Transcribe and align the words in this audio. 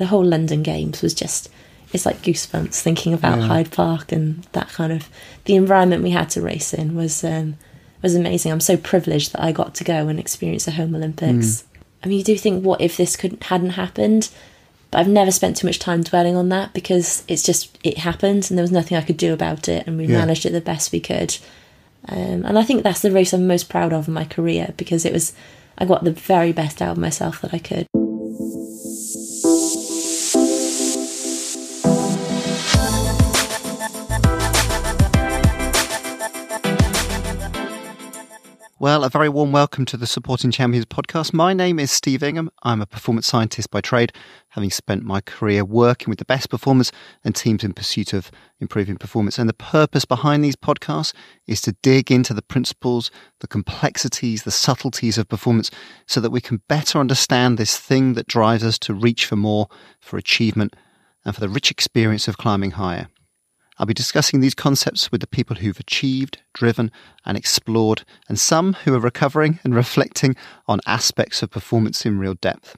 the 0.00 0.06
whole 0.06 0.24
London 0.24 0.62
Games 0.64 1.02
was 1.02 1.14
just 1.14 1.48
it's 1.92 2.06
like 2.06 2.22
goosebumps 2.22 2.80
thinking 2.80 3.12
about 3.12 3.38
Yeah. 3.38 3.46
Hyde 3.46 3.70
Park 3.70 4.10
and 4.12 4.44
that 4.52 4.68
kind 4.70 4.92
of 4.92 5.08
the 5.44 5.54
environment 5.56 6.02
we 6.02 6.10
had 6.10 6.30
to 6.30 6.40
race 6.40 6.72
in 6.74 6.94
was 6.96 7.22
um, 7.22 7.56
was 8.02 8.14
amazing. 8.14 8.50
I'm 8.50 8.60
so 8.60 8.76
privileged 8.76 9.32
that 9.32 9.42
I 9.42 9.52
got 9.52 9.74
to 9.76 9.84
go 9.84 10.08
and 10.08 10.18
experience 10.18 10.64
the 10.64 10.70
home 10.72 10.94
Olympics. 10.94 11.64
I 12.02 12.08
mean, 12.08 12.18
you 12.18 12.24
do 12.24 12.36
think, 12.38 12.64
what 12.64 12.80
if 12.80 12.96
this 12.96 13.14
could 13.14 13.36
hadn't 13.42 13.70
happened? 13.70 14.30
But 14.90 14.98
I've 15.00 15.08
never 15.08 15.30
spent 15.30 15.56
too 15.58 15.66
much 15.66 15.78
time 15.78 16.02
dwelling 16.02 16.34
on 16.34 16.48
that 16.48 16.72
because 16.72 17.24
it's 17.28 17.42
just 17.42 17.76
it 17.84 17.98
happened 17.98 18.46
and 18.48 18.56
there 18.58 18.62
was 18.64 18.72
nothing 18.72 18.96
I 18.96 19.02
could 19.02 19.18
do 19.18 19.32
about 19.34 19.68
it, 19.68 19.86
and 19.86 19.98
we 19.98 20.06
Yeah. 20.06 20.18
managed 20.18 20.46
it 20.46 20.50
the 20.52 20.60
best 20.62 20.92
we 20.92 21.00
could. 21.00 21.36
Um, 22.08 22.44
and 22.46 22.58
I 22.58 22.62
think 22.62 22.82
that's 22.82 23.02
the 23.02 23.10
race 23.12 23.32
I'm 23.34 23.46
most 23.46 23.68
proud 23.68 23.92
of 23.92 24.08
in 24.08 24.14
my 24.14 24.24
career 24.24 24.72
because 24.78 25.04
it 25.04 25.12
was 25.12 25.32
I 25.76 25.84
got 25.84 26.04
the 26.04 26.12
very 26.12 26.52
best 26.52 26.80
out 26.80 26.92
of 26.92 26.98
myself 26.98 27.40
that 27.42 27.52
I 27.52 27.58
could. 27.58 27.86
Well, 38.80 39.04
a 39.04 39.10
very 39.10 39.28
warm 39.28 39.52
welcome 39.52 39.84
to 39.84 39.98
the 39.98 40.06
Supporting 40.06 40.50
Champions 40.50 40.86
podcast. 40.86 41.34
My 41.34 41.52
name 41.52 41.78
is 41.78 41.92
Steve 41.92 42.22
Ingham. 42.22 42.50
I'm 42.62 42.80
a 42.80 42.86
performance 42.86 43.26
scientist 43.26 43.70
by 43.70 43.82
trade, 43.82 44.10
having 44.48 44.70
spent 44.70 45.04
my 45.04 45.20
career 45.20 45.66
working 45.66 46.08
with 46.08 46.18
the 46.18 46.24
best 46.24 46.48
performers 46.48 46.90
and 47.22 47.36
teams 47.36 47.62
in 47.62 47.74
pursuit 47.74 48.14
of 48.14 48.30
improving 48.58 48.96
performance. 48.96 49.38
And 49.38 49.50
the 49.50 49.52
purpose 49.52 50.06
behind 50.06 50.42
these 50.42 50.56
podcasts 50.56 51.12
is 51.46 51.60
to 51.60 51.76
dig 51.82 52.10
into 52.10 52.32
the 52.32 52.40
principles, 52.40 53.10
the 53.40 53.46
complexities, 53.46 54.44
the 54.44 54.50
subtleties 54.50 55.18
of 55.18 55.28
performance 55.28 55.70
so 56.06 56.18
that 56.22 56.30
we 56.30 56.40
can 56.40 56.62
better 56.66 57.00
understand 57.00 57.58
this 57.58 57.76
thing 57.76 58.14
that 58.14 58.28
drives 58.28 58.64
us 58.64 58.78
to 58.78 58.94
reach 58.94 59.26
for 59.26 59.36
more, 59.36 59.68
for 60.00 60.16
achievement, 60.16 60.74
and 61.22 61.34
for 61.34 61.42
the 61.42 61.50
rich 61.50 61.70
experience 61.70 62.28
of 62.28 62.38
climbing 62.38 62.70
higher. 62.70 63.08
I'll 63.80 63.86
be 63.86 63.94
discussing 63.94 64.40
these 64.40 64.54
concepts 64.54 65.10
with 65.10 65.22
the 65.22 65.26
people 65.26 65.56
who've 65.56 65.80
achieved, 65.80 66.42
driven, 66.52 66.92
and 67.24 67.38
explored, 67.38 68.04
and 68.28 68.38
some 68.38 68.74
who 68.84 68.94
are 68.94 69.00
recovering 69.00 69.58
and 69.64 69.74
reflecting 69.84 70.36
on 70.68 70.80
aspects 70.86 71.42
of 71.42 71.50
performance 71.50 72.04
in 72.04 72.18
real 72.18 72.34
depth. 72.34 72.76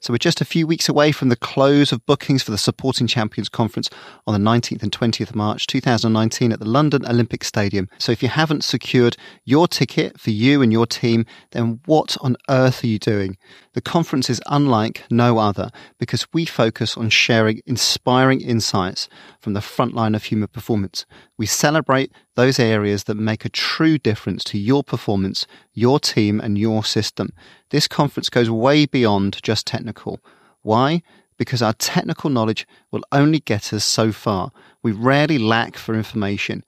So 0.00 0.12
we're 0.12 0.18
just 0.18 0.40
a 0.40 0.44
few 0.44 0.66
weeks 0.66 0.88
away 0.88 1.10
from 1.12 1.30
the 1.30 1.36
close 1.36 1.90
of 1.90 2.04
bookings 2.06 2.42
for 2.42 2.50
the 2.50 2.58
Supporting 2.58 3.06
Champions 3.06 3.48
Conference 3.48 3.88
on 4.26 4.34
the 4.34 4.50
19th 4.50 4.82
and 4.82 4.92
20th 4.92 5.30
of 5.30 5.36
March 5.36 5.66
2019 5.66 6.52
at 6.52 6.58
the 6.58 6.68
London 6.68 7.06
Olympic 7.06 7.42
Stadium. 7.42 7.88
So 7.98 8.12
if 8.12 8.22
you 8.22 8.28
haven't 8.28 8.64
secured 8.64 9.16
your 9.44 9.66
ticket 9.66 10.20
for 10.20 10.30
you 10.30 10.62
and 10.62 10.72
your 10.72 10.86
team, 10.86 11.24
then 11.52 11.80
what 11.86 12.16
on 12.20 12.36
earth 12.48 12.84
are 12.84 12.88
you 12.88 12.98
doing? 12.98 13.36
The 13.72 13.80
conference 13.80 14.28
is 14.28 14.40
unlike 14.46 15.04
no 15.10 15.38
other 15.38 15.70
because 15.98 16.26
we 16.32 16.44
focus 16.44 16.96
on 16.96 17.10
sharing 17.10 17.60
inspiring 17.66 18.40
insights 18.40 19.08
from 19.40 19.54
the 19.54 19.60
front 19.60 19.94
line 19.94 20.14
of 20.14 20.24
human 20.24 20.48
performance. 20.48 21.06
We 21.38 21.46
celebrate 21.46 22.12
those 22.36 22.58
areas 22.60 23.04
that 23.04 23.16
make 23.16 23.44
a 23.44 23.50
true 23.50 23.98
difference 23.98 24.44
to 24.44 24.58
your 24.58 24.84
performance, 24.84 25.46
your 25.72 25.98
team, 25.98 26.40
and 26.40 26.56
your 26.56 26.84
system. 26.84 27.32
This 27.70 27.88
conference 27.88 28.28
goes 28.28 28.48
way 28.48 28.86
beyond 28.86 29.42
just 29.42 29.66
technical. 29.66 30.20
Why? 30.62 31.02
Because 31.38 31.62
our 31.62 31.72
technical 31.72 32.30
knowledge 32.30 32.66
will 32.90 33.02
only 33.10 33.40
get 33.40 33.72
us 33.72 33.84
so 33.84 34.12
far. 34.12 34.52
We 34.82 34.92
rarely 34.92 35.38
lack 35.38 35.76
for 35.76 35.94
information. 35.94 36.64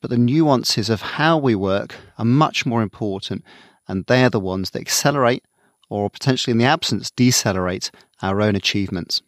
But 0.00 0.10
the 0.10 0.18
nuances 0.18 0.88
of 0.90 1.00
how 1.00 1.38
we 1.38 1.54
work 1.54 1.96
are 2.18 2.24
much 2.24 2.64
more 2.64 2.82
important, 2.82 3.42
and 3.88 4.04
they're 4.06 4.30
the 4.30 4.38
ones 4.38 4.70
that 4.70 4.80
accelerate 4.80 5.44
or 5.88 6.10
potentially 6.10 6.52
in 6.52 6.58
the 6.58 6.64
absence 6.64 7.10
decelerate 7.10 7.90
our 8.22 8.40
own 8.40 8.54
achievements. 8.54 9.22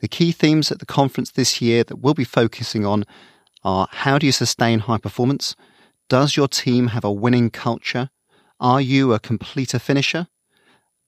The 0.00 0.08
key 0.08 0.32
themes 0.32 0.72
at 0.72 0.80
the 0.80 0.86
conference 0.86 1.30
this 1.30 1.60
year 1.60 1.84
that 1.84 2.00
we'll 2.00 2.14
be 2.14 2.24
focusing 2.24 2.84
on 2.84 3.04
are 3.64 3.88
how 3.90 4.18
do 4.18 4.26
you 4.26 4.32
sustain 4.32 4.80
high 4.80 4.98
performance? 4.98 5.56
Does 6.08 6.36
your 6.36 6.48
team 6.48 6.88
have 6.88 7.04
a 7.04 7.12
winning 7.12 7.50
culture? 7.50 8.10
Are 8.60 8.80
you 8.80 9.12
a 9.12 9.18
completer 9.18 9.78
finisher? 9.78 10.28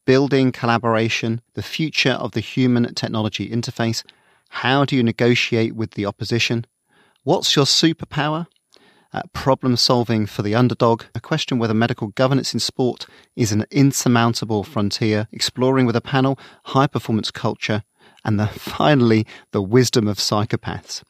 Building 0.07 0.53
collaboration, 0.53 1.43
the 1.55 1.63
future 1.63 2.13
of 2.13 2.33
the 2.33 2.41
human 2.41 2.95
technology 2.95 3.49
interface. 3.51 4.05
How 4.49 4.85
do 4.85 4.97
you 4.97 5.03
negotiate 5.03 5.75
with 5.75 5.93
the 5.93 6.07
opposition? 6.07 6.67
What's 7.25 7.57
your 7.57 7.65
superpower? 7.65 8.47
Uh, 9.13 9.23
problem 9.33 9.77
solving 9.77 10.27
for 10.27 10.43
the 10.43 10.55
underdog, 10.55 11.05
a 11.15 11.21
question 11.21 11.59
whether 11.59 11.75
medical 11.75 12.09
governance 12.09 12.53
in 12.53 12.61
sport 12.61 13.07
is 13.35 13.53
an 13.53 13.65
insurmountable 13.71 14.63
frontier, 14.63 15.29
exploring 15.33 15.87
with 15.87 15.97
a 15.97 16.01
panel 16.01 16.39
high 16.67 16.87
performance 16.87 17.31
culture, 17.31 17.83
and 18.25 18.39
the, 18.39 18.47
finally, 18.59 19.27
the 19.53 19.63
wisdom 19.63 20.07
of 20.07 20.19
psychopaths. 20.19 21.03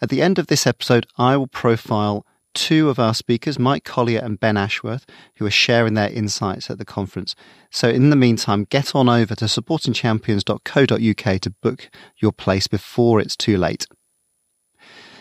At 0.00 0.08
the 0.08 0.22
end 0.22 0.38
of 0.38 0.48
this 0.48 0.66
episode, 0.66 1.06
I 1.16 1.36
will 1.36 1.46
profile 1.46 2.26
two 2.54 2.88
of 2.88 2.98
our 2.98 3.14
speakers, 3.14 3.58
Mike 3.58 3.84
Collier 3.84 4.20
and 4.20 4.38
Ben 4.40 4.56
Ashworth, 4.56 5.04
who 5.36 5.46
are 5.46 5.50
sharing 5.50 5.94
their 5.94 6.10
insights 6.10 6.70
at 6.70 6.78
the 6.78 6.84
conference. 6.84 7.34
So, 7.70 7.88
in 7.88 8.10
the 8.10 8.16
meantime, 8.16 8.64
get 8.64 8.94
on 8.94 9.08
over 9.08 9.34
to 9.34 9.46
supportingchampions.co.uk 9.46 11.40
to 11.40 11.50
book 11.50 11.90
your 12.18 12.32
place 12.32 12.66
before 12.68 13.20
it's 13.20 13.36
too 13.36 13.56
late. 13.56 13.86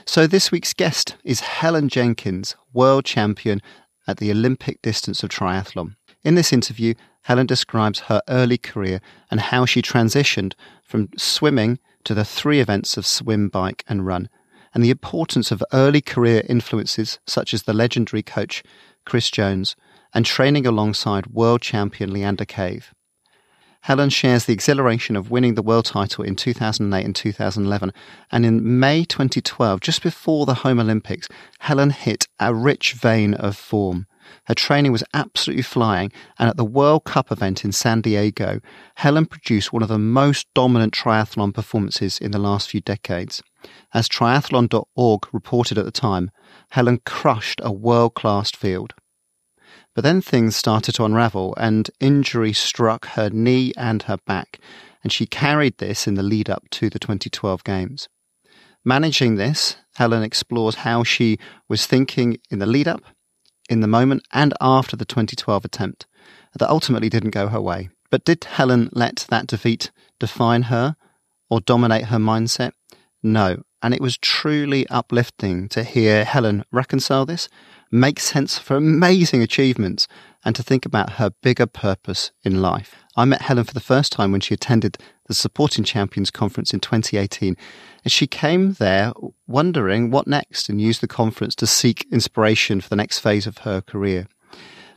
So, 0.06 0.28
this 0.28 0.52
week's 0.52 0.74
guest 0.74 1.16
is 1.24 1.40
Helen 1.40 1.90
Jenkins, 1.90 2.56
world 2.72 3.06
champion 3.06 3.62
at 4.08 4.18
the 4.18 4.32
Olympic 4.32 4.82
distance 4.82 5.24
of 5.24 5.30
triathlon. 5.30 5.96
In 6.24 6.36
this 6.36 6.54
interview, 6.54 6.94
Helen 7.24 7.48
describes 7.48 8.02
her 8.02 8.22
early 8.28 8.58
career 8.58 9.02
and 9.32 9.40
how 9.40 9.66
she 9.66 9.82
transitioned 9.82 10.54
from 10.84 11.10
swimming 11.18 11.80
to 12.04 12.14
the 12.14 12.26
three 12.26 12.60
events 12.60 12.98
of 12.98 13.06
swim, 13.06 13.48
bike, 13.48 13.84
and 13.88 14.06
run, 14.06 14.30
and 14.74 14.84
the 14.84 14.90
importance 14.90 15.52
of 15.52 15.64
early 15.72 16.02
career 16.02 16.44
influences 16.50 17.20
such 17.28 17.54
as 17.54 17.64
the 17.64 17.74
legendary 17.74 18.24
coach 18.24 18.64
Chris 19.06 19.30
Jones 19.30 19.76
and 20.14 20.26
training 20.26 20.66
alongside 20.66 21.28
world 21.28 21.62
champion 21.62 22.12
Leanda 22.12 22.48
Cave. 22.48 22.94
Helen 23.82 24.10
shares 24.10 24.46
the 24.46 24.54
exhilaration 24.54 25.18
of 25.18 25.30
winning 25.30 25.56
the 25.56 25.62
world 25.62 25.84
title 25.84 26.24
in 26.24 26.38
2008 26.38 27.04
and 27.04 27.14
2011. 27.14 27.92
And 28.32 28.46
in 28.46 28.80
May 28.80 29.04
2012, 29.04 29.82
just 29.82 30.02
before 30.02 30.46
the 30.46 30.54
Home 30.54 30.80
Olympics, 30.80 31.28
Helen 31.60 31.90
hit 31.90 32.26
a 32.40 32.56
rich 32.56 32.94
vein 32.94 33.34
of 33.34 33.58
form. 33.58 34.08
Her 34.46 34.54
training 34.54 34.94
was 34.94 35.04
absolutely 35.14 35.64
flying, 35.64 36.14
and 36.40 36.50
at 36.50 36.56
the 36.56 36.64
World 36.64 37.04
Cup 37.04 37.30
event 37.30 37.66
in 37.66 37.74
San 37.74 38.00
Diego, 38.00 38.62
Helen 38.96 39.26
produced 39.26 39.74
one 39.74 39.84
of 39.84 39.90
the 39.90 40.00
most 40.00 40.48
dominant 40.54 40.94
triathlon 40.94 41.54
performances 41.54 42.20
in 42.20 42.32
the 42.32 42.40
last 42.40 42.70
few 42.70 42.80
decades. 42.80 43.44
As 43.94 44.08
triathlon.org 44.08 45.28
reported 45.34 45.78
at 45.78 45.86
the 45.86 45.92
time, 45.92 46.32
Helen 46.70 47.00
crushed 47.06 47.62
a 47.64 47.72
world 47.72 48.16
class 48.16 48.52
field. 48.52 48.94
But 49.96 50.04
then 50.04 50.22
things 50.22 50.56
started 50.56 50.94
to 50.96 51.06
unravel, 51.06 51.54
and 51.58 51.90
injury 52.00 52.54
struck 52.54 53.06
her 53.10 53.30
knee 53.30 53.74
and 53.78 54.04
her 54.04 54.18
back, 54.26 54.60
and 55.04 55.12
she 55.12 55.26
carried 55.26 55.78
this 55.78 56.08
in 56.08 56.16
the 56.16 56.24
lead 56.24 56.50
up 56.50 56.70
to 56.72 56.90
the 56.90 57.00
2012 57.00 57.64
Games. 57.64 58.10
Managing 58.84 59.36
this, 59.36 59.78
Helen 59.96 60.24
explores 60.24 60.76
how 60.76 61.04
she 61.04 61.38
was 61.70 61.86
thinking 61.86 62.40
in 62.50 62.60
the 62.60 62.66
lead 62.66 62.88
up, 62.88 63.04
in 63.70 63.82
the 63.82 63.88
moment, 63.88 64.26
and 64.32 64.54
after 64.60 64.96
the 64.96 65.06
2012 65.06 65.64
attempt 65.64 66.06
that 66.58 66.70
ultimately 66.70 67.10
didn't 67.10 67.32
go 67.32 67.48
her 67.48 67.62
way. 67.62 67.90
But 68.10 68.26
did 68.26 68.44
Helen 68.44 68.90
let 68.92 69.26
that 69.30 69.48
defeat 69.48 69.92
define 70.20 70.64
her 70.64 70.96
or 71.50 71.62
dominate 71.62 72.06
her 72.06 72.18
mindset? 72.18 72.74
No. 73.24 73.64
And 73.82 73.94
it 73.94 74.02
was 74.02 74.18
truly 74.18 74.88
uplifting 74.88 75.68
to 75.70 75.84
hear 75.84 76.24
Helen 76.24 76.64
reconcile 76.72 77.26
this, 77.26 77.50
make 77.92 78.20
sense 78.20 78.58
of 78.58 78.68
her 78.68 78.76
amazing 78.78 79.42
achievements, 79.42 80.08
and 80.46 80.56
to 80.56 80.64
think 80.64 80.86
about 80.86 81.14
her 81.14 81.32
bigger 81.42 81.66
purpose 81.66 82.32
in 82.44 82.62
life. 82.62 82.96
I 83.16 83.26
met 83.26 83.44
Helen 83.44 83.66
for 83.66 83.74
the 83.74 83.80
first 83.80 84.12
time 84.12 84.32
when 84.32 84.42
she 84.42 84.54
attended 84.54 84.98
the 85.28 85.34
Supporting 85.34 85.84
Champions 85.84 86.32
Conference 86.32 86.74
in 86.74 86.80
2018, 86.80 87.56
and 88.04 88.12
she 88.12 88.28
came 88.28 88.74
there 88.74 89.14
wondering 89.48 90.12
what 90.12 90.28
next 90.28 90.70
and 90.70 90.82
used 90.82 91.02
the 91.02 91.08
conference 91.08 91.56
to 91.56 91.68
seek 91.68 92.06
inspiration 92.12 92.82
for 92.82 92.90
the 92.90 92.96
next 92.96 93.20
phase 93.20 93.48
of 93.48 93.60
her 93.60 93.82
career. 93.82 94.28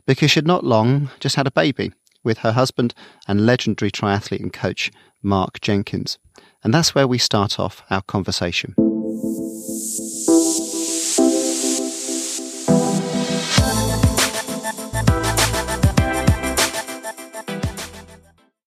Because 0.05 0.31
she 0.31 0.37
had 0.37 0.47
not 0.47 0.63
long 0.63 1.09
just 1.19 1.35
had 1.35 1.47
a 1.47 1.51
baby 1.51 1.91
with 2.23 2.39
her 2.39 2.53
husband 2.53 2.93
and 3.27 3.45
legendary 3.45 3.91
triathlete 3.91 4.41
and 4.41 4.51
coach, 4.51 4.91
Mark 5.21 5.61
Jenkins. 5.61 6.17
And 6.63 6.73
that's 6.73 6.95
where 6.95 7.07
we 7.07 7.17
start 7.17 7.59
off 7.59 7.83
our 7.89 8.01
conversation. 8.01 8.75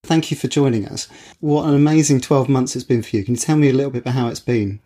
Thank 0.05 0.33
you 0.33 0.37
for 0.37 0.49
joining 0.49 0.89
us. 0.89 1.09
What 1.39 1.67
an 1.67 1.75
amazing 1.75 2.21
12 2.21 2.49
months 2.49 2.75
it's 2.75 2.85
been 2.85 3.03
for 3.03 3.17
you. 3.17 3.25
Can 3.25 3.35
you 3.35 3.41
tell 3.41 3.57
me 3.57 3.69
a 3.69 3.73
little 3.73 3.93
bit 3.93 4.03
about 4.03 4.15
how 4.15 4.27
it's 4.27 4.41
been? 4.41 4.81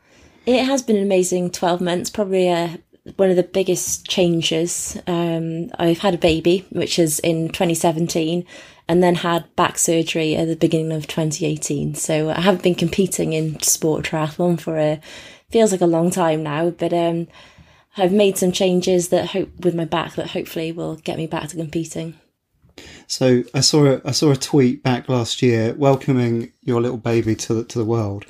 It 0.44 0.64
has 0.64 0.82
been 0.82 0.96
an 0.96 1.02
amazing 1.02 1.50
12 1.50 1.80
months, 1.80 2.10
probably 2.10 2.50
uh, 2.50 2.76
one 3.16 3.30
of 3.30 3.36
the 3.36 3.42
biggest 3.42 4.06
changes. 4.06 5.00
Um, 5.06 5.70
I've 5.78 6.00
had 6.00 6.14
a 6.14 6.18
baby, 6.18 6.66
which 6.70 6.98
is 6.98 7.20
in 7.20 7.48
2017, 7.48 8.44
and 8.88 9.02
then 9.02 9.16
had 9.16 9.54
back 9.56 9.78
surgery 9.78 10.36
at 10.36 10.46
the 10.46 10.56
beginning 10.56 10.92
of 10.92 11.06
2018. 11.06 11.94
So 11.94 12.30
I 12.30 12.40
haven't 12.40 12.62
been 12.62 12.74
competing 12.74 13.32
in 13.32 13.60
sport 13.60 14.04
triathlon 14.04 14.60
for 14.60 14.78
a 14.78 15.00
feels 15.50 15.72
like 15.72 15.80
a 15.80 15.86
long 15.86 16.10
time 16.10 16.42
now, 16.42 16.70
but 16.70 16.92
um, 16.92 17.28
I've 17.96 18.12
made 18.12 18.36
some 18.36 18.52
changes 18.52 19.10
that 19.10 19.30
hope 19.30 19.50
with 19.60 19.74
my 19.74 19.84
back 19.84 20.14
that 20.14 20.30
hopefully 20.30 20.72
will 20.72 20.96
get 20.96 21.16
me 21.16 21.26
back 21.26 21.48
to 21.48 21.56
competing. 21.56 22.18
So 23.06 23.44
I 23.54 23.60
saw 23.60 23.86
a, 23.86 24.00
I 24.04 24.10
saw 24.10 24.32
a 24.32 24.36
tweet 24.36 24.82
back 24.82 25.08
last 25.08 25.42
year 25.42 25.74
welcoming 25.74 26.52
your 26.62 26.80
little 26.80 26.96
baby 26.96 27.36
to 27.36 27.54
the, 27.54 27.64
to 27.64 27.78
the 27.78 27.84
world. 27.84 28.24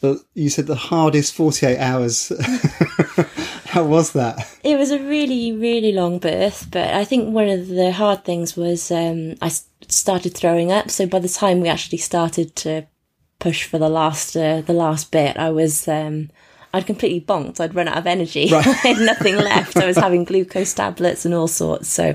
But 0.00 0.18
you 0.34 0.48
said 0.48 0.68
the 0.68 0.76
hardest 0.76 1.34
48 1.34 1.78
hours. 1.78 2.30
How 3.66 3.84
was 3.84 4.12
that? 4.12 4.48
It 4.62 4.78
was 4.78 4.92
a 4.92 5.00
really, 5.00 5.52
really 5.52 5.92
long 5.92 6.20
birth, 6.20 6.68
but 6.70 6.94
I 6.94 7.04
think 7.04 7.34
one 7.34 7.48
of 7.48 7.66
the 7.66 7.90
hard 7.90 8.24
things 8.24 8.56
was 8.56 8.92
um, 8.92 9.34
I 9.42 9.50
started 9.88 10.34
throwing 10.34 10.70
up. 10.70 10.90
So 10.90 11.06
by 11.06 11.18
the 11.18 11.28
time 11.28 11.60
we 11.60 11.68
actually 11.68 11.98
started 11.98 12.54
to 12.56 12.86
push 13.38 13.64
for 13.64 13.78
the 13.78 13.88
last 13.88 14.36
uh, 14.36 14.60
the 14.62 14.72
last 14.72 15.10
bit, 15.10 15.36
I 15.36 15.50
was 15.50 15.88
um, 15.88 16.30
I'd 16.74 16.86
completely 16.86 17.20
bonked. 17.20 17.60
I'd 17.60 17.74
run 17.74 17.88
out 17.88 17.96
of 17.96 18.06
energy. 18.06 18.48
Right. 18.50 18.66
I 18.66 18.70
had 18.72 18.98
nothing 18.98 19.36
left. 19.50 19.76
I 19.76 19.86
was 19.86 19.96
having 19.96 20.24
glucose 20.24 20.74
tablets 20.74 21.24
and 21.24 21.34
all 21.34 21.48
sorts. 21.48 21.88
So 21.88 22.14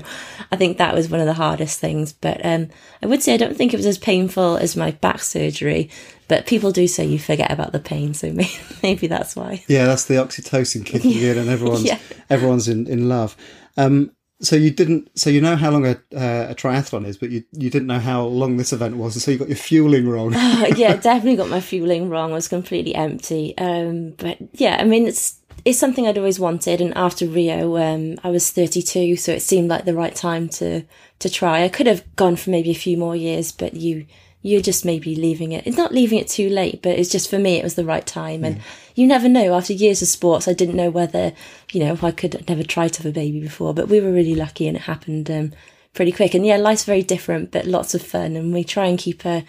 I 0.52 0.56
think 0.56 0.78
that 0.78 0.94
was 0.94 1.08
one 1.08 1.20
of 1.20 1.26
the 1.26 1.34
hardest 1.34 1.80
things. 1.80 2.12
But 2.12 2.44
um, 2.44 2.68
I 3.02 3.06
would 3.06 3.22
say 3.22 3.34
I 3.34 3.38
don't 3.38 3.56
think 3.56 3.74
it 3.74 3.78
was 3.78 3.86
as 3.86 3.98
painful 3.98 4.56
as 4.56 4.76
my 4.76 4.92
back 4.92 5.20
surgery. 5.20 5.90
But 6.28 6.46
people 6.46 6.72
do 6.72 6.86
say 6.86 7.04
you 7.04 7.18
forget 7.18 7.50
about 7.50 7.72
the 7.72 7.80
pain, 7.80 8.14
so 8.14 8.32
maybe, 8.32 8.52
maybe 8.82 9.06
that's 9.08 9.36
why. 9.36 9.62
Yeah, 9.68 9.84
that's 9.86 10.06
the 10.06 10.14
oxytocin 10.14 10.86
kicking 10.86 11.12
in, 11.12 11.36
and 11.36 11.50
everyone's 11.50 11.84
yeah. 11.84 11.98
everyone's 12.30 12.68
in 12.68 12.86
in 12.86 13.08
love. 13.08 13.36
Um, 13.76 14.12
so 14.40 14.56
you 14.56 14.70
didn't. 14.70 15.16
So 15.18 15.30
you 15.30 15.40
know 15.40 15.56
how 15.56 15.70
long 15.70 15.86
a, 15.86 15.92
uh, 16.14 16.50
a 16.50 16.54
triathlon 16.54 17.06
is, 17.06 17.16
but 17.16 17.30
you 17.30 17.44
you 17.52 17.70
didn't 17.70 17.86
know 17.86 17.98
how 17.98 18.22
long 18.22 18.56
this 18.56 18.72
event 18.72 18.96
was, 18.96 19.14
and 19.14 19.22
so 19.22 19.30
you 19.30 19.38
got 19.38 19.48
your 19.48 19.56
fueling 19.56 20.08
wrong. 20.08 20.32
oh, 20.34 20.66
yeah, 20.76 20.96
definitely 21.00 21.36
got 21.36 21.48
my 21.48 21.60
fueling 21.60 22.08
wrong. 22.08 22.32
I 22.32 22.34
was 22.34 22.48
completely 22.48 22.94
empty. 22.94 23.56
Um, 23.58 24.10
but 24.10 24.38
yeah, 24.52 24.76
I 24.80 24.84
mean 24.84 25.06
it's 25.06 25.38
it's 25.64 25.78
something 25.78 26.06
I'd 26.06 26.18
always 26.18 26.40
wanted. 26.40 26.80
And 26.80 26.96
after 26.96 27.26
Rio, 27.26 27.76
um, 27.78 28.18
I 28.22 28.30
was 28.30 28.50
32, 28.50 29.16
so 29.16 29.32
it 29.32 29.40
seemed 29.40 29.68
like 29.68 29.84
the 29.84 29.94
right 29.94 30.14
time 30.14 30.48
to 30.50 30.84
to 31.20 31.30
try. 31.30 31.62
I 31.62 31.68
could 31.68 31.86
have 31.86 32.04
gone 32.16 32.36
for 32.36 32.50
maybe 32.50 32.70
a 32.70 32.74
few 32.74 32.96
more 32.96 33.16
years, 33.16 33.52
but 33.52 33.74
you 33.74 34.06
you're 34.44 34.60
just 34.60 34.84
maybe 34.84 35.16
leaving 35.16 35.52
it. 35.52 35.66
It's 35.66 35.78
not 35.78 35.94
leaving 35.94 36.18
it 36.18 36.28
too 36.28 36.50
late, 36.50 36.82
but 36.82 36.98
it's 36.98 37.08
just 37.08 37.30
for 37.30 37.38
me, 37.38 37.56
it 37.56 37.64
was 37.64 37.76
the 37.76 37.84
right 37.84 38.06
time. 38.06 38.44
And 38.44 38.58
mm. 38.58 38.62
you 38.94 39.06
never 39.06 39.26
know. 39.26 39.54
After 39.54 39.72
years 39.72 40.02
of 40.02 40.08
sports, 40.08 40.46
I 40.46 40.52
didn't 40.52 40.76
know 40.76 40.90
whether, 40.90 41.32
you 41.72 41.80
know, 41.80 41.94
if 41.94 42.04
I 42.04 42.10
could 42.10 42.46
never 42.46 42.62
try 42.62 42.88
to 42.88 43.02
have 43.02 43.10
a 43.10 43.14
baby 43.14 43.40
before, 43.40 43.72
but 43.72 43.88
we 43.88 44.02
were 44.02 44.12
really 44.12 44.34
lucky 44.34 44.68
and 44.68 44.76
it 44.76 44.82
happened 44.82 45.30
um, 45.30 45.52
pretty 45.94 46.12
quick. 46.12 46.34
And 46.34 46.44
yeah, 46.44 46.58
life's 46.58 46.84
very 46.84 47.02
different, 47.02 47.52
but 47.52 47.64
lots 47.64 47.94
of 47.94 48.02
fun. 48.02 48.36
And 48.36 48.52
we 48.52 48.64
try 48.64 48.84
and 48.84 48.98
keep 48.98 49.22
her 49.22 49.44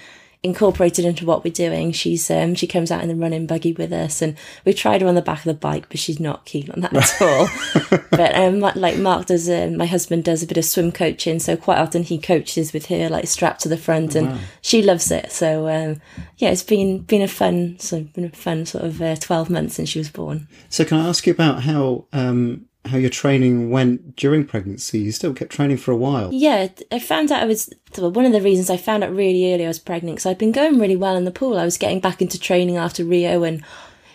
incorporated 0.45 1.03
into 1.03 1.25
what 1.25 1.43
we're 1.43 1.51
doing. 1.51 1.91
She's 1.91 2.29
um, 2.29 2.55
she 2.55 2.67
comes 2.67 2.91
out 2.91 3.01
in 3.01 3.09
the 3.09 3.15
running 3.15 3.47
buggy 3.47 3.73
with 3.73 3.91
us, 3.91 4.21
and 4.21 4.37
we 4.63 4.73
tried 4.73 5.01
her 5.01 5.07
on 5.07 5.15
the 5.15 5.21
back 5.21 5.39
of 5.39 5.45
the 5.45 5.53
bike, 5.53 5.89
but 5.89 5.99
she's 5.99 6.19
not 6.19 6.45
keen 6.45 6.69
on 6.71 6.81
that 6.81 6.95
at 6.95 7.21
all. 7.21 7.99
but 8.11 8.35
um, 8.35 8.59
like 8.59 8.97
Mark 8.97 9.25
does, 9.25 9.49
uh, 9.49 9.71
my 9.75 9.85
husband 9.85 10.23
does 10.23 10.43
a 10.43 10.47
bit 10.47 10.57
of 10.57 10.65
swim 10.65 10.91
coaching, 10.91 11.39
so 11.39 11.57
quite 11.57 11.79
often 11.79 12.03
he 12.03 12.17
coaches 12.17 12.71
with 12.71 12.85
her 12.85 13.09
like 13.09 13.27
strapped 13.27 13.61
to 13.61 13.69
the 13.69 13.77
front, 13.77 14.15
and 14.15 14.29
wow. 14.29 14.37
she 14.61 14.81
loves 14.81 15.11
it. 15.11 15.31
So 15.31 15.67
um, 15.67 16.01
yeah, 16.37 16.51
it's 16.51 16.63
been 16.63 16.99
been 16.99 17.21
a 17.21 17.27
fun, 17.27 17.77
so 17.79 18.03
been 18.03 18.25
a 18.25 18.29
fun 18.29 18.65
sort 18.65 18.85
of 18.85 19.01
uh, 19.01 19.15
twelve 19.15 19.49
months 19.49 19.75
since 19.75 19.89
she 19.89 19.99
was 19.99 20.09
born. 20.09 20.47
So 20.69 20.85
can 20.85 20.99
I 20.99 21.09
ask 21.09 21.25
you 21.25 21.33
about 21.33 21.63
how? 21.63 22.05
Um 22.13 22.67
how 22.85 22.97
your 22.97 23.09
training 23.09 23.71
went 23.71 24.15
during 24.15 24.45
pregnancy. 24.45 24.99
You 24.99 25.11
still 25.11 25.33
kept 25.33 25.51
training 25.51 25.77
for 25.77 25.91
a 25.91 25.97
while. 25.97 26.31
Yeah, 26.31 26.67
I 26.91 26.99
found 26.99 27.31
out 27.31 27.41
I 27.41 27.45
was 27.45 27.73
well, 27.97 28.11
one 28.11 28.25
of 28.25 28.31
the 28.31 28.41
reasons 28.41 28.69
I 28.69 28.77
found 28.77 29.03
out 29.03 29.15
really 29.15 29.53
early 29.53 29.65
I 29.65 29.67
was 29.67 29.79
pregnant 29.79 30.17
because 30.17 30.25
I'd 30.25 30.37
been 30.37 30.51
going 30.51 30.79
really 30.79 30.95
well 30.95 31.15
in 31.15 31.25
the 31.25 31.31
pool. 31.31 31.57
I 31.57 31.65
was 31.65 31.77
getting 31.77 31.99
back 31.99 32.21
into 32.21 32.39
training 32.39 32.77
after 32.77 33.03
Rio 33.03 33.43
and 33.43 33.63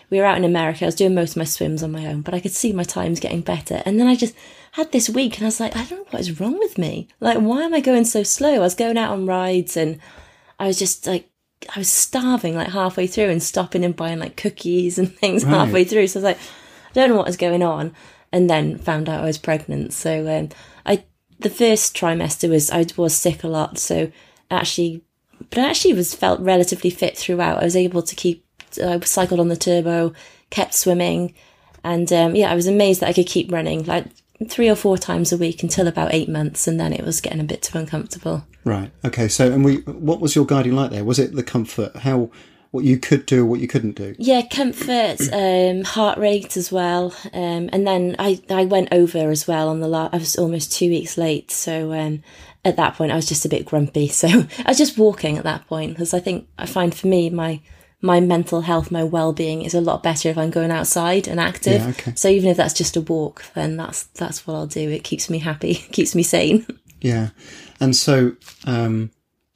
we 0.09 0.19
were 0.19 0.25
out 0.25 0.37
in 0.37 0.43
America. 0.43 0.85
I 0.85 0.87
was 0.87 0.95
doing 0.95 1.15
most 1.15 1.31
of 1.31 1.37
my 1.37 1.45
swims 1.45 1.83
on 1.83 1.91
my 1.91 2.05
own, 2.05 2.21
but 2.21 2.33
I 2.33 2.39
could 2.39 2.51
see 2.51 2.73
my 2.73 2.83
times 2.83 3.19
getting 3.19 3.41
better. 3.41 3.81
And 3.85 3.99
then 3.99 4.07
I 4.07 4.15
just 4.15 4.35
had 4.73 4.91
this 4.91 5.09
week 5.09 5.37
and 5.37 5.43
I 5.43 5.47
was 5.47 5.59
like, 5.59 5.75
I 5.75 5.85
don't 5.85 5.99
know 5.99 6.07
what 6.11 6.21
is 6.21 6.39
wrong 6.39 6.57
with 6.59 6.77
me. 6.77 7.07
Like, 7.19 7.39
why 7.39 7.63
am 7.63 7.73
I 7.73 7.81
going 7.81 8.05
so 8.05 8.23
slow? 8.23 8.55
I 8.55 8.59
was 8.59 8.75
going 8.75 8.97
out 8.97 9.11
on 9.11 9.25
rides 9.25 9.75
and 9.75 9.99
I 10.59 10.67
was 10.67 10.79
just 10.79 11.07
like, 11.07 11.29
I 11.75 11.79
was 11.79 11.89
starving 11.89 12.55
like 12.55 12.69
halfway 12.69 13.07
through 13.07 13.29
and 13.29 13.41
stopping 13.41 13.85
and 13.85 13.95
buying 13.95 14.19
like 14.19 14.37
cookies 14.37 14.97
and 14.97 15.13
things 15.19 15.43
right. 15.43 15.51
halfway 15.51 15.83
through. 15.83 16.07
So 16.07 16.19
I 16.19 16.21
was 16.21 16.23
like, 16.23 16.39
I 16.89 16.93
don't 16.93 17.09
know 17.09 17.17
what 17.17 17.29
is 17.29 17.37
going 17.37 17.63
on 17.63 17.95
and 18.31 18.49
then 18.49 18.77
found 18.77 19.09
out 19.09 19.21
I 19.21 19.25
was 19.25 19.37
pregnant. 19.37 19.93
So 19.93 20.27
um, 20.27 20.49
I 20.85 21.03
the 21.39 21.49
first 21.49 21.95
trimester 21.95 22.49
was 22.49 22.69
I 22.69 22.85
was 22.97 23.15
sick 23.15 23.43
a 23.43 23.47
lot, 23.47 23.77
so 23.77 24.11
actually, 24.49 25.01
but 25.49 25.59
I 25.59 25.69
actually 25.69 25.93
was 25.93 26.13
felt 26.13 26.39
relatively 26.39 26.89
fit 26.89 27.17
throughout. 27.17 27.61
I 27.61 27.65
was 27.65 27.75
able 27.75 28.01
to 28.03 28.15
keep. 28.15 28.45
I 28.81 28.99
cycled 29.01 29.39
on 29.39 29.49
the 29.49 29.57
turbo, 29.57 30.13
kept 30.49 30.73
swimming, 30.73 31.33
and 31.83 32.11
um, 32.13 32.35
yeah, 32.35 32.51
I 32.51 32.55
was 32.55 32.67
amazed 32.67 33.01
that 33.01 33.09
I 33.09 33.13
could 33.13 33.27
keep 33.27 33.51
running 33.51 33.83
like 33.83 34.05
three 34.47 34.69
or 34.69 34.75
four 34.75 34.97
times 34.97 35.31
a 35.31 35.37
week 35.37 35.61
until 35.61 35.87
about 35.87 36.13
eight 36.13 36.29
months, 36.29 36.67
and 36.67 36.79
then 36.79 36.93
it 36.93 37.03
was 37.03 37.21
getting 37.21 37.41
a 37.41 37.45
bit 37.45 37.61
too 37.61 37.77
uncomfortable. 37.77 38.45
Right. 38.63 38.91
Okay. 39.03 39.27
So, 39.27 39.51
and 39.51 39.65
we, 39.65 39.77
what 39.81 40.21
was 40.21 40.35
your 40.35 40.45
guiding 40.45 40.75
light 40.75 40.91
there? 40.91 41.03
Was 41.03 41.19
it 41.19 41.35
the 41.35 41.43
comfort? 41.43 41.95
How 41.97 42.29
what 42.71 42.85
you 42.85 42.97
could 42.97 43.25
do, 43.25 43.45
what 43.45 43.59
you 43.59 43.67
couldn't 43.67 43.95
do. 43.95 44.15
Yeah, 44.17 44.41
comfort, 44.47 45.21
um, 45.33 45.83
heart 45.83 46.17
rate 46.17 46.57
as 46.57 46.71
well, 46.71 47.13
um, 47.33 47.69
and 47.71 47.85
then 47.85 48.15
I 48.17 48.41
I 48.49 48.65
went 48.65 48.89
over 48.91 49.29
as 49.29 49.47
well 49.47 49.69
on 49.69 49.81
the 49.81 49.87
last. 49.87 50.13
I 50.13 50.17
was 50.17 50.37
almost 50.37 50.71
two 50.71 50.89
weeks 50.89 51.17
late, 51.17 51.51
so 51.51 51.93
um, 51.93 52.23
at 52.63 52.77
that 52.77 52.95
point 52.95 53.11
I 53.11 53.15
was 53.15 53.27
just 53.27 53.45
a 53.45 53.49
bit 53.49 53.65
grumpy. 53.65 54.07
So 54.21 54.27
I 54.27 54.69
was 54.69 54.77
just 54.77 54.97
walking 54.97 55.37
at 55.37 55.43
that 55.43 55.67
point 55.67 55.93
because 55.93 56.13
I 56.13 56.19
think 56.19 56.47
I 56.57 56.65
find 56.65 56.93
for 56.95 57.07
me 57.07 57.29
my 57.29 57.61
my 58.01 58.19
mental 58.19 58.61
health, 58.61 58.89
my 58.89 59.03
well 59.03 59.33
being 59.33 59.61
is 59.61 59.73
a 59.73 59.81
lot 59.81 60.03
better 60.03 60.29
if 60.29 60.37
I'm 60.37 60.49
going 60.49 60.71
outside 60.71 61.27
and 61.27 61.39
active. 61.39 61.81
Yeah, 61.81 61.89
okay. 61.89 62.13
So 62.15 62.29
even 62.29 62.49
if 62.49 62.57
that's 62.57 62.73
just 62.73 62.97
a 62.97 63.01
walk, 63.01 63.43
then 63.53 63.77
that's 63.77 64.03
that's 64.15 64.47
what 64.47 64.55
I'll 64.55 64.67
do. 64.67 64.89
It 64.89 65.03
keeps 65.03 65.29
me 65.29 65.39
happy, 65.39 65.73
keeps 65.91 66.15
me 66.15 66.23
sane. 66.23 66.65
Yeah, 67.01 67.29
and 67.79 67.95
so 67.95 68.35
um, 68.65 69.11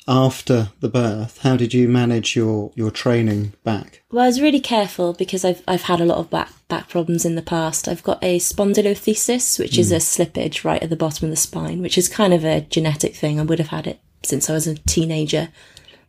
after 0.08 0.70
the 0.82 0.90
birth, 0.90 1.40
how 1.40 1.58
did 1.58 1.74
you 1.74 1.88
manage 1.88 2.36
your, 2.36 2.72
your 2.76 2.92
training 2.92 3.54
back? 3.64 4.04
Well, 4.12 4.24
I 4.24 4.28
was 4.28 4.42
really 4.42 4.60
careful 4.60 5.14
because 5.14 5.44
I've 5.44 5.64
I've 5.68 5.84
had 5.84 6.00
a 6.00 6.06
lot 6.06 6.20
of 6.20 6.30
back 6.30 6.52
back 6.68 6.90
problems 6.90 7.26
in 7.26 7.36
the 7.36 7.42
past. 7.42 7.88
I've 7.88 8.04
got 8.04 8.24
a 8.24 8.40
spondylolisthesis, 8.40 9.60
which 9.60 9.74
mm. 9.74 9.80
is 9.80 9.90
hmm. 9.90 9.96
a 9.96 9.98
slippage 9.98 10.64
right 10.64 10.82
at 10.82 10.90
the 10.90 10.96
bottom 10.96 11.26
of 11.26 11.32
the 11.32 11.38
spine, 11.38 11.82
which 11.82 11.98
is 11.98 12.08
kind 12.08 12.34
of 12.34 12.44
a 12.44 12.62
genetic 12.62 13.16
thing. 13.16 13.40
I 13.40 13.44
would 13.44 13.60
have 13.60 13.70
had 13.70 13.88
it 13.88 14.00
since 14.24 14.50
I 14.50 14.54
was 14.54 14.68
a 14.68 14.76
teenager. 14.76 15.50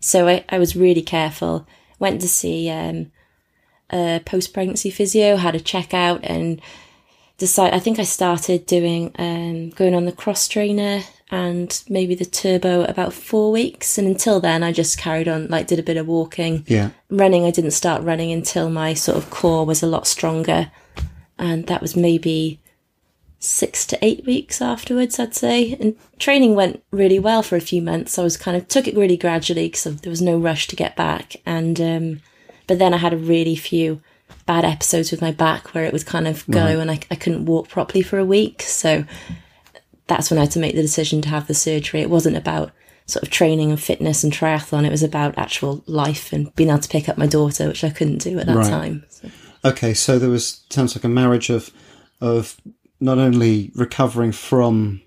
So 0.01 0.29
I, 0.29 0.45
I 0.49 0.59
was 0.59 0.77
really 0.77 1.03
careful. 1.03 1.67
Went 1.99 2.21
to 2.21 2.29
see 2.29 2.69
um, 2.69 3.11
a 3.91 4.21
post 4.25 4.53
pregnancy 4.53 4.91
physio, 4.91 5.37
had 5.37 5.55
a 5.55 5.61
checkout, 5.61 6.21
and 6.23 6.61
decide. 7.39 7.73
I 7.73 7.79
think 7.79 7.99
I 7.99 8.05
started 8.05 8.67
doing 8.67 9.13
um, 9.19 9.71
going 9.71 9.95
on 9.95 10.05
the 10.05 10.13
cross 10.13 10.49
trainer 10.49 11.03
and 11.31 11.83
maybe 11.89 12.15
the 12.15 12.25
turbo 12.25 12.85
about 12.85 13.13
four 13.13 13.51
weeks. 13.51 13.99
And 13.99 14.07
until 14.07 14.41
then, 14.41 14.63
I 14.63 14.73
just 14.73 14.99
carried 14.99 15.29
on, 15.29 15.49
like, 15.49 15.67
did 15.67 15.79
a 15.79 15.85
bit 15.85 15.97
of 15.97 16.07
walking. 16.07 16.65
Yeah. 16.67 16.91
Running, 17.11 17.45
I 17.45 17.51
didn't 17.51 17.73
start 17.73 18.03
running 18.03 18.31
until 18.31 18.71
my 18.71 18.95
sort 18.95 19.19
of 19.19 19.31
core 19.31 19.67
was 19.67 19.83
a 19.83 19.89
lot 19.89 20.07
stronger. 20.07 20.71
And 21.39 21.67
that 21.67 21.83
was 21.83 21.97
maybe 21.97 22.61
six 23.39 23.85
to 23.87 23.99
eight 24.05 24.25
weeks 24.25 24.63
afterwards, 24.63 25.19
I'd 25.19 25.35
say. 25.35 25.75
And 25.75 25.97
training 26.19 26.55
went 26.55 26.83
really 26.91 27.19
well 27.19 27.43
for 27.43 27.57
a 27.57 27.61
few 27.61 27.83
months. 27.83 28.19
I 28.19 28.23
was 28.23 28.37
kind 28.37 28.57
of 28.57 28.69
took 28.69 28.87
it 28.87 28.97
really 28.97 29.17
gradually 29.17 29.69
because 29.69 30.01
there 30.01 30.11
was 30.11 30.23
no 30.23 30.39
rush 30.39 30.69
to 30.69 30.77
get 30.77 30.97
back. 30.97 31.37
And, 31.45 31.81
um, 31.81 32.21
but 32.67 32.79
then 32.79 32.95
I 32.95 32.99
had 32.99 33.13
a 33.13 33.19
really 33.19 33.57
few 33.57 34.01
bad 34.47 34.65
episodes 34.65 35.11
with 35.11 35.21
my 35.21 35.33
back 35.33 35.75
where 35.75 35.85
it 35.85 35.93
would 35.93 36.07
kind 36.07 36.29
of 36.29 36.47
go 36.49 36.65
right. 36.65 36.79
and 36.79 36.91
I, 36.91 37.01
I 37.11 37.17
couldn't 37.17 37.47
walk 37.47 37.69
properly 37.69 38.03
for 38.03 38.19
a 38.19 38.25
week. 38.25 38.63
So 38.63 39.05
that's 40.07 40.31
when 40.31 40.39
I 40.39 40.43
had 40.43 40.53
to 40.53 40.59
make 40.59 40.75
the 40.75 40.83
decision 40.83 41.21
to 41.23 41.29
have 41.29 41.47
the 41.47 41.55
surgery. 41.55 42.01
It 42.01 42.11
wasn't 42.11 42.37
about 42.37 42.73
sort 43.07 43.23
of 43.23 43.31
training 43.31 43.71
and 43.71 43.81
fitness 43.81 44.25
and 44.25 44.33
triathlon. 44.33 44.85
It 44.85 44.91
was 44.91 45.03
about 45.03 45.39
actual 45.39 45.83
life 45.87 46.33
and 46.33 46.55
being 46.57 46.71
able 46.71 46.81
to 46.81 46.89
pick 46.89 47.09
up 47.09 47.19
my 47.19 47.27
daughter, 47.27 47.69
which 47.69 47.85
I 47.85 47.91
couldn't 47.91 48.19
do 48.19 48.39
at 48.39 48.47
that 48.47 48.57
right. 48.57 48.69
time. 48.69 49.05
So. 49.09 49.31
Okay, 49.65 49.95
so 49.95 50.19
there 50.19 50.31
was 50.31 50.65
sounds 50.71 50.95
like 50.97 51.05
a 51.05 51.09
marriage 51.09 51.51
of 51.51 51.71
of 52.21 52.61
not 53.01 53.19
only 53.19 53.71
recovering 53.75 54.33
from 54.33 55.03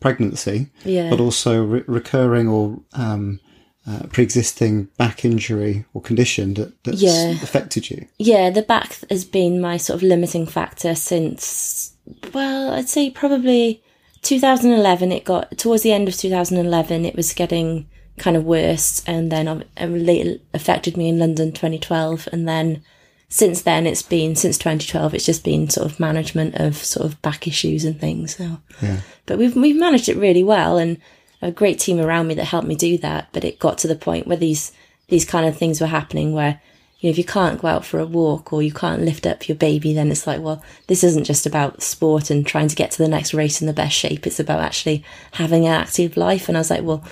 pregnancy, 0.00 0.70
yeah. 0.84 1.10
but 1.10 1.20
also 1.20 1.62
re- 1.64 1.84
recurring 1.86 2.48
or 2.48 2.80
um, 2.94 3.40
uh, 3.86 4.06
pre-existing 4.10 4.84
back 4.96 5.24
injury 5.24 5.84
or 5.94 6.00
condition 6.00 6.54
that 6.54 6.82
that's 6.84 7.02
yeah. 7.02 7.30
affected 7.42 7.90
you. 7.90 8.06
Yeah, 8.18 8.50
the 8.50 8.62
back 8.62 8.98
has 9.10 9.24
been 9.24 9.60
my 9.60 9.76
sort 9.76 9.96
of 9.96 10.02
limiting 10.02 10.46
factor 10.46 10.94
since. 10.94 11.92
Well, 12.32 12.72
I'd 12.72 12.88
say 12.88 13.10
probably 13.10 13.82
2011, 14.26 15.12
it 15.12 15.24
got 15.24 15.56
towards 15.58 15.82
the 15.82 15.92
end 15.92 16.08
of 16.08 16.16
2011, 16.16 17.04
it 17.04 17.16
was 17.16 17.32
getting 17.32 17.88
kind 18.18 18.36
of 18.36 18.44
worse, 18.44 19.02
and 19.06 19.30
then 19.30 19.64
it 19.76 20.42
affected 20.54 20.96
me 20.96 21.08
in 21.08 21.18
London 21.18 21.52
2012, 21.52 22.28
and 22.32 22.48
then 22.48 22.82
since 23.28 23.62
then 23.62 23.88
it's 23.88 24.02
been 24.02 24.36
since 24.36 24.56
2012 24.56 25.12
it's 25.12 25.26
just 25.26 25.42
been 25.42 25.68
sort 25.68 25.84
of 25.84 25.98
management 25.98 26.54
of 26.54 26.76
sort 26.76 27.04
of 27.04 27.20
back 27.22 27.48
issues 27.48 27.84
and 27.84 28.00
things 28.00 28.36
so 28.36 28.58
yeah. 28.80 29.00
but 29.26 29.36
we've 29.36 29.56
we've 29.56 29.74
managed 29.74 30.08
it 30.08 30.16
really 30.16 30.44
well 30.44 30.78
and 30.78 30.96
a 31.42 31.50
great 31.50 31.78
team 31.78 32.00
around 32.00 32.26
me 32.26 32.34
that 32.34 32.44
helped 32.44 32.68
me 32.68 32.74
do 32.74 32.98
that. 32.98 33.28
But 33.32 33.44
it 33.44 33.58
got 33.58 33.78
to 33.78 33.88
the 33.88 33.96
point 33.96 34.26
where 34.26 34.36
these 34.36 34.72
these 35.08 35.24
kind 35.24 35.46
of 35.46 35.56
things 35.56 35.80
were 35.80 35.86
happening 35.86 36.32
where 36.32 36.60
you 36.98 37.08
know, 37.08 37.10
if 37.10 37.18
you 37.18 37.24
can't 37.24 37.60
go 37.60 37.68
out 37.68 37.84
for 37.84 38.00
a 38.00 38.06
walk 38.06 38.52
or 38.52 38.62
you 38.62 38.72
can't 38.72 39.02
lift 39.02 39.26
up 39.26 39.48
your 39.48 39.56
baby, 39.56 39.92
then 39.92 40.10
it's 40.10 40.26
like, 40.26 40.40
well, 40.40 40.62
this 40.86 41.04
isn't 41.04 41.24
just 41.24 41.44
about 41.44 41.82
sport 41.82 42.30
and 42.30 42.46
trying 42.46 42.68
to 42.68 42.76
get 42.76 42.90
to 42.92 42.98
the 42.98 43.08
next 43.08 43.34
race 43.34 43.60
in 43.60 43.66
the 43.66 43.72
best 43.74 43.94
shape. 43.94 44.26
It's 44.26 44.40
about 44.40 44.60
actually 44.60 45.04
having 45.32 45.66
an 45.66 45.72
active 45.72 46.16
life. 46.16 46.48
And 46.48 46.56
I 46.56 46.60
was 46.60 46.70
like, 46.70 46.82
well, 46.82 47.04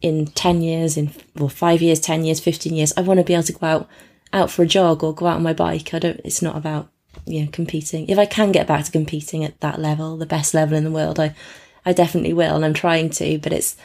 in 0.00 0.26
10 0.28 0.62
years, 0.62 0.96
in 0.96 1.12
well, 1.34 1.50
five 1.50 1.82
years, 1.82 2.00
10 2.00 2.24
years, 2.24 2.40
15 2.40 2.74
years, 2.74 2.94
I 2.96 3.02
want 3.02 3.18
to 3.18 3.24
be 3.24 3.34
able 3.34 3.42
to 3.44 3.52
go 3.52 3.66
out, 3.66 3.88
out 4.32 4.50
for 4.50 4.62
a 4.62 4.66
jog 4.66 5.04
or 5.04 5.14
go 5.14 5.26
out 5.26 5.36
on 5.36 5.42
my 5.42 5.52
bike. 5.52 5.92
I 5.92 5.98
don't, 5.98 6.20
it's 6.24 6.40
not 6.40 6.56
about, 6.56 6.88
you 7.26 7.42
know, 7.42 7.50
competing. 7.52 8.08
If 8.08 8.18
I 8.18 8.26
can 8.26 8.52
get 8.52 8.66
back 8.66 8.86
to 8.86 8.90
competing 8.90 9.44
at 9.44 9.60
that 9.60 9.78
level, 9.78 10.16
the 10.16 10.24
best 10.24 10.54
level 10.54 10.78
in 10.78 10.84
the 10.84 10.90
world, 10.90 11.20
I, 11.20 11.34
I 11.84 11.92
definitely 11.92 12.32
will. 12.32 12.56
And 12.56 12.64
I'm 12.64 12.74
trying 12.74 13.10
to, 13.10 13.38
but 13.38 13.52
it's, 13.52 13.76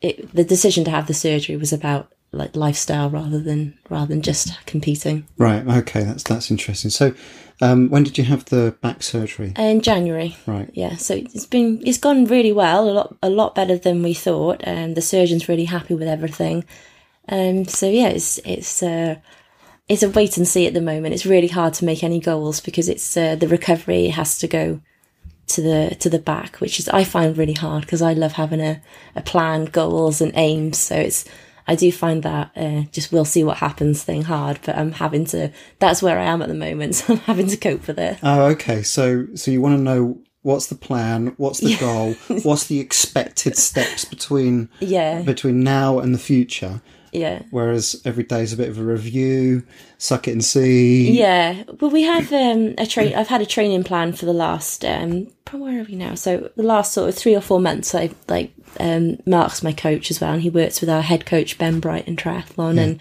it, 0.00 0.34
the 0.34 0.44
decision 0.44 0.82
to 0.84 0.90
have 0.90 1.06
the 1.06 1.14
surgery 1.14 1.56
was 1.56 1.72
about 1.72 2.12
like 2.32 2.54
lifestyle 2.54 3.08
rather 3.10 3.40
than 3.40 3.78
rather 3.88 4.06
than 4.06 4.22
just 4.22 4.64
competing. 4.66 5.26
Right. 5.38 5.66
Okay. 5.66 6.04
That's 6.04 6.22
that's 6.22 6.50
interesting. 6.50 6.90
So, 6.90 7.14
um, 7.60 7.88
when 7.88 8.02
did 8.02 8.18
you 8.18 8.24
have 8.24 8.44
the 8.46 8.76
back 8.80 9.02
surgery? 9.02 9.52
In 9.56 9.80
January. 9.80 10.36
Right. 10.46 10.70
Yeah. 10.74 10.96
So 10.96 11.14
it's 11.14 11.46
been 11.46 11.82
it's 11.86 11.98
gone 11.98 12.26
really 12.26 12.52
well. 12.52 12.88
A 12.88 12.92
lot 12.92 13.16
a 13.22 13.30
lot 13.30 13.54
better 13.54 13.78
than 13.78 14.02
we 14.02 14.14
thought. 14.14 14.60
And 14.64 14.96
the 14.96 15.02
surgeon's 15.02 15.48
really 15.48 15.64
happy 15.64 15.94
with 15.94 16.08
everything. 16.08 16.64
Um. 17.28 17.64
So 17.64 17.88
yeah, 17.88 18.08
it's 18.08 18.38
it's 18.44 18.82
uh, 18.82 19.16
it's 19.88 20.02
a 20.02 20.10
wait 20.10 20.36
and 20.36 20.46
see 20.46 20.66
at 20.66 20.74
the 20.74 20.80
moment. 20.80 21.14
It's 21.14 21.26
really 21.26 21.48
hard 21.48 21.74
to 21.74 21.84
make 21.84 22.04
any 22.04 22.20
goals 22.20 22.60
because 22.60 22.88
it's 22.88 23.16
uh, 23.16 23.36
the 23.36 23.48
recovery 23.48 24.08
has 24.08 24.38
to 24.38 24.46
go 24.46 24.80
to 25.48 25.62
the 25.62 25.96
to 26.00 26.10
the 26.10 26.18
back, 26.18 26.56
which 26.56 26.78
is 26.78 26.88
I 26.90 27.04
find 27.04 27.36
really 27.36 27.54
hard 27.54 27.82
because 27.82 28.02
I 28.02 28.12
love 28.12 28.32
having 28.32 28.60
a 28.60 28.82
a 29.16 29.22
plan, 29.22 29.64
goals, 29.64 30.20
and 30.20 30.32
aims. 30.34 30.78
So 30.78 30.94
it's 30.94 31.24
I 31.68 31.74
do 31.74 31.92
find 31.92 32.22
that 32.22 32.50
uh, 32.56 32.82
just 32.90 33.12
we'll 33.12 33.26
see 33.26 33.44
what 33.44 33.58
happens 33.58 34.02
thing 34.02 34.22
hard, 34.22 34.58
but 34.64 34.74
I'm 34.76 34.92
having 34.92 35.26
to. 35.26 35.52
That's 35.78 36.02
where 36.02 36.18
I 36.18 36.24
am 36.24 36.40
at 36.40 36.48
the 36.48 36.54
moment, 36.54 36.94
so 36.96 37.12
I'm 37.12 37.20
having 37.20 37.46
to 37.48 37.56
cope 37.56 37.86
with 37.86 37.98
it. 37.98 38.18
Oh, 38.22 38.46
okay. 38.46 38.82
So, 38.82 39.26
so 39.34 39.50
you 39.50 39.60
want 39.60 39.76
to 39.76 39.82
know 39.82 40.18
what's 40.42 40.68
the 40.68 40.74
plan, 40.74 41.34
what's 41.36 41.60
the 41.60 41.70
yeah. 41.70 41.80
goal, 41.80 42.14
what's 42.42 42.66
the 42.66 42.80
expected 42.80 43.56
steps 43.58 44.06
between 44.06 44.70
yeah 44.80 45.22
between 45.22 45.62
now 45.62 45.98
and 45.98 46.14
the 46.14 46.18
future. 46.18 46.80
Yeah. 47.12 47.42
Whereas 47.50 48.00
every 48.04 48.24
day 48.24 48.42
is 48.42 48.52
a 48.52 48.56
bit 48.56 48.68
of 48.68 48.78
a 48.78 48.82
review, 48.82 49.62
suck 49.98 50.28
it 50.28 50.32
and 50.32 50.44
see. 50.44 51.10
Yeah. 51.10 51.64
Well, 51.80 51.90
we 51.90 52.02
have 52.02 52.32
um, 52.32 52.74
a 52.78 52.86
train. 52.86 53.14
I've 53.14 53.28
had 53.28 53.40
a 53.40 53.46
training 53.46 53.84
plan 53.84 54.12
for 54.12 54.26
the 54.26 54.32
last. 54.32 54.84
Um, 54.84 55.28
where 55.52 55.80
are 55.80 55.84
we 55.84 55.94
now? 55.94 56.14
So 56.14 56.50
the 56.56 56.62
last 56.62 56.92
sort 56.92 57.08
of 57.08 57.14
three 57.14 57.34
or 57.34 57.40
four 57.40 57.60
months, 57.60 57.94
I 57.94 58.10
like 58.28 58.52
um, 58.80 59.18
Mark's 59.26 59.62
my 59.62 59.72
coach 59.72 60.10
as 60.10 60.20
well, 60.20 60.32
and 60.32 60.42
he 60.42 60.50
works 60.50 60.80
with 60.80 60.90
our 60.90 61.02
head 61.02 61.26
coach 61.26 61.58
Ben 61.58 61.80
Bright 61.80 62.06
in 62.06 62.16
triathlon, 62.16 62.76
yeah. 62.76 62.82
and 62.82 63.00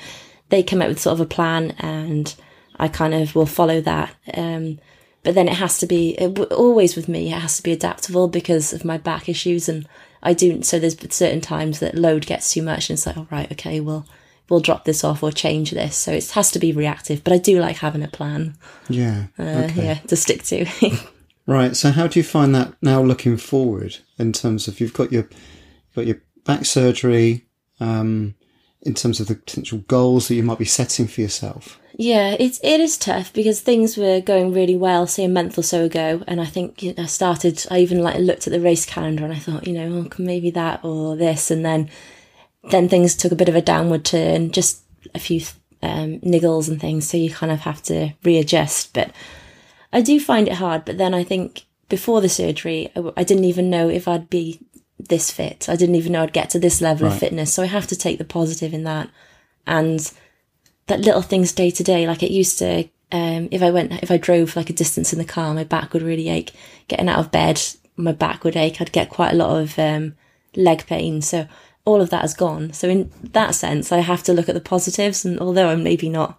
they 0.49 0.63
come 0.63 0.81
up 0.81 0.87
with 0.87 0.99
sort 0.99 1.13
of 1.13 1.21
a 1.21 1.25
plan, 1.25 1.71
and 1.79 2.33
I 2.77 2.87
kind 2.87 3.13
of 3.13 3.35
will 3.35 3.45
follow 3.45 3.81
that. 3.81 4.15
Um, 4.33 4.79
but 5.23 5.35
then 5.35 5.49
it 5.49 5.55
has 5.55 5.77
to 5.79 5.85
be 5.85 6.11
it, 6.11 6.39
always 6.51 6.95
with 6.95 7.09
me. 7.09 7.33
It 7.33 7.39
has 7.39 7.57
to 7.57 7.63
be 7.63 7.73
adaptable 7.73 8.27
because 8.27 8.71
of 8.71 8.85
my 8.85 8.97
back 8.97 9.27
issues, 9.27 9.67
and 9.67 9.87
I 10.23 10.33
do. 10.33 10.63
So 10.63 10.79
there's 10.79 10.97
certain 11.13 11.41
times 11.41 11.79
that 11.79 11.95
load 11.95 12.25
gets 12.25 12.53
too 12.53 12.61
much, 12.61 12.89
and 12.89 12.97
it's 12.97 13.05
like, 13.05 13.17
all 13.17 13.27
oh, 13.31 13.35
right, 13.35 13.51
okay, 13.51 13.79
we'll 13.79 14.05
we'll 14.49 14.59
drop 14.59 14.85
this 14.85 15.03
off 15.03 15.23
or 15.23 15.31
change 15.31 15.71
this. 15.71 15.95
So 15.95 16.11
it 16.11 16.29
has 16.31 16.51
to 16.51 16.59
be 16.59 16.71
reactive. 16.71 17.23
But 17.23 17.33
I 17.33 17.37
do 17.37 17.59
like 17.59 17.77
having 17.77 18.03
a 18.03 18.07
plan. 18.07 18.55
Yeah. 18.89 19.27
Uh, 19.37 19.67
okay. 19.69 19.85
Yeah, 19.85 19.95
to 19.95 20.15
stick 20.15 20.43
to. 20.43 20.65
right. 21.47 21.75
So 21.75 21.91
how 21.91 22.07
do 22.07 22.19
you 22.19 22.23
find 22.23 22.55
that 22.55 22.73
now 22.81 23.01
looking 23.01 23.37
forward 23.37 23.97
in 24.17 24.33
terms 24.33 24.67
of 24.67 24.79
you've 24.79 24.93
got 24.93 25.11
your 25.11 25.27
got 25.95 26.07
your 26.07 26.21
back 26.45 26.65
surgery, 26.65 27.45
um, 27.79 28.35
in 28.81 28.93
terms 28.93 29.19
of 29.19 29.27
the 29.27 29.35
potential 29.35 29.79
goals 29.87 30.27
that 30.27 30.35
you 30.35 30.43
might 30.43 30.59
be 30.59 30.65
setting 30.65 31.07
for 31.07 31.21
yourself? 31.21 31.79
Yeah, 31.99 32.35
it's 32.39 32.59
it 32.61 32.79
is 32.79 32.95
tough 32.95 33.33
because 33.33 33.59
things 33.59 33.97
were 33.97 34.21
going 34.21 34.53
really 34.53 34.75
well, 34.75 35.07
say 35.07 35.23
a 35.23 35.29
month 35.29 35.57
or 35.57 35.63
so 35.63 35.85
ago, 35.85 36.23
and 36.27 36.39
I 36.39 36.45
think 36.45 36.83
you 36.83 36.93
know, 36.93 37.03
I 37.03 37.05
started. 37.07 37.65
I 37.71 37.79
even 37.79 38.03
like 38.03 38.19
looked 38.19 38.45
at 38.45 38.53
the 38.53 38.59
race 38.59 38.85
calendar 38.85 39.23
and 39.23 39.33
I 39.33 39.39
thought, 39.39 39.65
you 39.65 39.73
know, 39.73 40.05
oh, 40.05 40.09
maybe 40.19 40.51
that 40.51 40.85
or 40.85 41.15
this, 41.15 41.49
and 41.49 41.65
then 41.65 41.89
then 42.69 42.87
things 42.87 43.15
took 43.15 43.31
a 43.31 43.35
bit 43.35 43.49
of 43.49 43.55
a 43.55 43.63
downward 43.63 44.05
turn, 44.05 44.51
just 44.51 44.83
a 45.15 45.19
few 45.19 45.41
um, 45.81 46.19
niggles 46.19 46.69
and 46.69 46.79
things, 46.79 47.09
so 47.09 47.17
you 47.17 47.31
kind 47.31 47.51
of 47.51 47.61
have 47.61 47.81
to 47.83 48.13
readjust. 48.23 48.93
But 48.93 49.11
I 49.91 50.01
do 50.01 50.19
find 50.19 50.47
it 50.47 50.55
hard. 50.55 50.85
But 50.85 50.99
then 50.99 51.15
I 51.15 51.23
think 51.23 51.63
before 51.89 52.21
the 52.21 52.29
surgery, 52.29 52.91
I, 52.95 53.11
I 53.17 53.23
didn't 53.23 53.45
even 53.45 53.71
know 53.71 53.89
if 53.89 54.07
I'd 54.07 54.29
be 54.29 54.59
this 54.99 55.31
fit. 55.31 55.67
I 55.67 55.75
didn't 55.75 55.95
even 55.95 56.11
know 56.11 56.21
I'd 56.21 56.33
get 56.33 56.51
to 56.51 56.59
this 56.59 56.79
level 56.79 57.07
right. 57.07 57.13
of 57.13 57.19
fitness. 57.19 57.51
So 57.51 57.63
I 57.63 57.67
have 57.67 57.87
to 57.87 57.95
take 57.95 58.19
the 58.19 58.23
positive 58.23 58.71
in 58.71 58.83
that. 58.83 59.09
And 59.65 60.11
that 60.87 61.01
little 61.01 61.21
things 61.21 61.51
day 61.53 61.69
to 61.71 61.83
day, 61.83 62.07
like 62.07 62.23
it 62.23 62.31
used 62.31 62.57
to, 62.59 62.89
um, 63.11 63.47
if 63.51 63.61
I 63.61 63.71
went, 63.71 63.93
if 64.03 64.11
I 64.11 64.17
drove 64.17 64.55
like 64.55 64.69
a 64.69 64.73
distance 64.73 65.13
in 65.13 65.19
the 65.19 65.25
car, 65.25 65.53
my 65.53 65.63
back 65.63 65.93
would 65.93 66.01
really 66.01 66.29
ache. 66.29 66.53
Getting 66.87 67.09
out 67.09 67.19
of 67.19 67.31
bed, 67.31 67.61
my 67.95 68.11
back 68.11 68.43
would 68.43 68.55
ache. 68.55 68.81
I'd 68.81 68.91
get 68.91 69.09
quite 69.09 69.33
a 69.33 69.37
lot 69.37 69.61
of, 69.61 69.77
um, 69.77 70.15
leg 70.55 70.85
pain. 70.87 71.21
So 71.21 71.47
all 71.85 72.01
of 72.01 72.09
that 72.09 72.21
has 72.21 72.33
gone. 72.33 72.73
So 72.73 72.89
in 72.89 73.11
that 73.33 73.55
sense, 73.55 73.91
I 73.91 73.99
have 73.99 74.23
to 74.23 74.33
look 74.33 74.49
at 74.49 74.55
the 74.55 74.61
positives. 74.61 75.23
And 75.23 75.39
although 75.39 75.69
I'm 75.69 75.83
maybe 75.83 76.09
not, 76.09 76.37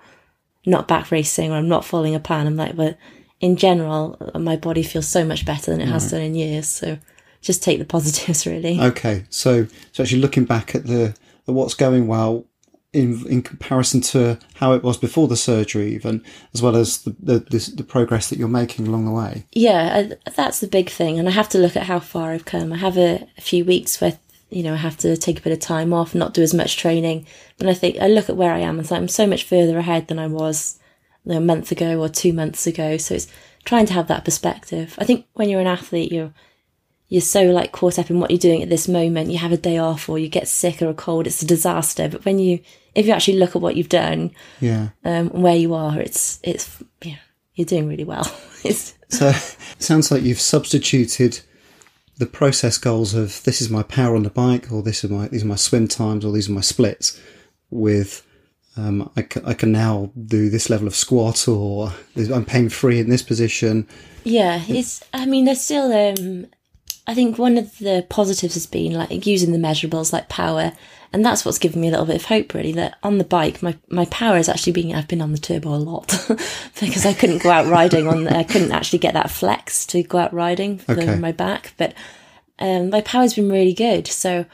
not 0.66 0.88
back 0.88 1.10
racing 1.10 1.52
or 1.52 1.56
I'm 1.56 1.68
not 1.68 1.84
following 1.84 2.14
a 2.14 2.20
plan, 2.20 2.46
I'm 2.46 2.56
like, 2.56 2.76
but 2.76 2.98
in 3.40 3.56
general, 3.56 4.18
my 4.34 4.56
body 4.56 4.82
feels 4.82 5.06
so 5.06 5.24
much 5.24 5.46
better 5.46 5.70
than 5.70 5.80
it 5.80 5.88
has 5.88 6.10
done 6.10 6.22
in 6.22 6.34
years. 6.34 6.68
So 6.68 6.98
just 7.40 7.62
take 7.62 7.78
the 7.78 7.84
positives 7.84 8.46
really. 8.46 8.80
Okay, 8.80 9.24
so 9.30 9.66
so 9.92 10.02
actually 10.02 10.20
looking 10.20 10.44
back 10.44 10.74
at 10.74 10.86
the 10.86 11.14
at 11.46 11.54
what's 11.54 11.74
going 11.74 12.06
well 12.06 12.44
in 12.92 13.26
in 13.26 13.42
comparison 13.42 14.00
to 14.00 14.38
how 14.54 14.72
it 14.72 14.82
was 14.82 14.96
before 14.96 15.28
the 15.28 15.36
surgery, 15.36 15.94
even 15.94 16.22
as 16.54 16.62
well 16.62 16.76
as 16.76 17.02
the 17.02 17.14
the, 17.20 17.38
the, 17.38 17.72
the 17.76 17.84
progress 17.84 18.30
that 18.30 18.38
you're 18.38 18.48
making 18.48 18.86
along 18.86 19.04
the 19.04 19.10
way. 19.10 19.44
Yeah, 19.52 20.12
that's 20.34 20.60
the 20.60 20.66
big 20.66 20.88
thing, 20.88 21.18
and 21.18 21.28
I 21.28 21.32
have 21.32 21.48
to 21.50 21.58
look 21.58 21.76
at 21.76 21.84
how 21.84 22.00
far 22.00 22.32
I've 22.32 22.44
come. 22.44 22.72
I 22.72 22.78
have 22.78 22.96
a, 22.96 23.26
a 23.36 23.40
few 23.40 23.64
weeks 23.64 24.00
where 24.00 24.18
you 24.50 24.62
know 24.62 24.72
I 24.72 24.78
have 24.78 24.96
to 24.98 25.16
take 25.16 25.38
a 25.38 25.42
bit 25.42 25.52
of 25.52 25.60
time 25.60 25.92
off, 25.92 26.14
not 26.14 26.34
do 26.34 26.42
as 26.42 26.54
much 26.54 26.76
training, 26.76 27.26
but 27.58 27.68
I 27.68 27.74
think 27.74 27.98
I 27.98 28.08
look 28.08 28.30
at 28.30 28.36
where 28.36 28.52
I 28.52 28.60
am 28.60 28.78
and 28.78 28.90
I'm 28.90 29.08
so 29.08 29.26
much 29.26 29.44
further 29.44 29.78
ahead 29.78 30.08
than 30.08 30.18
I 30.18 30.26
was 30.26 30.78
you 31.24 31.32
know, 31.32 31.38
a 31.38 31.42
month 31.42 31.70
ago 31.70 32.00
or 32.00 32.08
two 32.08 32.32
months 32.32 32.66
ago. 32.66 32.96
So 32.96 33.14
it's 33.14 33.28
trying 33.64 33.86
to 33.86 33.92
have 33.92 34.08
that 34.08 34.24
perspective. 34.24 34.94
I 34.98 35.04
think 35.04 35.26
when 35.34 35.50
you're 35.50 35.60
an 35.60 35.66
athlete, 35.66 36.10
you're 36.10 36.32
you're 37.08 37.22
so 37.22 37.44
like 37.44 37.72
caught 37.72 37.98
up 37.98 38.10
in 38.10 38.20
what 38.20 38.30
you're 38.30 38.38
doing 38.38 38.62
at 38.62 38.68
this 38.68 38.86
moment. 38.86 39.30
You 39.30 39.38
have 39.38 39.52
a 39.52 39.56
day 39.56 39.78
off 39.78 40.08
or 40.08 40.18
you 40.18 40.28
get 40.28 40.46
sick 40.46 40.82
or 40.82 40.90
a 40.90 40.94
cold. 40.94 41.26
It's 41.26 41.42
a 41.42 41.46
disaster. 41.46 42.08
But 42.08 42.24
when 42.24 42.38
you, 42.38 42.60
if 42.94 43.06
you 43.06 43.12
actually 43.12 43.38
look 43.38 43.56
at 43.56 43.62
what 43.62 43.76
you've 43.76 43.88
done, 43.88 44.32
yeah, 44.60 44.90
um, 45.04 45.30
where 45.30 45.56
you 45.56 45.72
are, 45.72 45.98
it's, 45.98 46.38
it's, 46.42 46.82
yeah, 47.02 47.16
you're 47.54 47.64
doing 47.66 47.88
really 47.88 48.04
well. 48.04 48.24
so 48.24 49.28
it 49.28 49.56
sounds 49.78 50.10
like 50.10 50.22
you've 50.22 50.40
substituted 50.40 51.40
the 52.18 52.26
process 52.26 52.76
goals 52.76 53.14
of 53.14 53.42
this 53.44 53.62
is 53.62 53.70
my 53.70 53.82
power 53.82 54.14
on 54.14 54.24
the 54.24 54.30
bike 54.30 54.70
or 54.70 54.82
this 54.82 55.02
is 55.02 55.10
my, 55.10 55.28
these 55.28 55.44
are 55.44 55.48
my 55.48 55.56
swim 55.56 55.88
times 55.88 56.24
or 56.24 56.32
these 56.32 56.48
are 56.48 56.52
my 56.52 56.60
splits 56.60 57.18
with, 57.70 58.26
um, 58.76 59.10
I, 59.16 59.22
c- 59.22 59.40
I 59.46 59.54
can 59.54 59.72
now 59.72 60.10
do 60.26 60.50
this 60.50 60.68
level 60.68 60.86
of 60.86 60.94
squat 60.94 61.48
or 61.48 61.92
I'm 62.16 62.44
pain 62.44 62.68
free 62.68 62.98
in 62.98 63.08
this 63.08 63.22
position. 63.22 63.88
Yeah, 64.24 64.62
it's. 64.68 65.02
I 65.14 65.26
mean, 65.26 65.46
there's 65.46 65.60
still 65.60 65.92
um, 65.92 66.46
I 67.08 67.14
think 67.14 67.38
one 67.38 67.56
of 67.56 67.78
the 67.78 68.06
positives 68.10 68.52
has 68.52 68.66
been 68.66 68.92
like 68.92 69.26
using 69.26 69.52
the 69.52 69.58
measurables 69.58 70.12
like 70.12 70.28
power. 70.28 70.72
And 71.10 71.24
that's 71.24 71.42
what's 71.42 71.58
given 71.58 71.80
me 71.80 71.88
a 71.88 71.90
little 71.90 72.04
bit 72.04 72.16
of 72.16 72.26
hope 72.26 72.52
really 72.52 72.72
that 72.72 72.98
on 73.02 73.16
the 73.16 73.24
bike, 73.24 73.62
my, 73.62 73.78
my 73.88 74.04
power 74.06 74.36
is 74.36 74.46
actually 74.46 74.74
being, 74.74 74.94
I've 74.94 75.08
been 75.08 75.22
on 75.22 75.32
the 75.32 75.38
turbo 75.38 75.70
a 75.70 75.76
lot 75.76 76.08
because 76.80 77.06
I 77.06 77.14
couldn't 77.14 77.42
go 77.42 77.50
out 77.50 77.66
riding 77.66 78.06
on, 78.06 78.28
I 78.28 78.42
couldn't 78.42 78.72
actually 78.72 78.98
get 78.98 79.14
that 79.14 79.30
flex 79.30 79.86
to 79.86 80.02
go 80.02 80.18
out 80.18 80.34
riding 80.34 80.76
for 80.76 80.92
okay. 80.92 81.16
my 81.16 81.32
back, 81.32 81.72
but, 81.78 81.94
um, 82.58 82.90
my 82.90 83.00
power's 83.00 83.32
been 83.32 83.50
really 83.50 83.72
good. 83.72 84.06
So 84.06 84.44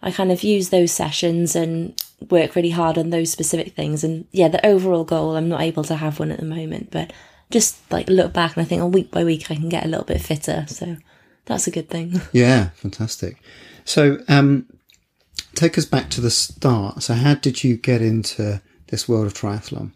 I 0.00 0.12
kind 0.12 0.30
of 0.30 0.44
use 0.44 0.68
those 0.68 0.92
sessions 0.92 1.56
and 1.56 2.00
work 2.30 2.54
really 2.54 2.70
hard 2.70 2.98
on 2.98 3.10
those 3.10 3.32
specific 3.32 3.74
things. 3.74 4.04
And 4.04 4.28
yeah, 4.30 4.46
the 4.46 4.64
overall 4.64 5.02
goal, 5.02 5.34
I'm 5.34 5.48
not 5.48 5.62
able 5.62 5.82
to 5.84 5.96
have 5.96 6.20
one 6.20 6.30
at 6.30 6.38
the 6.38 6.46
moment, 6.46 6.92
but 6.92 7.12
just 7.50 7.78
like 7.90 8.08
look 8.08 8.32
back 8.32 8.56
and 8.56 8.64
I 8.64 8.68
think, 8.68 8.80
oh, 8.80 8.86
week 8.86 9.10
by 9.10 9.24
week, 9.24 9.50
I 9.50 9.56
can 9.56 9.68
get 9.68 9.84
a 9.84 9.88
little 9.88 10.04
bit 10.04 10.20
fitter. 10.20 10.66
So 10.68 10.98
that's 11.46 11.66
a 11.66 11.70
good 11.70 11.88
thing. 11.88 12.20
Yeah, 12.32 12.70
fantastic. 12.74 13.38
So, 13.84 14.18
um, 14.28 14.66
take 15.54 15.78
us 15.78 15.84
back 15.84 16.10
to 16.10 16.20
the 16.20 16.30
start. 16.30 17.02
So, 17.02 17.14
how 17.14 17.34
did 17.34 17.64
you 17.64 17.76
get 17.76 18.02
into 18.02 18.60
this 18.88 19.08
world 19.08 19.26
of 19.26 19.34
triathlon? 19.34 19.92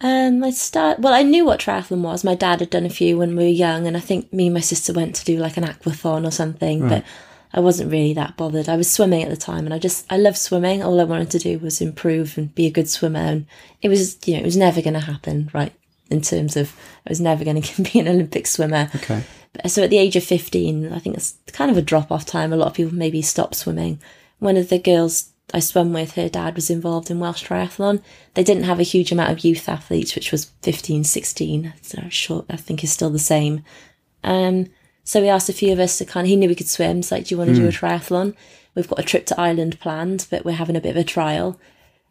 Um, 0.00 0.42
I 0.42 0.50
start. 0.50 1.00
Well, 1.00 1.12
I 1.12 1.22
knew 1.22 1.44
what 1.44 1.60
triathlon 1.60 2.02
was. 2.02 2.24
My 2.24 2.34
dad 2.34 2.60
had 2.60 2.70
done 2.70 2.86
a 2.86 2.90
few 2.90 3.18
when 3.18 3.36
we 3.36 3.44
were 3.44 3.50
young, 3.50 3.86
and 3.86 3.96
I 3.96 4.00
think 4.00 4.32
me 4.32 4.46
and 4.46 4.54
my 4.54 4.60
sister 4.60 4.92
went 4.92 5.14
to 5.16 5.24
do 5.24 5.38
like 5.38 5.56
an 5.56 5.64
aquathon 5.64 6.26
or 6.26 6.30
something. 6.30 6.80
Right. 6.80 6.88
But 6.88 7.04
I 7.52 7.60
wasn't 7.60 7.92
really 7.92 8.14
that 8.14 8.36
bothered. 8.36 8.68
I 8.68 8.76
was 8.76 8.90
swimming 8.90 9.22
at 9.22 9.30
the 9.30 9.36
time, 9.36 9.64
and 9.64 9.74
I 9.74 9.78
just 9.78 10.10
I 10.10 10.16
love 10.16 10.36
swimming. 10.36 10.82
All 10.82 11.00
I 11.00 11.04
wanted 11.04 11.30
to 11.32 11.38
do 11.38 11.58
was 11.58 11.80
improve 11.80 12.38
and 12.38 12.54
be 12.54 12.66
a 12.66 12.70
good 12.70 12.88
swimmer, 12.88 13.20
and 13.20 13.46
it 13.82 13.88
was 13.88 14.18
you 14.26 14.34
know 14.34 14.40
it 14.40 14.46
was 14.46 14.56
never 14.56 14.80
going 14.80 14.94
to 14.94 15.00
happen, 15.00 15.50
right? 15.52 15.72
In 16.10 16.20
terms 16.20 16.56
of 16.56 16.76
I 17.06 17.10
was 17.10 17.20
never 17.20 17.44
going 17.44 17.62
to 17.62 17.82
be 17.82 17.98
an 17.98 18.08
Olympic 18.08 18.46
swimmer. 18.46 18.90
Okay 18.94 19.24
so 19.66 19.82
at 19.82 19.90
the 19.90 19.98
age 19.98 20.16
of 20.16 20.24
15, 20.24 20.92
I 20.92 20.98
think 20.98 21.16
it's 21.16 21.34
kind 21.52 21.70
of 21.70 21.76
a 21.76 21.82
drop 21.82 22.10
off 22.10 22.26
time. 22.26 22.52
A 22.52 22.56
lot 22.56 22.68
of 22.68 22.74
people 22.74 22.94
maybe 22.94 23.22
stop 23.22 23.54
swimming. 23.54 24.00
one 24.38 24.56
of 24.56 24.68
the 24.68 24.78
girls 24.78 25.30
I 25.52 25.60
swam 25.60 25.92
with, 25.92 26.12
her 26.12 26.28
dad 26.28 26.54
was 26.54 26.70
involved 26.70 27.10
in 27.10 27.20
Welsh 27.20 27.46
Triathlon. 27.46 28.02
They 28.34 28.42
didn't 28.42 28.64
have 28.64 28.80
a 28.80 28.84
huge 28.84 29.12
amount 29.12 29.30
of 29.30 29.44
youth 29.44 29.68
athletes, 29.68 30.14
which 30.14 30.32
was 30.32 30.46
15, 30.62 31.04
16. 31.04 31.74
So 31.82 32.02
short, 32.08 32.46
I 32.50 32.56
think 32.56 32.82
is 32.82 32.92
still 32.92 33.10
the 33.10 33.18
same. 33.18 33.62
Um, 34.22 34.66
so 35.04 35.20
we 35.20 35.28
asked 35.28 35.48
a 35.48 35.54
few 35.54 35.72
of 35.72 35.78
us 35.78 35.98
to 35.98 36.04
kind 36.04 36.24
of, 36.24 36.28
he 36.28 36.36
knew 36.36 36.48
we 36.48 36.54
could 36.54 36.68
swim. 36.68 37.02
So 37.02 37.16
like, 37.16 37.26
do 37.26 37.34
you 37.34 37.38
want 37.38 37.50
to 37.50 37.56
do 37.56 37.68
a 37.68 37.70
triathlon? 37.70 38.34
We've 38.74 38.88
got 38.88 38.98
a 38.98 39.04
trip 39.04 39.26
to 39.26 39.40
Ireland 39.40 39.78
planned, 39.78 40.26
but 40.30 40.44
we're 40.44 40.52
having 40.52 40.76
a 40.76 40.80
bit 40.80 40.96
of 40.96 40.96
a 40.96 41.04
trial. 41.04 41.60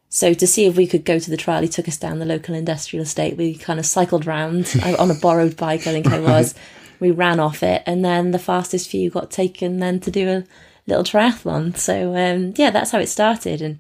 So 0.10 0.34
to 0.36 0.46
see 0.46 0.66
if 0.66 0.78
we 0.78 0.86
could 0.86 1.04
go 1.04 1.18
to 1.18 1.30
the 1.30 1.38
trial, 1.38 1.64
he 1.64 1.68
took 1.68 1.88
us 1.88 1.98
down 1.98 2.20
the 2.20 2.26
local 2.26 2.54
industrial 2.54 3.04
estate. 3.04 3.36
We 3.36 3.56
kind 3.56 3.80
of 3.80 3.86
cycled 3.86 4.28
round 4.28 4.72
on 5.00 5.10
a 5.10 5.16
borrowed 5.16 5.58
bike, 5.58 5.88
I 5.88 5.92
think 5.92 6.08
I 6.08 6.20
was. 6.20 6.54
We 7.04 7.12
ran 7.12 7.40
off 7.40 7.62
it, 7.64 7.84
and 7.86 8.04
then 8.04 8.32
the 8.32 8.40
fastest 8.40 8.90
few 8.90 9.10
got 9.10 9.30
taken 9.30 9.80
then 9.80 10.00
to 10.00 10.10
do 10.10 10.30
a 10.30 10.44
little 10.88 11.04
triathlon. 11.04 11.76
So 11.76 12.16
um, 12.16 12.54
yeah, 12.56 12.72
that's 12.72 12.92
how 12.92 13.00
it 13.00 13.08
started. 13.08 13.62
And 13.62 13.80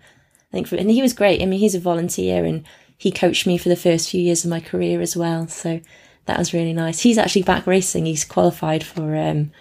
I 0.52 0.52
think, 0.52 0.68
for, 0.68 0.76
and 0.76 0.92
he 0.92 1.02
was 1.02 1.14
great. 1.14 1.42
I 1.42 1.46
mean, 1.46 1.62
he's 1.62 1.74
a 1.74 1.80
volunteer, 1.80 2.44
and 2.44 2.66
he 2.98 3.12
coached 3.12 3.48
me 3.48 3.58
for 3.58 3.70
the 3.70 3.78
first 3.78 4.10
few 4.10 4.22
years 4.22 4.44
of 4.44 4.50
my 4.50 4.60
career 4.60 5.00
as 5.00 5.16
well. 5.16 5.48
So 5.48 5.80
that 6.26 6.38
was 6.38 6.54
really 6.54 6.74
nice. 6.74 7.00
He's 7.00 7.18
actually 7.18 7.44
back 7.44 7.66
racing. 7.66 8.06
He's 8.06 8.26
qualified 8.26 8.84
for 8.84 9.16
um, 9.16 9.52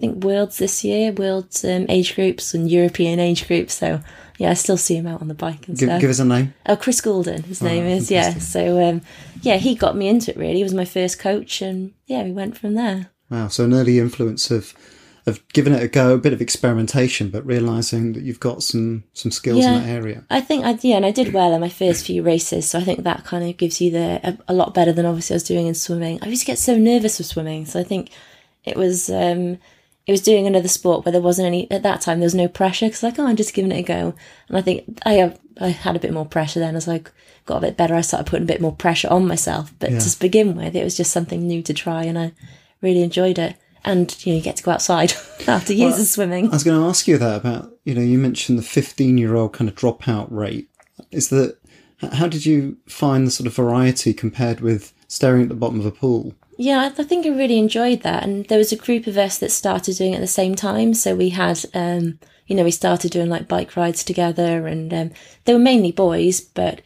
think 0.00 0.24
Worlds 0.24 0.58
this 0.58 0.82
year, 0.84 1.12
Worlds 1.12 1.64
um, 1.64 1.86
age 1.88 2.14
groups 2.14 2.54
and 2.54 2.70
European 2.70 3.18
age 3.20 3.46
groups. 3.46 3.74
So 3.74 4.00
yeah, 4.38 4.50
I 4.50 4.54
still 4.54 4.76
see 4.78 4.96
him 4.96 5.06
out 5.06 5.20
on 5.20 5.28
the 5.28 5.34
bike 5.34 5.68
and 5.68 5.76
Give, 5.78 5.88
stuff. 5.88 6.00
give 6.00 6.10
us 6.10 6.18
a 6.18 6.24
name. 6.24 6.54
Oh, 6.66 6.76
Chris 6.76 7.00
Goulden, 7.00 7.44
his 7.44 7.62
name 7.62 7.84
is. 7.84 8.10
Yeah. 8.10 8.38
So, 8.38 8.82
um, 8.82 9.02
yeah, 9.42 9.58
he 9.58 9.74
got 9.74 9.96
me 9.96 10.08
into 10.08 10.30
it 10.30 10.36
really. 10.38 10.56
He 10.56 10.62
was 10.62 10.72
my 10.74 10.86
first 10.86 11.18
coach 11.18 11.60
and 11.62 11.92
yeah, 12.06 12.22
we 12.24 12.32
went 12.32 12.56
from 12.56 12.74
there. 12.74 13.10
Wow. 13.30 13.48
So 13.48 13.64
an 13.64 13.74
early 13.74 13.98
influence 13.98 14.50
of 14.50 14.74
of 15.26 15.46
giving 15.52 15.74
it 15.74 15.82
a 15.82 15.86
go, 15.88 16.14
a 16.14 16.18
bit 16.18 16.32
of 16.32 16.40
experimentation, 16.40 17.28
but 17.28 17.44
realizing 17.44 18.14
that 18.14 18.22
you've 18.22 18.40
got 18.40 18.62
some 18.62 19.04
some 19.12 19.30
skills 19.30 19.58
Yeah. 19.58 19.76
in 19.76 19.82
that 19.82 19.88
area. 19.90 20.24
I 20.30 20.40
think 20.40 20.64
I, 20.64 20.78
yeah, 20.80 20.96
and 20.96 21.04
I 21.04 21.10
did 21.10 21.34
well 21.34 21.52
in 21.52 21.60
my 21.60 21.68
first 21.68 22.06
few 22.06 22.22
races. 22.22 22.70
So 22.70 22.78
I 22.78 22.82
think 22.84 23.04
that 23.04 23.24
kind 23.24 23.46
of 23.48 23.54
gives 23.58 23.82
you 23.82 23.90
the, 23.90 24.20
a, 24.24 24.38
a 24.48 24.54
lot 24.54 24.72
better 24.72 24.92
than 24.92 25.04
obviously 25.04 25.34
I 25.34 25.36
was 25.36 25.42
doing 25.44 25.66
in 25.66 25.74
swimming. 25.74 26.18
I 26.22 26.28
used 26.28 26.40
to 26.42 26.46
get 26.46 26.58
so 26.58 26.78
nervous 26.78 27.18
with 27.18 27.26
swimming. 27.26 27.66
So 27.66 27.78
I 27.78 27.84
think 27.84 28.10
it 28.64 28.76
was, 28.78 29.10
um, 29.10 29.58
it 30.10 30.12
was 30.12 30.22
doing 30.22 30.48
another 30.48 30.66
sport 30.66 31.04
where 31.04 31.12
there 31.12 31.20
wasn't 31.20 31.46
any, 31.46 31.70
at 31.70 31.84
that 31.84 32.00
time, 32.00 32.18
there 32.18 32.26
was 32.26 32.34
no 32.34 32.48
pressure 32.48 32.86
because 32.86 33.04
like, 33.04 33.16
oh, 33.20 33.26
I'm 33.28 33.36
just 33.36 33.54
giving 33.54 33.70
it 33.70 33.78
a 33.78 33.82
go. 33.82 34.12
And 34.48 34.56
I 34.56 34.60
think 34.60 34.98
I 35.06 35.12
have, 35.12 35.38
I 35.60 35.68
had 35.68 35.94
a 35.94 36.00
bit 36.00 36.12
more 36.12 36.26
pressure 36.26 36.58
then 36.58 36.74
as 36.74 36.88
I 36.88 37.02
got 37.46 37.58
a 37.58 37.60
bit 37.60 37.76
better. 37.76 37.94
I 37.94 38.00
started 38.00 38.26
putting 38.28 38.42
a 38.42 38.52
bit 38.52 38.60
more 38.60 38.74
pressure 38.74 39.06
on 39.06 39.28
myself. 39.28 39.72
But 39.78 39.92
Yeah. 39.92 40.00
to 40.00 40.18
begin 40.18 40.56
with, 40.56 40.74
it 40.74 40.82
was 40.82 40.96
just 40.96 41.12
something 41.12 41.46
new 41.46 41.62
to 41.62 41.72
try 41.72 42.02
and 42.02 42.18
I 42.18 42.32
really 42.82 43.04
enjoyed 43.04 43.38
it. 43.38 43.54
And, 43.84 44.12
you 44.26 44.32
know, 44.32 44.38
you 44.38 44.42
get 44.42 44.56
to 44.56 44.64
go 44.64 44.72
outside 44.72 45.12
after 45.46 45.72
years 45.72 46.00
of 46.00 46.06
swimming. 46.06 46.48
I 46.48 46.50
was 46.54 46.64
going 46.64 46.80
to 46.80 46.88
ask 46.88 47.06
you 47.06 47.16
that 47.16 47.36
about 47.36 47.72
you 47.84 47.94
know 47.94 48.02
you 48.02 48.18
mentioned 48.18 48.58
the 48.58 48.62
fifteen 48.62 49.16
year 49.16 49.36
old 49.36 49.52
kind 49.52 49.70
of 49.70 49.76
dropout 49.76 50.26
rate. 50.32 50.68
Is 51.12 51.28
that 51.28 51.56
how 52.12 52.26
did 52.26 52.44
you 52.44 52.78
find 52.88 53.28
the 53.28 53.30
sort 53.30 53.46
of 53.46 53.54
variety 53.54 54.12
compared 54.12 54.60
with 54.60 54.92
staring 55.06 55.42
at 55.44 55.48
the 55.50 55.54
bottom 55.54 55.78
of 55.78 55.86
a 55.86 55.92
pool? 55.92 56.34
Yeah, 56.62 56.80
I- 56.82 57.00
I 57.00 57.04
think 57.04 57.24
I 57.24 57.30
really 57.30 57.58
enjoyed 57.58 58.02
that. 58.02 58.22
And 58.22 58.44
there 58.48 58.58
was 58.58 58.70
a 58.70 58.76
group 58.76 59.06
of 59.06 59.16
us 59.16 59.38
that 59.38 59.50
started 59.50 59.96
doing 59.96 60.12
it 60.12 60.16
at 60.16 60.20
the 60.20 60.26
same 60.26 60.54
time. 60.54 60.92
So 60.92 61.14
we 61.16 61.30
had, 61.30 61.64
um, 61.72 62.18
you 62.46 62.54
know, 62.54 62.64
we 62.64 62.70
started 62.70 63.10
doing 63.12 63.30
like 63.30 63.48
bike 63.48 63.76
rides 63.76 64.04
together 64.04 64.66
and 64.66 64.92
um, 64.92 65.10
they 65.46 65.54
were 65.54 65.58
mainly 65.58 65.90
boys, 65.90 66.40
but 66.42 66.82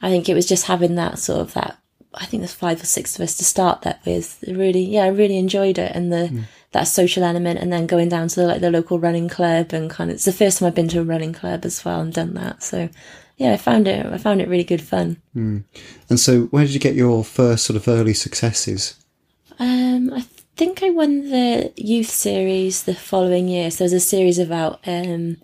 I 0.00 0.08
think 0.08 0.28
it 0.28 0.34
was 0.34 0.46
just 0.46 0.64
having 0.64 0.94
that 0.94 1.18
sort 1.18 1.40
of 1.40 1.52
that. 1.54 1.76
I 2.14 2.24
think 2.24 2.40
there's 2.40 2.54
five 2.54 2.82
or 2.82 2.86
six 2.86 3.14
of 3.16 3.20
us 3.20 3.36
to 3.36 3.44
start 3.44 3.82
that 3.82 4.00
with. 4.06 4.42
Really, 4.48 4.80
yeah, 4.82 5.04
I 5.04 5.08
really 5.08 5.36
enjoyed 5.36 5.76
it 5.78 5.92
and 5.94 6.10
the 6.10 6.30
that 6.72 6.84
social 6.88 7.22
element, 7.22 7.58
and 7.60 7.70
then 7.72 7.86
going 7.86 8.08
down 8.08 8.28
to 8.28 8.42
like 8.46 8.60
the 8.62 8.70
local 8.70 8.98
running 8.98 9.28
club 9.28 9.72
and 9.74 9.90
kind 9.90 10.10
of. 10.10 10.14
It's 10.16 10.24
the 10.24 10.32
first 10.32 10.58
time 10.58 10.66
I've 10.68 10.74
been 10.74 10.88
to 10.88 11.00
a 11.00 11.04
running 11.04 11.32
club 11.34 11.64
as 11.66 11.84
well 11.84 12.00
and 12.00 12.12
done 12.12 12.32
that. 12.34 12.62
So, 12.62 12.88
yeah, 13.36 13.52
I 13.52 13.56
found 13.58 13.86
it. 13.88 14.04
I 14.06 14.16
found 14.18 14.40
it 14.40 14.48
really 14.48 14.64
good 14.64 14.80
fun. 14.82 15.18
And 16.08 16.18
so, 16.20 16.42
where 16.46 16.64
did 16.64 16.72
you 16.74 16.80
get 16.80 16.94
your 16.94 17.24
first 17.24 17.64
sort 17.66 17.76
of 17.76 17.86
early 17.88 18.14
successes? 18.14 18.94
Um, 19.58 20.12
I 20.14 20.22
think 20.56 20.82
I 20.82 20.90
won 20.90 21.30
the 21.30 21.72
youth 21.76 22.10
series 22.10 22.84
the 22.84 22.94
following 22.94 23.48
year. 23.48 23.70
So 23.70 23.78
there 23.78 23.84
was 23.86 23.92
a 23.92 24.00
series 24.00 24.38
of 24.38 24.48
about 24.48 24.80
um, 24.86 25.38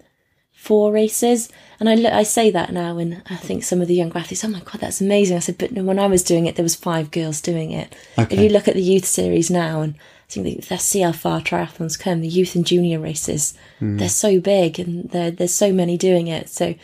four 0.52 0.92
races, 0.92 1.48
and 1.80 1.88
I 1.88 1.94
look, 1.94 2.12
I 2.12 2.22
say 2.22 2.50
that 2.50 2.72
now, 2.72 2.98
and 2.98 3.22
I 3.28 3.36
think 3.36 3.64
some 3.64 3.80
of 3.80 3.88
the 3.88 3.94
young 3.94 4.12
athletes, 4.16 4.44
oh 4.44 4.48
my 4.48 4.60
god, 4.60 4.80
that's 4.80 5.00
amazing. 5.00 5.36
I 5.36 5.40
said, 5.40 5.58
but 5.58 5.72
no, 5.72 5.84
when 5.84 5.98
I 5.98 6.06
was 6.06 6.22
doing 6.22 6.46
it, 6.46 6.56
there 6.56 6.62
was 6.62 6.74
five 6.76 7.10
girls 7.10 7.40
doing 7.40 7.72
it. 7.72 7.94
Okay. 8.18 8.34
If 8.34 8.40
you 8.40 8.48
look 8.48 8.68
at 8.68 8.74
the 8.74 8.82
youth 8.82 9.04
series 9.04 9.50
now, 9.50 9.82
and 9.82 9.94
I 9.96 10.32
think 10.32 10.46
that- 10.46 10.70
let's 10.70 10.84
see 10.84 11.00
how 11.00 11.12
far 11.12 11.40
triathlons 11.40 11.98
come. 11.98 12.20
The 12.20 12.28
youth 12.28 12.54
and 12.54 12.66
junior 12.66 12.98
races, 12.98 13.54
they're 13.80 14.08
so 14.08 14.40
big, 14.40 14.78
and 14.78 15.10
there's 15.10 15.54
so 15.54 15.72
many 15.72 15.98
doing 15.98 16.28
it. 16.28 16.48
So 16.48 16.74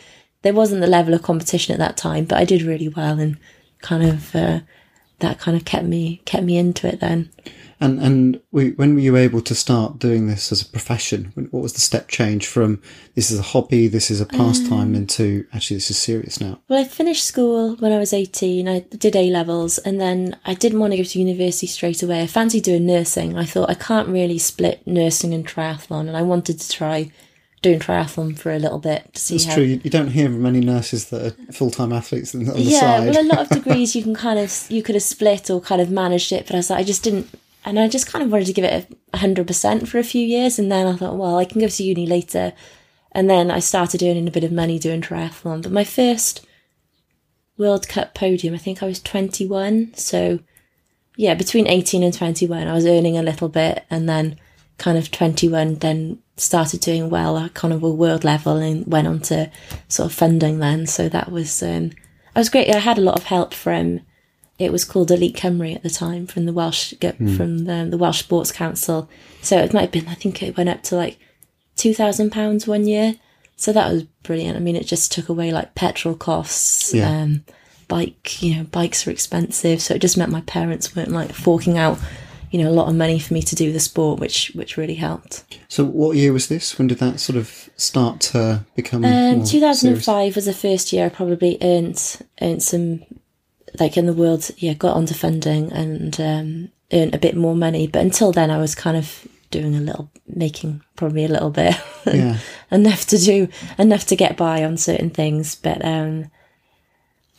there 0.43 0.53
wasn't 0.53 0.81
the 0.81 0.87
level 0.87 1.13
of 1.13 1.23
competition 1.23 1.73
at 1.73 1.79
that 1.79 1.97
time, 1.97 2.25
but 2.25 2.37
I 2.37 2.45
did 2.45 2.61
really 2.61 2.89
well, 2.89 3.19
and 3.19 3.37
kind 3.81 4.03
of. 4.03 4.35
Uh, 4.35 4.59
that 5.21 5.39
kind 5.39 5.55
of 5.55 5.65
kept 5.65 5.85
me 5.85 6.21
kept 6.25 6.43
me 6.43 6.57
into 6.57 6.87
it 6.87 6.99
then. 6.99 7.29
And 7.81 7.99
and 7.99 8.41
we, 8.51 8.71
when 8.73 8.93
were 8.93 8.99
you 8.99 9.17
able 9.17 9.41
to 9.41 9.55
start 9.55 9.97
doing 9.97 10.27
this 10.27 10.51
as 10.51 10.61
a 10.61 10.67
profession? 10.67 11.33
What 11.49 11.63
was 11.63 11.73
the 11.73 11.79
step 11.79 12.09
change 12.09 12.45
from 12.45 12.79
this 13.15 13.31
is 13.31 13.39
a 13.39 13.41
hobby, 13.41 13.87
this 13.87 14.11
is 14.11 14.21
a 14.21 14.25
pastime, 14.27 14.89
um, 14.89 14.95
into 14.95 15.47
actually 15.51 15.77
this 15.77 15.89
is 15.89 15.97
serious 15.97 16.39
now? 16.39 16.59
Well, 16.67 16.79
I 16.79 16.83
finished 16.83 17.23
school 17.23 17.75
when 17.77 17.91
I 17.91 17.97
was 17.97 18.13
18. 18.13 18.67
I 18.67 18.81
did 18.81 19.15
A 19.15 19.31
levels 19.31 19.79
and 19.79 19.99
then 19.99 20.37
I 20.45 20.53
didn't 20.53 20.79
want 20.79 20.93
to 20.93 20.97
go 20.97 21.03
to 21.03 21.19
university 21.19 21.65
straight 21.65 22.03
away. 22.03 22.21
I 22.21 22.27
fancied 22.27 22.65
doing 22.65 22.85
nursing. 22.85 23.35
I 23.35 23.45
thought 23.45 23.71
I 23.71 23.73
can't 23.73 24.09
really 24.09 24.37
split 24.37 24.85
nursing 24.85 25.33
and 25.33 25.47
triathlon 25.47 26.01
and 26.01 26.15
I 26.15 26.21
wanted 26.21 26.59
to 26.59 26.69
try 26.69 27.11
doing 27.61 27.79
triathlon 27.79 28.37
for 28.37 28.51
a 28.51 28.59
little 28.59 28.79
bit 28.79 29.13
to 29.13 29.21
see 29.21 29.35
It's 29.35 29.45
how. 29.45 29.55
true. 29.55 29.63
You, 29.63 29.81
you 29.83 29.89
don't 29.89 30.09
hear 30.09 30.29
many 30.29 30.61
nurses 30.61 31.09
that 31.09 31.21
are 31.21 31.53
full 31.53 31.69
time 31.69 31.93
athletes 31.93 32.33
on 32.33 32.43
the 32.43 32.59
yeah, 32.59 32.79
side. 32.79 33.09
well, 33.09 33.23
a 33.23 33.27
lot 33.27 33.39
of 33.39 33.49
degrees 33.63 33.95
you 33.95 34.01
can 34.03 34.15
kind 34.15 34.39
of, 34.39 34.65
you 34.69 34.81
could 34.81 34.95
have 34.95 35.03
split 35.03 35.49
or 35.49 35.61
kind 35.61 35.81
of 35.81 35.91
managed 35.91 36.31
it, 36.31 36.47
but 36.47 36.55
I 36.55 36.57
was 36.59 36.69
like, 36.69 36.79
I 36.79 36.83
just 36.83 37.03
didn't, 37.03 37.29
and 37.63 37.79
I 37.79 37.87
just 37.87 38.07
kind 38.07 38.23
of 38.23 38.31
wanted 38.31 38.45
to 38.45 38.53
give 38.53 38.65
it 38.65 38.97
a 39.13 39.17
hundred 39.17 39.45
percent 39.45 39.87
for 39.87 39.99
a 39.99 40.03
few 40.03 40.25
years. 40.25 40.57
And 40.57 40.71
then 40.71 40.87
I 40.87 40.95
thought, 40.95 41.17
well, 41.17 41.37
I 41.37 41.45
can 41.45 41.61
go 41.61 41.67
to 41.67 41.83
uni 41.83 42.07
later. 42.07 42.53
And 43.11 43.29
then 43.29 43.51
I 43.51 43.59
started 43.59 44.01
earning 44.01 44.27
a 44.27 44.31
bit 44.31 44.43
of 44.43 44.51
money 44.51 44.79
doing 44.79 45.01
triathlon. 45.01 45.61
But 45.61 45.71
my 45.71 45.83
first 45.83 46.45
World 47.57 47.87
Cup 47.87 48.15
podium, 48.15 48.55
I 48.55 48.57
think 48.57 48.81
I 48.81 48.87
was 48.87 48.99
21. 49.01 49.93
So 49.95 50.39
yeah, 51.17 51.35
between 51.35 51.67
18 51.67 52.01
and 52.01 52.13
21, 52.13 52.67
I 52.67 52.73
was 52.73 52.87
earning 52.87 53.17
a 53.17 53.21
little 53.21 53.49
bit. 53.49 53.85
And 53.91 54.09
then 54.09 54.39
kind 54.79 54.97
of 54.97 55.11
21, 55.11 55.75
then 55.75 56.17
started 56.41 56.81
doing 56.81 57.09
well 57.09 57.37
at 57.37 57.53
kind 57.53 57.73
of 57.73 57.83
a 57.83 57.89
world 57.89 58.23
level 58.23 58.57
and 58.57 58.85
went 58.87 59.07
on 59.07 59.19
to 59.19 59.51
sort 59.87 60.11
of 60.11 60.17
funding 60.17 60.59
then. 60.59 60.87
So 60.87 61.07
that 61.09 61.31
was, 61.31 61.61
um, 61.61 61.91
I 62.35 62.39
was 62.39 62.49
great. 62.49 62.73
I 62.73 62.79
had 62.79 62.97
a 62.97 63.01
lot 63.01 63.17
of 63.17 63.25
help 63.25 63.53
from, 63.53 64.01
it 64.57 64.71
was 64.71 64.83
called 64.83 65.11
Elite 65.11 65.35
Cymru 65.35 65.75
at 65.75 65.83
the 65.83 65.89
time 65.89 66.27
from 66.27 66.45
the 66.45 66.53
Welsh, 66.53 66.93
get 66.99 67.17
from 67.17 67.65
the, 67.65 67.87
the 67.89 67.97
Welsh 67.97 68.19
Sports 68.19 68.51
Council. 68.51 69.09
So 69.41 69.57
it 69.57 69.73
might 69.73 69.81
have 69.81 69.91
been, 69.91 70.07
I 70.07 70.15
think 70.15 70.41
it 70.41 70.57
went 70.57 70.69
up 70.69 70.83
to 70.83 70.95
like 70.95 71.17
£2,000 71.77 72.67
one 72.67 72.87
year. 72.87 73.15
So 73.55 73.71
that 73.73 73.91
was 73.91 74.03
brilliant. 74.23 74.57
I 74.57 74.59
mean, 74.59 74.75
it 74.75 74.87
just 74.87 75.11
took 75.11 75.29
away 75.29 75.51
like 75.51 75.75
petrol 75.75 76.15
costs. 76.15 76.93
Yeah. 76.93 77.09
Um, 77.09 77.45
bike, 77.87 78.41
you 78.41 78.55
know, 78.55 78.63
bikes 78.63 79.05
are 79.05 79.11
expensive. 79.11 79.81
So 79.81 79.95
it 79.95 80.01
just 80.01 80.17
meant 80.17 80.31
my 80.31 80.41
parents 80.41 80.95
weren't 80.95 81.11
like 81.11 81.33
forking 81.33 81.77
out, 81.77 81.99
you 82.51 82.61
know, 82.61 82.69
a 82.69 82.73
lot 82.73 82.89
of 82.89 82.95
money 82.95 83.17
for 83.17 83.33
me 83.33 83.41
to 83.41 83.55
do 83.55 83.71
the 83.71 83.79
sport, 83.79 84.19
which, 84.19 84.51
which 84.53 84.77
really 84.77 84.95
helped. 84.95 85.57
So, 85.69 85.83
what 85.85 86.17
year 86.17 86.33
was 86.33 86.47
this? 86.49 86.77
When 86.77 86.87
did 86.87 86.99
that 86.99 87.19
sort 87.19 87.37
of 87.37 87.69
start 87.77 88.19
to 88.31 88.65
become? 88.75 89.05
Um, 89.05 89.37
more 89.37 89.45
2005 89.45 90.35
was 90.35 90.45
the 90.45 90.53
first 90.53 90.91
year 90.91 91.05
I 91.05 91.09
probably 91.09 91.57
earned 91.61 92.17
earned 92.41 92.61
some, 92.61 93.03
like 93.79 93.95
in 93.97 94.05
the 94.05 94.13
world, 94.13 94.51
yeah, 94.57 94.73
got 94.73 94.97
onto 94.97 95.13
funding 95.13 95.71
and 95.71 96.19
um, 96.19 96.69
earned 96.91 97.15
a 97.15 97.19
bit 97.19 97.35
more 97.37 97.55
money. 97.55 97.87
But 97.87 98.01
until 98.03 98.31
then, 98.33 98.51
I 98.51 98.57
was 98.57 98.75
kind 98.75 98.97
of 98.97 99.25
doing 99.49 99.75
a 99.75 99.79
little, 99.81 100.09
making 100.27 100.81
probably 100.95 101.23
a 101.25 101.29
little 101.29 101.49
bit, 101.51 101.75
Yeah. 102.05 102.37
enough 102.69 103.05
to 103.07 103.17
do, 103.17 103.47
enough 103.77 104.05
to 104.07 104.15
get 104.15 104.35
by 104.35 104.63
on 104.63 104.75
certain 104.77 105.09
things. 105.09 105.55
But 105.55 105.83
um, 105.85 106.29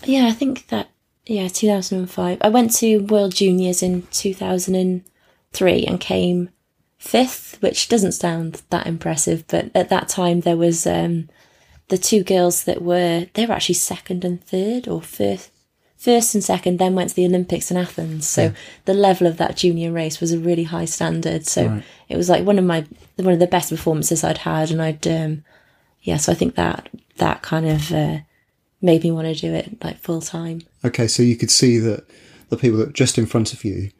yeah, 0.04 0.26
I 0.26 0.32
think 0.32 0.68
that 0.68 0.88
yeah, 1.26 1.48
2005. 1.48 2.38
I 2.40 2.48
went 2.48 2.72
to 2.76 2.98
World 2.98 3.34
Juniors 3.34 3.82
in 3.82 4.06
2003 4.12 5.84
and 5.86 6.00
came 6.00 6.50
fifth, 6.98 7.60
which 7.60 7.88
doesn't 7.88 8.12
sound 8.12 8.62
that 8.70 8.86
impressive, 8.86 9.44
but 9.48 9.70
at 9.74 9.88
that 9.88 10.08
time 10.08 10.40
there 10.40 10.56
was 10.56 10.86
um, 10.86 11.28
the 11.88 11.98
two 11.98 12.22
girls 12.22 12.64
that 12.64 12.82
were 12.82 13.26
they 13.34 13.46
were 13.46 13.54
actually 13.54 13.74
second 13.74 14.24
and 14.24 14.42
third 14.42 14.88
or 14.88 15.02
first 15.02 15.50
first 15.96 16.34
and 16.34 16.42
second 16.42 16.78
then 16.80 16.96
went 16.96 17.10
to 17.10 17.14
the 17.14 17.24
olympics 17.26 17.70
in 17.70 17.76
athens 17.76 18.26
so 18.26 18.52
the 18.86 18.94
level 18.94 19.24
of 19.24 19.36
that 19.36 19.56
junior 19.56 19.92
race 19.92 20.20
was 20.20 20.32
a 20.32 20.38
really 20.38 20.64
high 20.64 20.84
standard 20.84 21.46
so 21.46 21.66
Right. 21.68 21.84
it 22.08 22.16
was 22.16 22.28
like 22.28 22.44
one 22.44 22.58
of 22.58 22.64
my 22.64 22.84
one 23.16 23.32
of 23.34 23.38
the 23.38 23.46
best 23.46 23.70
performances 23.70 24.24
i'd 24.24 24.38
had 24.38 24.72
and 24.72 24.82
i'd 24.82 25.06
um 25.06 25.44
yeah 26.02 26.16
so 26.16 26.32
i 26.32 26.34
think 26.34 26.56
that 26.56 26.88
that 27.18 27.42
kind 27.42 27.68
of 27.68 27.92
uh, 27.92 28.18
made 28.82 29.02
me 29.04 29.10
want 29.10 29.26
to 29.28 29.34
do 29.34 29.52
it 29.54 29.82
like 29.82 29.98
full 29.98 30.20
time 30.20 30.60
Okay, 30.84 31.06
so 31.06 31.22
you 31.22 31.36
could 31.36 31.50
see 31.50 31.78
that 31.78 32.04
the 32.50 32.56
people 32.56 32.78
that 32.80 32.92
just 32.92 33.16
in 33.18 33.26
front 33.26 33.52
of 33.54 33.64
you 33.64 33.90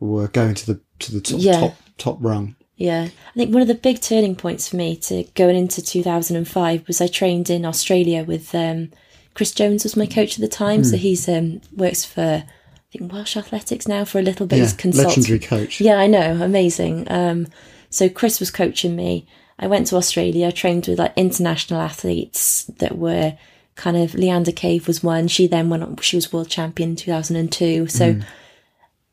were 0.00 0.28
going 0.28 0.54
to 0.54 0.66
the 0.66 0.80
to 0.98 1.12
the 1.12 1.20
top 1.20 1.40
Yeah. 1.40 1.60
top, 1.60 1.76
top 1.96 2.18
rung. 2.20 2.56
Yeah, 2.76 3.04
I 3.04 3.32
think 3.34 3.52
one 3.52 3.62
of 3.62 3.68
the 3.68 3.74
big 3.76 4.00
turning 4.00 4.34
points 4.34 4.68
for 4.68 4.76
me 4.76 4.96
to 4.96 5.22
going 5.34 5.54
into 5.56 5.80
2005 5.80 6.86
was 6.88 7.00
I 7.00 7.06
trained 7.06 7.48
in 7.48 7.64
Australia 7.64 8.24
with 8.24 8.52
um, 8.54 8.90
Chris 9.34 9.52
Jones 9.52 9.84
was 9.84 9.96
my 9.96 10.06
coach 10.06 10.34
at 10.34 10.40
the 10.40 10.48
time, 10.48 10.80
Hmm. 10.80 10.84
so 10.90 10.96
he's 10.96 11.28
um, 11.28 11.60
works 11.76 12.04
for 12.04 12.42
I 12.44 12.98
think 12.98 13.12
Welsh 13.12 13.36
Athletics 13.36 13.86
now 13.88 14.04
for 14.04 14.18
a 14.18 14.22
little 14.22 14.46
bit. 14.46 14.56
Yeah, 14.56 14.62
He's 14.64 14.72
consultant. 14.72 15.16
legendary 15.16 15.38
coach. 15.40 15.80
Yeah, 15.80 15.96
I 15.96 16.06
know, 16.08 16.42
amazing. 16.42 17.06
Um, 17.10 17.46
so 17.90 18.08
Chris 18.08 18.40
was 18.40 18.50
coaching 18.50 18.94
me. 18.96 19.26
I 19.58 19.68
went 19.68 19.86
to 19.88 19.96
Australia, 19.96 20.50
trained 20.52 20.86
with 20.88 20.98
like 20.98 21.12
international 21.16 21.80
athletes 21.80 22.64
that 22.78 22.98
were 22.98 23.36
kind 23.76 23.96
of 23.96 24.12
Leanda 24.12 24.54
Cave 24.54 24.86
was 24.86 25.02
one. 25.02 25.28
She 25.28 25.46
then 25.46 25.68
went 25.68 25.82
on, 25.82 25.96
she 25.96 26.16
was 26.16 26.32
world 26.32 26.48
champion 26.48 26.90
in 26.90 26.96
2002. 26.96 27.88
So 27.88 28.20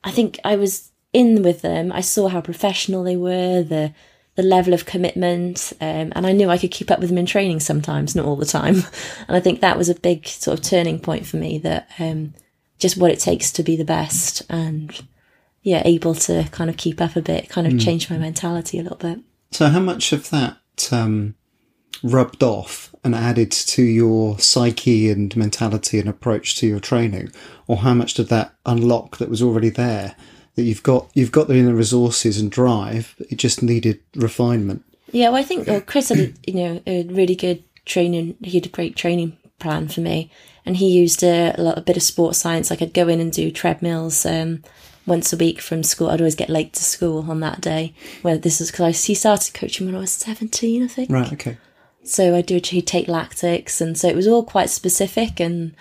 I 0.03 0.11
think 0.11 0.39
I 0.43 0.55
was 0.55 0.91
in 1.13 1.43
with 1.43 1.61
them. 1.61 1.91
I 1.91 2.01
saw 2.01 2.27
how 2.27 2.41
professional 2.41 3.03
they 3.03 3.15
were, 3.17 3.63
the 3.63 3.93
the 4.35 4.43
level 4.43 4.73
of 4.73 4.85
commitment, 4.85 5.73
um, 5.81 6.13
and 6.15 6.25
I 6.25 6.31
knew 6.31 6.49
I 6.49 6.57
could 6.57 6.71
keep 6.71 6.89
up 6.89 6.99
with 6.99 7.09
them 7.09 7.17
in 7.17 7.25
training 7.25 7.59
sometimes, 7.59 8.15
not 8.15 8.25
all 8.25 8.37
the 8.37 8.45
time. 8.45 8.75
And 9.27 9.35
I 9.35 9.41
think 9.41 9.59
that 9.59 9.77
was 9.77 9.89
a 9.89 9.95
big 9.95 10.25
sort 10.25 10.57
of 10.57 10.63
turning 10.63 10.99
point 10.99 11.25
for 11.25 11.35
me. 11.35 11.57
That 11.57 11.89
um, 11.99 12.33
just 12.79 12.97
what 12.97 13.11
it 13.11 13.19
takes 13.19 13.51
to 13.51 13.63
be 13.63 13.75
the 13.75 13.83
best, 13.83 14.41
and 14.49 14.99
yeah, 15.63 15.81
able 15.83 16.15
to 16.15 16.45
kind 16.51 16.69
of 16.69 16.77
keep 16.77 17.01
up 17.01 17.17
a 17.17 17.21
bit, 17.21 17.49
kind 17.49 17.67
of 17.67 17.77
change 17.77 18.09
my 18.09 18.17
mentality 18.17 18.79
a 18.79 18.83
little 18.83 18.97
bit. 18.97 19.19
So, 19.51 19.67
how 19.67 19.81
much 19.81 20.13
of 20.13 20.29
that 20.29 20.57
um, 20.91 21.35
rubbed 22.01 22.41
off 22.41 22.90
and 23.03 23.15
added 23.15 23.51
to 23.51 23.81
your 23.81 24.37
psyche 24.39 25.09
and 25.09 25.35
mentality 25.35 25.99
and 25.99 26.07
approach 26.07 26.55
to 26.57 26.67
your 26.67 26.79
training, 26.79 27.31
or 27.67 27.77
how 27.77 27.93
much 27.93 28.13
did 28.13 28.27
that 28.29 28.53
unlock 28.65 29.17
that 29.17 29.29
was 29.29 29.41
already 29.41 29.69
there? 29.69 30.15
That 30.55 30.63
you've 30.63 30.83
got, 30.83 31.09
you've 31.13 31.31
got 31.31 31.47
the 31.47 31.55
inner 31.55 31.73
resources 31.73 32.39
and 32.39 32.51
drive. 32.51 33.15
But 33.17 33.31
it 33.31 33.37
just 33.37 33.63
needed 33.63 34.01
refinement. 34.15 34.83
Yeah, 35.11 35.29
well, 35.29 35.39
I 35.39 35.43
think 35.43 35.67
well, 35.67 35.81
Chris 35.81 36.09
had 36.09 36.19
a, 36.19 36.33
you 36.45 36.53
know 36.53 36.81
a 36.87 37.03
really 37.03 37.35
good 37.35 37.63
training. 37.85 38.37
He 38.41 38.57
had 38.57 38.65
a 38.65 38.69
great 38.69 38.95
training 38.95 39.37
plan 39.59 39.87
for 39.87 40.01
me, 40.01 40.31
and 40.65 40.77
he 40.77 40.89
used 40.89 41.23
a, 41.23 41.53
a 41.57 41.61
lot 41.61 41.77
a 41.77 41.81
bit 41.81 41.97
of 41.97 42.03
sports 42.03 42.39
science. 42.39 42.69
Like 42.69 42.81
I'd 42.81 42.93
go 42.93 43.07
in 43.07 43.19
and 43.19 43.31
do 43.31 43.51
treadmills 43.51 44.25
um, 44.25 44.63
once 45.05 45.33
a 45.33 45.37
week 45.37 45.61
from 45.61 45.83
school. 45.83 46.09
I'd 46.09 46.21
always 46.21 46.35
get 46.35 46.49
late 46.49 46.73
to 46.73 46.83
school 46.83 47.29
on 47.29 47.39
that 47.41 47.61
day. 47.61 47.93
Where 48.21 48.37
this 48.37 48.61
is 48.61 48.71
because 48.71 49.05
he 49.05 49.13
started 49.13 49.53
coaching 49.53 49.85
when 49.85 49.95
I 49.95 49.99
was 49.99 50.11
seventeen, 50.11 50.83
I 50.83 50.87
think. 50.87 51.09
Right. 51.09 51.33
Okay. 51.33 51.57
So 52.03 52.35
I 52.35 52.41
do 52.41 52.59
he'd 52.63 52.87
take 52.87 53.07
lactics, 53.07 53.81
and 53.81 53.97
so 53.97 54.07
it 54.07 54.15
was 54.15 54.27
all 54.27 54.43
quite 54.43 54.69
specific. 54.69 55.39
And 55.39 55.75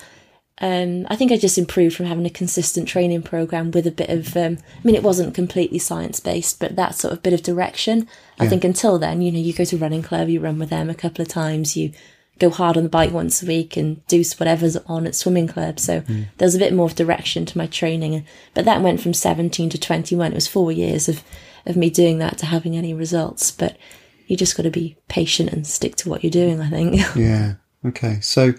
um, 0.61 1.07
I 1.09 1.17
think 1.17 1.33
I 1.33 1.37
just 1.37 1.59
improved 1.59 1.97
from 1.97 2.07
having 2.07 2.27
a 2.27 2.31
consistent 2.31 2.87
training 2.87 3.23
program 3.23 3.71
with 3.71 3.87
a 3.87 3.93
bit 3.93 4.11
of. 4.11 4.37
Um, 4.37 4.59
I 4.77 4.81
mean, 4.85 4.95
it 4.95 5.03
wasn't 5.03 5.35
completely 5.35 5.79
science 5.79 6.21
based, 6.21 6.61
but 6.61 6.77
that 6.77 6.95
sort 6.95 7.13
of 7.13 7.23
bit 7.23 7.33
of 7.33 7.43
direction. 7.43 8.09
I 8.39 8.49
think 8.49 8.65
until 8.65 8.99
then, 8.99 9.23
you 9.23 9.33
know, 9.33 9.39
you 9.39 9.53
go 9.53 9.65
to 9.65 9.77
running 9.77 10.03
club, 10.03 10.29
you 10.29 10.41
run 10.41 10.59
with 10.59 10.71
them 10.71 10.89
a 10.89 10.95
couple 10.95 11.23
of 11.23 11.29
times, 11.29 11.77
you 11.77 11.93
go 12.39 12.49
hard 12.49 12.79
on 12.79 12.85
the 12.85 12.89
bike 12.89 13.13
once 13.13 13.43
a 13.43 13.47
week, 13.47 13.77
and 13.77 14.07
do 14.07 14.23
whatever's 14.39 14.77
on 14.77 15.07
at 15.07 15.15
swimming 15.15 15.47
club. 15.47 15.79
So 15.79 16.03
there's 16.39 16.55
a 16.55 16.59
bit 16.59 16.73
more 16.73 16.87
of 16.87 16.95
direction 16.95 17.45
to 17.47 17.59
my 17.59 17.67
training. 17.67 18.25
But 18.55 18.65
that 18.65 18.83
went 18.83 19.01
from 19.01 19.15
17 19.15 19.71
to 19.71 19.79
21. 19.79 20.33
It 20.33 20.35
was 20.35 20.49
four 20.49 20.73
years 20.73 21.09
of 21.09 21.23
of 21.67 21.77
me 21.77 21.91
doing 21.91 22.19
that 22.19 22.39
to 22.39 22.47
having 22.47 22.77
any 22.77 22.95
results, 22.95 23.51
but 23.51 23.77
you 24.31 24.37
just 24.37 24.57
got 24.57 24.62
to 24.62 24.71
be 24.71 24.97
patient 25.09 25.53
and 25.53 25.66
stick 25.66 25.97
to 25.97 26.09
what 26.09 26.23
you're 26.23 26.31
doing. 26.31 26.61
I 26.61 26.71
think. 26.71 27.01
Yeah. 27.16 27.55
Okay. 27.85 28.21
So, 28.21 28.55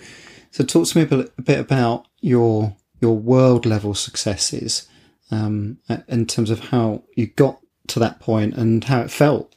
so 0.51 0.65
talk 0.65 0.86
to 0.88 0.97
me 0.97 1.03
a 1.03 1.07
bit, 1.07 1.34
a 1.38 1.41
bit 1.41 1.60
about 1.60 2.07
your 2.19 2.75
your 2.99 3.17
world 3.17 3.65
level 3.65 3.93
successes, 3.93 4.88
um, 5.31 5.77
in 6.10 6.27
terms 6.27 6.49
of 6.49 6.60
how 6.60 7.03
you 7.15 7.27
got 7.27 7.60
to 7.88 7.99
that 7.99 8.19
point 8.19 8.55
and 8.55 8.84
how 8.84 9.01
it 9.01 9.10
felt. 9.10 9.55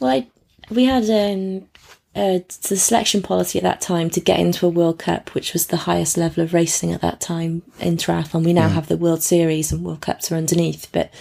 well, 0.00 0.10
I, 0.10 0.26
we 0.70 0.86
had 0.86 1.04
um, 1.10 1.68
uh, 2.16 2.40
the 2.68 2.76
selection 2.76 3.20
policy 3.20 3.58
at 3.58 3.62
that 3.62 3.82
time 3.82 4.08
to 4.10 4.20
get 4.20 4.40
into 4.40 4.66
a 4.66 4.70
World 4.70 4.98
Cup, 4.98 5.34
which 5.34 5.52
was 5.52 5.66
the 5.66 5.76
highest 5.76 6.16
level 6.16 6.42
of 6.42 6.54
racing 6.54 6.92
at 6.92 7.02
that 7.02 7.20
time 7.20 7.62
in 7.78 7.98
triathlon. 7.98 8.44
We 8.44 8.54
now 8.54 8.68
have 8.68 8.88
the 8.88 8.96
World 8.96 9.22
Series 9.22 9.70
and 9.70 9.84
World 9.84 10.00
Cups 10.00 10.32
are 10.32 10.36
underneath, 10.36 10.88
but 10.92 11.12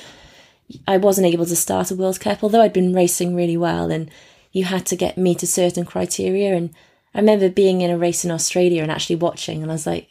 I 0.88 0.98
wasn't 0.98 1.28
able 1.28 1.46
to 1.46 1.56
start 1.56 1.92
a 1.92 1.96
World 1.96 2.20
Cup, 2.20 2.44
although 2.44 2.62
I'd 2.62 2.74
been 2.74 2.94
racing 2.94 3.36
really 3.36 3.58
well, 3.58 3.92
and 3.92 4.10
you 4.52 4.66
had 4.66 4.86
to 4.88 4.96
get 4.96 5.18
meet 5.18 5.44
a 5.44 5.48
certain 5.48 5.86
criteria. 5.86 6.54
And 6.56 6.74
I 7.14 7.20
remember 7.20 7.50
being 7.50 7.82
in 7.82 7.92
a 7.92 7.98
race 7.98 8.26
in 8.26 8.32
Australia 8.32 8.82
and 8.82 8.92
actually 8.92 9.18
watching, 9.18 9.62
and 9.62 9.72
I 9.72 9.76
was 9.76 9.88
like, 9.88 10.10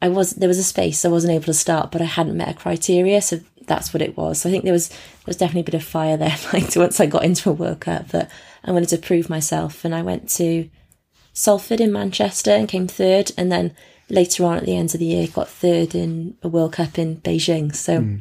I 0.00 0.08
was 0.08 0.32
there 0.32 0.48
was 0.48 0.58
a 0.58 0.64
space 0.64 1.04
I 1.04 1.08
wasn't 1.08 1.32
able 1.32 1.46
to 1.46 1.54
start, 1.54 1.90
but 1.90 2.00
I 2.00 2.06
hadn't 2.06 2.36
met 2.36 2.50
a 2.50 2.54
criteria, 2.54 3.20
so 3.20 3.40
that's 3.66 3.92
what 3.92 4.02
it 4.02 4.16
was. 4.16 4.40
So 4.40 4.48
I 4.48 4.52
think 4.52 4.64
there 4.64 4.72
was 4.72 4.88
there 4.88 4.98
was 5.26 5.36
definitely 5.36 5.62
a 5.62 5.64
bit 5.64 5.74
of 5.74 5.84
fire 5.84 6.16
there. 6.16 6.36
Like 6.52 6.74
once 6.76 7.00
I 7.00 7.06
got 7.06 7.24
into 7.24 7.50
a 7.50 7.54
World 7.54 7.80
Cup, 7.80 8.08
that 8.08 8.30
I 8.64 8.72
wanted 8.72 8.88
to 8.90 8.98
prove 8.98 9.30
myself, 9.30 9.84
and 9.84 9.94
I 9.94 10.02
went 10.02 10.28
to 10.30 10.68
Salford 11.32 11.80
in 11.80 11.92
Manchester 11.92 12.50
and 12.50 12.68
came 12.68 12.86
third, 12.86 13.32
and 13.36 13.50
then 13.50 13.74
later 14.08 14.44
on 14.44 14.56
at 14.56 14.64
the 14.64 14.76
end 14.76 14.94
of 14.94 15.00
the 15.00 15.06
year 15.06 15.26
got 15.26 15.48
third 15.48 15.94
in 15.94 16.36
a 16.42 16.48
World 16.48 16.72
Cup 16.72 16.98
in 16.98 17.20
Beijing. 17.20 17.74
So 17.74 18.00
hmm. 18.00 18.16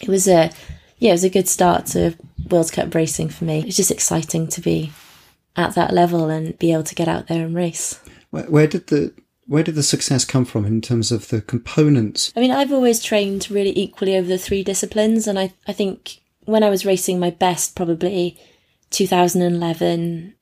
it 0.00 0.08
was 0.08 0.26
a 0.28 0.50
yeah, 0.98 1.10
it 1.10 1.14
was 1.14 1.24
a 1.24 1.30
good 1.30 1.48
start 1.48 1.86
to 1.86 2.14
World 2.50 2.72
Cup 2.72 2.94
racing 2.94 3.28
for 3.28 3.44
me. 3.44 3.60
It 3.60 3.66
was 3.66 3.76
just 3.76 3.90
exciting 3.90 4.48
to 4.48 4.60
be 4.60 4.92
at 5.56 5.74
that 5.74 5.92
level 5.92 6.28
and 6.28 6.58
be 6.58 6.72
able 6.72 6.84
to 6.84 6.94
get 6.94 7.08
out 7.08 7.26
there 7.26 7.44
and 7.44 7.54
race. 7.54 8.00
Where, 8.30 8.44
where 8.44 8.66
did 8.66 8.88
the 8.88 9.12
where 9.46 9.62
did 9.62 9.76
the 9.76 9.82
success 9.82 10.26
come 10.26 10.44
from 10.44 10.66
in 10.66 10.82
terms 10.82 11.10
of 11.10 11.28
the 11.28 11.40
components? 11.40 12.32
I 12.36 12.40
mean, 12.40 12.50
I've 12.50 12.72
always 12.72 13.02
trained 13.02 13.50
really 13.50 13.76
equally 13.78 14.14
over 14.14 14.28
the 14.28 14.36
three 14.36 14.62
disciplines, 14.62 15.26
and 15.26 15.38
I, 15.38 15.54
I 15.66 15.72
think 15.72 16.20
when 16.44 16.62
I 16.62 16.68
was 16.68 16.84
racing 16.84 17.18
my 17.18 17.30
best, 17.30 17.74
probably 17.74 18.38
2011, 18.90 20.34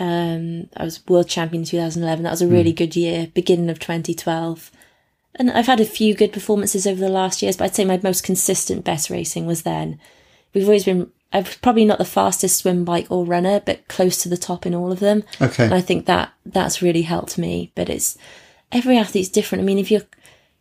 um, 0.00 0.68
I 0.76 0.84
was 0.84 1.06
world 1.06 1.28
champion 1.28 1.62
in 1.62 1.66
2011. 1.66 2.24
That 2.24 2.30
was 2.30 2.42
a 2.42 2.48
really 2.48 2.72
good 2.72 2.96
year, 2.96 3.28
beginning 3.32 3.70
of 3.70 3.78
2012. 3.78 4.72
And 5.38 5.50
I've 5.52 5.66
had 5.66 5.80
a 5.80 5.84
few 5.84 6.14
good 6.14 6.32
performances 6.32 6.86
over 6.86 7.00
the 7.00 7.08
last 7.08 7.42
years, 7.42 7.56
but 7.56 7.64
I'd 7.64 7.74
say 7.76 7.84
my 7.84 8.00
most 8.02 8.24
consistent 8.24 8.84
best 8.84 9.08
racing 9.08 9.46
was 9.46 9.62
then. 9.62 10.00
We've 10.52 10.64
always 10.64 10.84
been, 10.84 11.10
I'm 11.32 11.44
probably 11.62 11.84
not 11.84 11.98
the 11.98 12.04
fastest 12.04 12.56
swim, 12.56 12.84
bike, 12.84 13.06
or 13.08 13.24
runner, 13.24 13.60
but 13.60 13.86
close 13.86 14.20
to 14.22 14.28
the 14.28 14.36
top 14.36 14.66
in 14.66 14.74
all 14.74 14.90
of 14.90 14.98
them. 15.00 15.22
Okay. 15.40 15.64
And 15.64 15.74
I 15.74 15.80
think 15.80 16.06
that 16.06 16.32
that's 16.44 16.82
really 16.82 17.02
helped 17.02 17.38
me. 17.38 17.70
But 17.76 17.88
it's 17.88 18.18
every 18.72 18.96
athlete's 18.98 19.28
different. 19.28 19.62
I 19.62 19.64
mean, 19.64 19.78
if 19.78 19.90
you're 19.90 20.06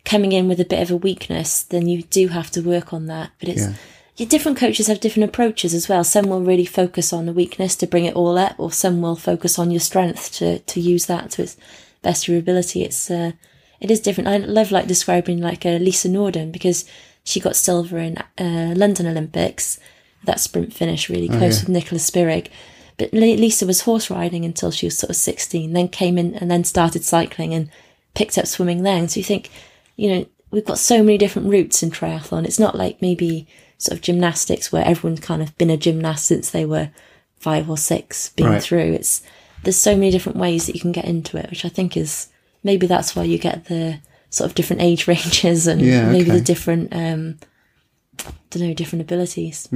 coming 0.06 0.32
in 0.32 0.48
with 0.48 0.60
a 0.60 0.66
bit 0.66 0.82
of 0.82 0.92
a 0.92 0.96
weakness, 0.96 1.64
then 1.64 1.88
you 1.88 2.04
do 2.04 2.28
have 2.28 2.52
to 2.52 2.62
work 2.62 2.94
on 2.94 3.08
that. 3.08 3.32
But 3.40 3.50
it's 3.50 3.62
Yeah. 3.62 3.74
yeah, 4.18 4.28
different 4.28 4.58
coaches 4.58 4.88
have 4.88 5.00
different 5.00 5.30
approaches 5.30 5.74
as 5.74 5.90
well. 5.90 6.04
Some 6.04 6.28
will 6.30 6.42
really 6.42 6.66
focus 6.66 7.12
on 7.12 7.26
the 7.26 7.34
weakness 7.34 7.76
to 7.78 7.88
bring 7.88 8.06
it 8.06 8.16
all 8.16 8.38
up, 8.38 8.56
or 8.60 8.72
some 8.72 9.02
will 9.02 9.16
focus 9.16 9.58
on 9.58 9.72
your 9.72 9.80
strength 9.82 10.34
to 10.34 10.60
to 10.60 10.80
use 10.80 11.08
that 11.08 11.32
to 11.32 11.44
its 11.44 11.58
best 12.04 12.26
of 12.26 12.30
your 12.30 12.40
ability. 12.40 12.84
It's 12.84 13.10
uh, 13.10 13.32
it 13.80 13.92
is 13.92 14.00
different. 14.00 14.28
I 14.28 14.38
love 14.38 14.72
like 14.72 14.88
describing 14.88 15.42
like 15.42 15.66
a 15.66 15.80
Lisa 15.80 16.10
Norden 16.10 16.52
because 16.52 16.86
she 17.24 17.40
got 17.40 17.56
silver 17.56 17.98
in 17.98 18.18
uh, 18.38 18.74
London 18.76 19.08
Olympics. 19.08 19.80
That 20.24 20.40
sprint 20.40 20.74
finish 20.74 21.10
really 21.10 21.28
close 21.28 21.60
yeah. 21.60 21.62
with 21.62 21.70
Nicola 21.70 22.00
Spirig. 22.00 22.48
But 22.98 23.14
Lisa 23.14 23.68
was 23.68 23.82
horse 23.82 24.10
riding 24.10 24.44
until 24.44 24.72
she 24.72 24.88
was 24.88 24.98
sort 24.98 25.12
of 25.12 25.16
16, 25.16 25.72
then 25.74 25.88
came 25.88 26.18
in 26.18 26.34
and 26.36 26.50
then 26.50 26.64
started 26.64 27.04
cycling 27.04 27.54
and 27.54 27.70
picked 28.16 28.38
up 28.40 28.48
swimming 28.48 28.82
then. 28.82 29.08
So 29.08 29.20
you 29.20 29.24
think, 29.24 29.52
you 29.96 30.10
know, 30.10 30.26
we've 30.50 30.66
got 30.66 30.80
so 30.80 31.04
many 31.04 31.20
different 31.20 31.50
routes 31.50 31.84
in 31.84 31.92
triathlon. 31.92 32.46
It's 32.46 32.58
not 32.58 32.76
like 32.76 33.00
maybe 33.02 33.48
sort 33.78 33.96
of 33.96 34.02
gymnastics 34.02 34.72
where 34.72 34.84
everyone's 34.84 35.20
kind 35.20 35.44
of 35.44 35.56
been 35.60 35.70
a 35.70 35.78
gymnast 35.78 36.26
since 36.26 36.50
they 36.50 36.66
were 36.66 36.90
five 37.40 37.70
or 37.70 37.78
six 37.78 38.30
being 38.30 38.50
Right. 38.50 38.64
through. 38.64 38.94
It's 38.94 39.22
there's 39.64 39.78
so 39.80 39.96
many 39.96 40.10
different 40.10 40.40
ways 40.40 40.66
that 40.66 40.74
you 40.74 40.82
can 40.82 40.92
get 40.92 41.06
into 41.06 41.38
it, 41.38 41.50
which 41.52 41.66
I 41.66 41.70
think 41.70 41.96
is 41.96 42.30
maybe 42.64 42.88
that's 42.88 43.16
why 43.16 43.24
you 43.24 43.38
get 43.38 43.66
the 43.66 44.00
sort 44.30 44.50
of 44.50 44.56
different 44.56 44.82
age 44.82 45.08
ranges 45.08 45.68
and 45.68 45.82
Yeah, 45.82 46.12
maybe 46.12 46.32
the 46.32 46.42
different 46.42 46.94
um 46.94 47.38
I 48.26 48.32
don't 48.50 48.64
know 48.64 48.74
different 48.74 49.02
abilities. 49.04 49.68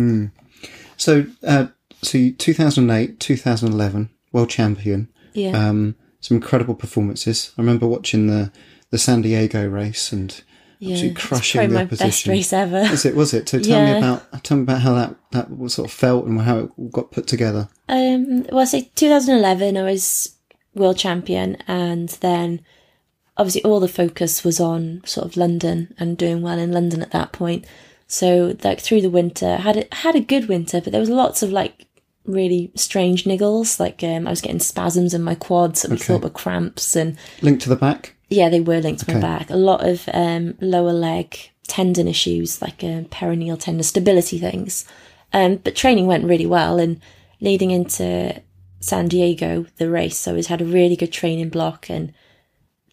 So, 0.97 1.25
uh, 1.43 1.67
so 2.01 2.29
2008, 2.37 3.19
2011, 3.19 4.09
world 4.31 4.49
champion. 4.49 5.09
Yeah. 5.33 5.51
Um, 5.51 5.95
some 6.19 6.35
incredible 6.37 6.75
performances. 6.75 7.51
I 7.57 7.61
remember 7.61 7.87
watching 7.87 8.27
the 8.27 8.51
the 8.91 8.97
San 8.97 9.21
Diego 9.21 9.67
race 9.67 10.11
and 10.11 10.43
yeah. 10.77 10.93
absolutely 10.93 11.21
crushing 11.21 11.69
the 11.69 11.73
my 11.73 11.85
best 11.85 12.01
opposition. 12.01 12.31
race 12.31 12.53
ever. 12.53 12.81
Was 12.81 13.05
it? 13.05 13.15
Was 13.15 13.33
it? 13.33 13.49
So 13.49 13.59
tell 13.59 13.85
me 13.85 13.97
about 13.97 14.43
tell 14.43 14.57
me 14.57 14.63
about 14.63 14.81
how 14.81 14.93
that 14.93 15.15
that 15.31 15.57
was 15.57 15.73
sort 15.73 15.89
of 15.89 15.93
felt 15.93 16.25
and 16.25 16.39
how 16.41 16.59
it 16.59 16.91
got 16.91 17.11
put 17.11 17.27
together. 17.27 17.69
Um, 17.89 18.43
well, 18.51 18.65
say 18.65 18.91
2011, 18.95 19.77
I 19.77 19.83
was 19.83 20.35
world 20.73 20.97
champion, 20.97 21.57
and 21.67 22.09
then 22.21 22.61
obviously 23.37 23.63
all 23.63 23.79
the 23.79 23.87
focus 23.87 24.43
was 24.43 24.59
on 24.59 25.01
sort 25.05 25.25
of 25.25 25.37
London 25.37 25.93
and 25.97 26.17
doing 26.17 26.41
well 26.41 26.59
in 26.59 26.71
London 26.71 27.01
at 27.01 27.11
that 27.11 27.31
point. 27.31 27.65
So, 28.07 28.55
like 28.63 28.79
through 28.81 29.01
the 29.01 29.09
winter, 29.09 29.47
I 29.47 29.61
had 29.61 29.77
a, 29.77 29.95
had 29.95 30.15
a 30.15 30.19
good 30.21 30.47
winter, 30.49 30.81
but 30.81 30.91
there 30.91 30.99
was 30.99 31.09
lots 31.09 31.41
of 31.43 31.51
like 31.51 31.87
really 32.25 32.71
strange 32.75 33.23
niggles. 33.23 33.79
Like 33.79 34.03
um, 34.03 34.27
I 34.27 34.29
was 34.29 34.41
getting 34.41 34.59
spasms 34.59 35.13
in 35.13 35.23
my 35.23 35.35
quads 35.35 35.81
that 35.83 35.91
Okay. 35.93 36.03
thought 36.03 36.23
were 36.23 36.29
cramps, 36.29 36.95
and 36.95 37.17
linked 37.41 37.63
to 37.63 37.69
the 37.69 37.75
back. 37.77 38.15
yeah, 38.29 38.49
they 38.49 38.59
were 38.59 38.79
linked 38.81 39.05
to 39.05 39.13
my 39.13 39.19
back. 39.21 39.49
A 39.49 39.55
lot 39.55 39.87
of 39.87 40.07
um, 40.13 40.55
lower 40.61 40.91
leg 40.93 41.37
tendon 41.67 42.07
issues, 42.09 42.61
like 42.61 42.83
um, 42.83 43.05
peroneal 43.05 43.57
tendon 43.57 43.83
stability 43.83 44.37
things. 44.39 44.83
Um, 45.33 45.55
but 45.55 45.75
training 45.77 46.05
went 46.07 46.25
really 46.25 46.45
well, 46.45 46.79
and 46.79 46.99
leading 47.39 47.71
into 47.71 48.41
San 48.81 49.07
Diego, 49.07 49.67
the 49.77 49.89
race, 49.89 50.27
I 50.27 50.31
always 50.31 50.47
had 50.47 50.61
a 50.61 50.65
really 50.65 50.95
good 50.95 51.13
training 51.13 51.49
block, 51.49 51.89
and 51.89 52.13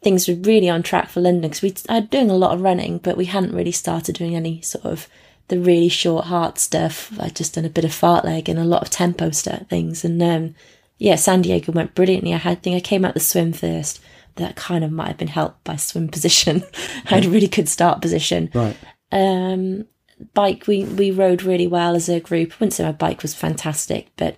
things 0.03 0.29
were 0.29 0.35
really 0.35 0.69
on 0.69 0.83
track 0.83 1.09
for 1.09 1.21
London 1.21 1.51
because 1.51 1.63
we 1.63 1.75
I 1.89 1.95
had 1.97 2.11
doing 2.11 2.31
a 2.31 2.37
lot 2.37 2.53
of 2.53 2.61
running, 2.61 2.99
but 2.99 3.17
we 3.17 3.25
hadn't 3.25 3.55
really 3.55 3.73
started 3.73 4.15
doing 4.15 4.37
any 4.37 4.61
sort 4.61 4.85
of 4.85 5.09
the 5.49 5.59
really 5.59 5.89
short 5.89 6.27
heart 6.27 6.59
stuff. 6.59 7.11
I'd 7.19 7.35
just 7.35 7.55
done 7.55 7.65
a 7.65 7.71
bit 7.71 7.85
of 7.87 7.91
fartlek 7.91 8.49
and 8.49 8.59
a 8.59 8.65
lot 8.65 8.83
of 8.83 8.91
tempo 8.91 9.31
stuff 9.31 9.67
things, 9.69 10.05
and 10.05 10.23
um, 10.23 10.55
yeah, 10.99 11.17
San 11.17 11.43
Diego 11.43 11.73
went 11.73 11.95
brilliantly. 11.95 12.35
I 12.35 12.39
had 12.39 12.59
I 12.59 12.61
think 12.61 12.77
I 12.77 12.81
came 12.81 13.05
out 13.05 13.15
the 13.15 13.21
swim 13.21 13.53
first. 13.53 14.01
That 14.37 14.57
kind 14.57 14.85
of 14.85 14.93
might 14.93 15.09
have 15.09 15.17
been 15.17 15.29
helped 15.29 15.65
by 15.65 15.77
swim 15.77 16.09
position. 16.11 16.65
I 17.07 17.15
had 17.15 17.25
a 17.25 17.31
really 17.31 17.49
good 17.49 17.69
start 17.69 18.03
position. 18.03 18.51
Right. 18.55 18.77
Um, 19.11 19.87
bike, 20.35 20.67
we, 20.67 20.85
we 20.85 21.11
rode 21.11 21.43
really 21.43 21.67
well 21.67 21.97
as 21.97 22.09
a 22.09 22.21
group. 22.21 22.53
I 22.53 22.55
wouldn't 22.57 22.75
say 22.75 22.85
my 22.85 22.93
bike 22.93 23.23
was 23.23 23.35
fantastic, 23.35 24.11
but 24.17 24.37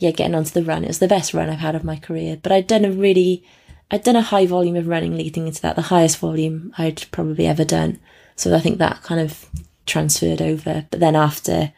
yeah, 0.00 0.10
getting 0.12 0.34
onto 0.34 0.50
the 0.50 0.64
run, 0.64 0.82
it 0.82 0.88
was 0.88 0.98
the 0.98 1.06
best 1.06 1.34
run 1.34 1.50
I've 1.50 1.58
had 1.58 1.74
of 1.74 1.84
my 1.84 1.96
career. 1.96 2.38
But 2.42 2.52
I'd 2.52 2.66
done 2.66 2.86
a 2.86 2.90
really, 2.90 3.44
I'd 3.90 4.02
done 4.02 4.16
a 4.16 4.22
high 4.22 4.46
volume 4.46 4.76
of 4.76 4.88
running 4.88 5.14
leading 5.16 5.46
into 5.46 5.60
that, 5.60 5.76
the 5.76 5.82
highest 5.82 6.18
volume 6.18 6.72
I'd 6.78 7.04
probably 7.10 7.46
ever 7.46 7.64
done. 7.64 8.00
So 8.34 8.54
I 8.56 8.60
think 8.60 8.78
that 8.78 9.02
kind 9.02 9.20
of 9.20 9.46
transferred 9.84 10.40
over. 10.40 10.86
But 10.90 11.00
then 11.00 11.14
after 11.14 11.74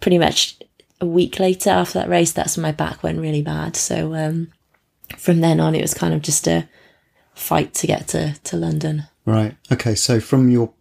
pretty 0.00 0.18
much 0.18 0.58
a 1.00 1.06
week 1.06 1.40
later 1.40 1.70
after 1.70 1.98
that 1.98 2.10
race, 2.10 2.32
that's 2.32 2.58
when 2.58 2.62
my 2.62 2.72
back 2.72 3.02
went 3.02 3.20
really 3.20 3.42
bad. 3.42 3.74
So 3.74 4.14
um, 4.14 4.52
from 5.16 5.40
then 5.40 5.58
on, 5.58 5.74
it 5.74 5.80
was 5.80 5.94
kind 5.94 6.12
of 6.12 6.20
just 6.20 6.46
a 6.46 6.68
fight 7.34 7.72
to 7.74 7.86
get 7.86 8.08
to, 8.08 8.34
to 8.44 8.56
London. 8.58 9.04
Right. 9.24 9.56
Okay. 9.72 9.94
So 9.94 10.20
from 10.20 10.50
your 10.50 10.74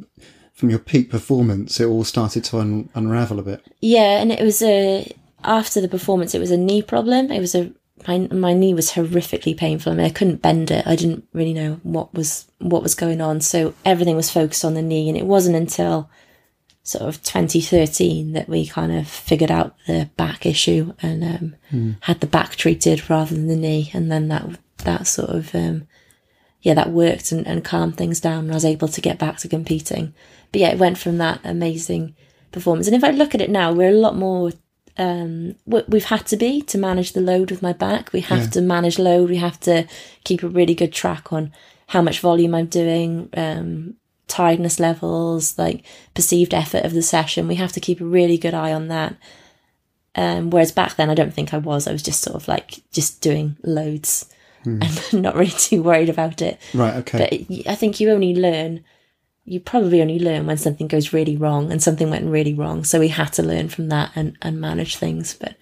from 0.54 0.70
your 0.70 0.80
peak 0.80 1.10
performance, 1.10 1.80
it 1.80 1.86
all 1.86 2.06
started 2.06 2.44
to 2.46 2.60
un- 2.60 2.90
unravel 2.96 3.40
a 3.40 3.44
bit. 3.44 3.66
Yeah, 3.82 4.22
and 4.22 4.32
it 4.32 4.42
was 4.42 4.62
a 4.62 5.12
after 5.48 5.82
the 5.82 5.88
performance, 5.88 6.34
it 6.34 6.40
was 6.40 6.52
a 6.52 6.58
knee 6.58 6.82
problem. 6.82 7.32
It 7.32 7.40
was 7.40 7.56
a 7.56 7.72
my 8.08 8.28
my 8.32 8.54
knee 8.54 8.74
was 8.74 8.92
horrifically 8.92 9.56
painful. 9.56 9.92
I 9.92 9.96
mean, 9.96 10.06
I 10.06 10.10
couldn't 10.10 10.42
bend 10.42 10.70
it. 10.72 10.86
I 10.86 10.96
didn't 10.96 11.28
really 11.34 11.54
know 11.54 11.80
what 11.84 12.14
was 12.14 12.48
what 12.60 12.84
was 12.84 12.96
going 12.96 13.22
on. 13.22 13.42
So 13.42 13.74
everything 13.84 14.16
was 14.16 14.32
focused 14.32 14.66
on 14.66 14.74
the 14.74 14.82
knee, 14.82 15.08
and 15.08 15.18
it 15.18 15.26
wasn't 15.26 15.56
until 15.56 16.10
sort 16.84 17.04
of 17.04 17.24
2013 17.24 18.34
that 18.34 18.48
we 18.48 18.68
kind 18.68 18.92
of 18.92 19.08
figured 19.08 19.50
out 19.50 19.76
the 19.88 20.08
back 20.18 20.46
issue 20.46 20.94
and 21.02 21.24
um, 21.24 21.56
mm. 21.72 21.96
had 22.02 22.20
the 22.20 22.28
back 22.28 22.56
treated 22.56 23.10
rather 23.10 23.34
than 23.34 23.48
the 23.48 23.56
knee, 23.56 23.90
and 23.94 24.12
then 24.12 24.28
that 24.28 24.46
that 24.80 25.08
sort 25.08 25.30
of 25.30 25.56
um, 25.56 25.88
yeah 26.62 26.74
that 26.74 26.92
worked 26.92 27.32
and, 27.32 27.48
and 27.48 27.64
calmed 27.64 27.98
things 27.98 28.20
down. 28.20 28.46
And 28.46 28.52
I 28.52 28.56
was 28.56 28.66
able 28.66 28.90
to 28.90 29.02
get 29.02 29.18
back 29.18 29.38
to 29.38 29.48
competing. 29.48 30.14
But 30.52 30.62
yeah, 30.62 30.70
it 30.70 30.80
went 30.80 30.98
from 30.98 31.18
that 31.18 31.40
amazing 31.44 32.16
performance. 32.52 32.88
And 32.88 32.96
if 32.96 33.04
I 33.04 33.12
look 33.12 33.34
at 33.34 33.42
it 33.42 33.50
now, 33.50 33.72
we're 33.72 33.90
a 33.90 33.94
lot 33.94 34.16
more 34.16 34.52
um, 34.98 35.56
we've 35.66 36.06
had 36.06 36.26
to 36.28 36.38
be 36.38 36.62
to 36.64 36.78
manage 36.78 37.14
the 37.14 37.22
load 37.22 37.52
with 37.52 37.62
my 37.62 37.74
back. 37.74 38.14
We 38.14 38.22
have 38.22 38.44
yeah. 38.44 38.50
to 38.52 38.62
manage 38.62 38.98
load. 38.98 39.30
We 39.30 39.38
have 39.38 39.60
to 39.62 39.88
keep 40.24 40.42
a 40.42 40.48
really 40.48 40.76
good 40.76 40.94
track 40.94 41.34
on 41.34 41.52
how 41.88 42.02
much 42.02 42.20
volume 42.20 42.56
I'm 42.56 42.68
doing, 42.68 43.30
um, 43.36 43.96
tiredness 44.28 44.80
levels, 44.80 45.58
like 45.58 45.84
perceived 46.14 46.54
effort 46.54 46.86
of 46.86 46.94
the 46.94 47.02
session. 47.02 47.48
We 47.48 47.56
have 47.56 47.74
to 47.74 47.80
keep 47.80 48.00
a 48.00 48.06
really 48.06 48.38
good 48.38 48.54
eye 48.54 48.74
on 48.74 48.88
that. 48.88 49.16
Um, 50.16 50.50
whereas 50.50 50.72
back 50.72 50.96
then, 50.96 51.10
I 51.10 51.14
don't 51.14 51.34
think 51.34 51.54
I 51.54 51.58
was. 51.58 51.88
I 51.88 51.92
was 51.92 52.04
just 52.04 52.22
sort 52.22 52.38
of 52.38 52.48
like 52.48 52.80
just 52.92 53.22
doing 53.22 53.58
loads 53.64 54.34
hmm. 54.64 54.82
and 54.82 55.14
not 55.22 55.36
really 55.36 55.52
too 55.52 55.84
worried 55.84 56.10
about 56.10 56.42
it. 56.42 56.60
Right. 56.74 56.96
Okay. 56.96 57.46
But 57.50 57.70
I 57.70 57.76
think 57.76 58.00
you 58.00 58.12
only 58.12 58.34
learn 58.34 58.84
you 59.46 59.60
probably 59.60 60.02
only 60.02 60.20
learn 60.20 60.48
when 60.48 60.58
something 60.58 60.88
goes 60.88 61.14
really 61.14 61.38
wrong 61.38 61.72
and 61.72 61.82
something 61.82 62.10
went 62.10 62.26
really 62.26 62.54
wrong. 62.54 62.84
So 62.84 63.00
we 63.00 63.10
had 63.10 63.32
to 63.34 63.44
learn 63.44 63.70
from 63.70 63.90
that 63.90 64.12
and, 64.16 64.36
and 64.42 64.60
manage 64.60 64.98
things. 64.98 65.36
But 65.36 65.56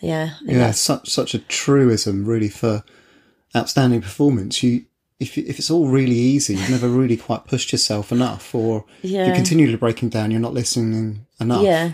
yeah, 0.00 0.34
yeah, 0.42 0.70
such 0.70 1.08
such 1.10 1.34
a 1.34 1.38
truism 1.38 2.24
really 2.24 2.48
for 2.48 2.82
outstanding 3.54 4.00
performance. 4.00 4.62
You 4.62 4.86
if 5.20 5.36
if 5.36 5.58
it's 5.58 5.70
all 5.70 5.88
really 5.88 6.16
easy, 6.16 6.54
you've 6.54 6.70
never 6.70 6.88
really 6.88 7.18
quite 7.18 7.44
pushed 7.44 7.72
yourself 7.72 8.10
enough, 8.10 8.54
or 8.54 8.86
yeah. 9.02 9.26
you're 9.26 9.34
continually 9.34 9.76
breaking 9.76 10.08
down. 10.08 10.30
You're 10.30 10.40
not 10.40 10.54
listening 10.54 11.26
enough. 11.38 11.62
Yeah, 11.62 11.92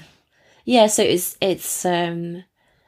yeah. 0.64 0.86
So 0.86 1.02
it's 1.02 1.36
it's 1.40 1.84
um 1.84 2.44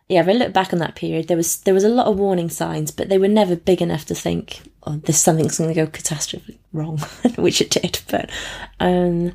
yeah, 0.09 0.23
if 0.23 0.29
I 0.29 0.33
look 0.33 0.55
back 0.55 0.73
on 0.73 0.79
that 0.79 0.95
period, 0.95 1.29
there 1.29 1.37
was 1.37 1.59
there 1.61 1.75
was 1.75 1.85
a 1.85 1.89
lot 1.89 2.07
of 2.07 2.19
warning 2.19 2.49
signs, 2.49 2.91
but 2.91 3.09
they 3.11 3.19
were 3.19 3.29
never 3.29 3.55
big 3.55 3.83
enough 3.83 4.07
to 4.07 4.15
think, 4.15 4.63
oh, 4.85 4.97
this 4.97 5.21
something's 5.21 5.59
going 5.59 5.69
to 5.69 5.75
go 5.75 5.87
catastrophically 5.87 6.57
wrong, 6.73 6.99
which 7.37 7.61
it 7.61 7.71
did. 7.71 8.01
But 8.09 8.31
um, 8.81 9.33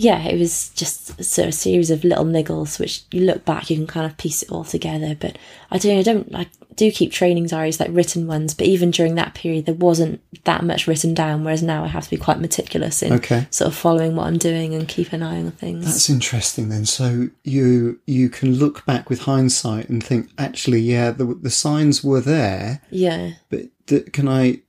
yeah, 0.00 0.28
it 0.28 0.38
was 0.38 0.68
just 0.70 1.24
sort 1.24 1.46
of 1.46 1.48
a 1.48 1.52
series 1.52 1.90
of 1.90 2.04
little 2.04 2.24
niggles, 2.24 2.78
which 2.78 3.02
you 3.10 3.22
look 3.22 3.44
back, 3.44 3.68
you 3.68 3.74
can 3.74 3.88
kind 3.88 4.06
of 4.06 4.16
piece 4.16 4.44
it 4.44 4.50
all 4.50 4.62
together. 4.62 5.16
But 5.18 5.36
I 5.72 5.78
don't, 5.78 5.98
I 5.98 6.02
don't, 6.02 6.34
I 6.36 6.46
do 6.76 6.92
keep 6.92 7.10
training 7.10 7.46
diaries 7.46 7.80
like 7.80 7.88
written 7.90 8.28
ones, 8.28 8.54
but 8.54 8.68
even 8.68 8.92
during 8.92 9.16
that 9.16 9.34
period, 9.34 9.66
there 9.66 9.74
wasn't 9.74 10.20
that 10.44 10.62
much 10.62 10.86
written 10.86 11.14
down. 11.14 11.42
Whereas 11.42 11.64
now 11.64 11.82
I 11.82 11.88
have 11.88 12.04
to 12.04 12.10
be 12.10 12.16
quite 12.16 12.38
meticulous 12.38 13.02
in 13.02 13.14
okay. 13.14 13.48
sort 13.50 13.66
of 13.66 13.74
following 13.74 14.14
what 14.14 14.28
I'm 14.28 14.38
doing 14.38 14.72
and 14.72 14.86
keep 14.86 15.12
an 15.12 15.24
eye 15.24 15.38
on 15.38 15.50
things. 15.50 15.84
That's 15.84 16.08
interesting. 16.08 16.68
Then, 16.68 16.86
so 16.86 17.30
you 17.42 17.98
you 18.06 18.28
can 18.28 18.54
look 18.54 18.86
back 18.86 19.10
with 19.10 19.22
hindsight 19.22 19.88
and 19.88 20.02
think, 20.02 20.30
actually, 20.38 20.78
yeah, 20.78 21.10
the 21.10 21.24
the 21.24 21.50
signs 21.50 22.04
were 22.04 22.20
there. 22.20 22.82
Yeah. 22.90 23.32
But 23.50 23.62
th- 23.88 24.12
can 24.12 24.28
I 24.28 24.60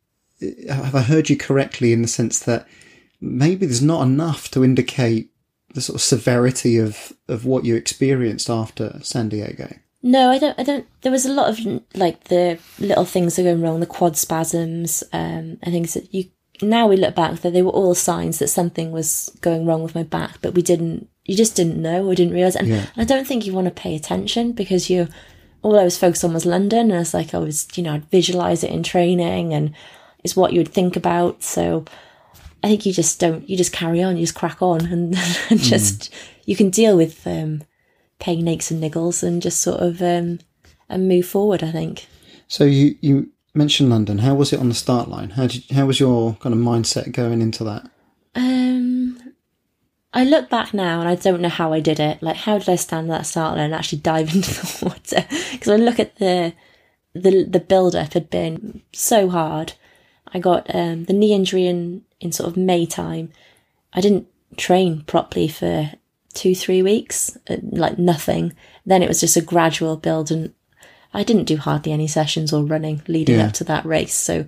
have 0.68 0.96
I 0.96 1.02
heard 1.02 1.30
you 1.30 1.38
correctly 1.38 1.94
in 1.94 2.02
the 2.02 2.08
sense 2.08 2.40
that 2.40 2.68
maybe 3.22 3.66
there's 3.66 3.82
not 3.82 4.04
enough 4.04 4.50
to 4.52 4.64
indicate 4.64 5.32
the 5.74 5.82
sort 5.82 5.96
of 5.96 6.02
severity 6.02 6.78
of 6.78 7.14
of 7.28 7.46
what 7.46 7.66
you 7.66 7.76
experienced 7.76 8.50
after 8.50 9.00
San 9.02 9.30
Diego? 9.30 9.74
No, 10.02 10.30
I 10.30 10.40
don't. 10.40 10.58
I 10.58 10.64
don't. 10.64 10.88
There 11.02 11.12
was 11.12 11.26
a 11.26 11.34
lot 11.34 11.50
of 11.50 11.60
like 11.94 12.26
the 12.26 12.58
little 12.80 13.06
things 13.06 13.36
that 13.36 13.42
are 13.42 13.52
going 13.52 13.62
wrong, 13.62 13.80
the 13.80 13.86
quad 13.86 14.16
spasms, 14.16 15.04
um, 15.12 15.58
and 15.62 15.72
things 15.72 15.94
that 15.94 16.14
you. 16.14 16.26
Now 16.62 16.88
we 16.88 16.98
look 16.98 17.16
back 17.16 17.40
that 17.40 17.54
they 17.54 17.62
were 17.62 17.72
all 17.72 17.96
signs 17.96 18.40
that 18.40 18.50
something 18.50 18.92
was 18.92 19.30
going 19.40 19.66
wrong 19.66 19.82
with 19.82 19.96
my 19.96 20.04
back, 20.04 20.38
but 20.42 20.54
we 20.54 20.62
didn't. 20.62 21.10
You 21.26 21.36
just 21.36 21.56
didn't 21.56 21.82
know 21.82 22.06
or 22.06 22.16
didn't 22.16 22.34
realize. 22.34 22.56
And 22.56 22.68
yeah. 22.68 22.86
I 22.98 23.04
don't 23.04 23.28
think 23.28 23.46
you 23.46 23.54
want 23.54 23.66
to 23.66 23.72
pay 23.72 23.96
attention 23.96 24.54
because 24.54 24.90
you. 24.90 25.08
All 25.62 25.78
I 25.78 25.84
was 25.84 25.98
focused 25.98 26.24
on 26.24 26.34
was 26.34 26.46
London, 26.46 26.90
and 26.90 27.02
it's 27.02 27.14
like 27.14 27.34
I 27.34 27.38
was, 27.38 27.68
you 27.76 27.84
know, 27.84 27.94
I'd 27.94 28.10
visualize 28.10 28.64
it 28.64 28.72
in 28.72 28.82
training, 28.82 29.54
and 29.54 29.76
it's 30.24 30.34
what 30.34 30.54
you 30.54 30.62
would 30.62 30.70
think 30.70 30.96
about. 30.96 31.44
So 31.44 31.84
I 32.64 32.68
think 32.68 32.86
you 32.86 32.94
just 32.94 33.20
don't. 33.20 33.50
You 33.50 33.58
just 33.58 33.74
carry 33.74 34.02
on. 34.04 34.18
You 34.18 34.24
just 34.24 34.36
crack 34.36 34.62
on, 34.62 34.86
and, 34.86 35.16
and 35.50 35.60
just 35.60 36.12
mm. 36.12 36.16
you 36.46 36.56
can 36.56 36.70
deal 36.70 36.98
with 36.98 37.26
um, 37.26 37.64
pain, 38.20 38.48
aches, 38.48 38.72
and 38.72 38.84
niggles, 38.84 39.24
and 39.24 39.42
just 39.42 39.62
sort 39.62 39.82
of 39.82 40.02
um, 40.02 40.40
and 40.90 41.08
move 41.08 41.26
forward. 41.26 41.64
I 41.64 41.72
think. 41.72 42.08
So 42.48 42.64
you 42.64 42.96
you 43.02 43.32
mentioned 43.54 43.90
London. 43.90 44.20
How 44.20 44.36
was 44.36 44.52
it 44.54 44.60
on 44.60 44.70
the 44.70 44.76
start 44.76 45.10
line? 45.10 45.32
How 45.32 45.48
did 45.48 45.64
how 45.72 45.86
was 45.86 46.00
your 46.00 46.34
kind 46.36 46.54
of 46.54 46.60
mindset 46.60 47.12
going 47.12 47.42
into 47.42 47.64
that? 47.64 47.90
Um, 48.36 49.18
I 50.14 50.24
look 50.24 50.50
back 50.50 50.74
now 50.74 51.00
and 51.00 51.10
I 51.10 51.16
don't 51.16 51.42
know 51.42 51.50
how 51.50 51.74
I 51.74 51.80
did 51.80 52.00
it. 52.00 52.22
Like, 52.22 52.38
how 52.38 52.58
did 52.58 52.70
I 52.70 52.76
stand 52.76 53.10
that 53.10 53.26
start 53.26 53.56
line 53.56 53.66
and 53.66 53.76
actually 53.76 54.00
dive 54.00 54.30
into 54.36 54.50
the 54.50 54.86
water? 54.86 55.26
Because 55.52 55.70
I 55.70 55.76
look 55.76 56.00
at 56.00 56.18
the 56.18 56.54
the 57.14 57.44
the 57.44 57.60
build 57.60 57.96
up 57.96 58.14
had 58.14 58.30
been 58.30 58.82
so 58.94 59.30
hard. 59.30 59.74
I 60.34 60.40
got 60.40 60.74
um, 60.74 61.06
the 61.06 61.14
knee 61.14 61.34
injury 61.34 61.68
in 61.68 62.04
in 62.20 62.32
sort 62.32 62.50
of 62.50 62.58
May 62.58 62.86
time. 62.86 63.32
I 63.94 64.02
didn't 64.02 64.28
train 64.58 65.04
properly 65.04 65.48
for 65.48 65.92
two, 66.34 66.54
three 66.54 66.82
weeks, 66.82 67.38
uh, 67.50 67.58
like 67.64 67.98
nothing. 67.98 68.54
Then 68.86 69.02
it 69.02 69.08
was 69.08 69.20
just 69.20 69.38
a 69.38 69.42
gradual 69.42 69.98
build, 69.98 70.32
and 70.32 70.54
I 71.14 71.24
didn't 71.24 71.46
do 71.46 71.58
hardly 71.58 71.92
any 71.92 72.08
sessions 72.08 72.54
or 72.54 72.64
running 72.64 73.02
leading 73.08 73.38
yeah. 73.38 73.48
up 73.48 73.54
to 73.54 73.64
that 73.66 73.86
race. 73.86 74.14
So 74.14 74.46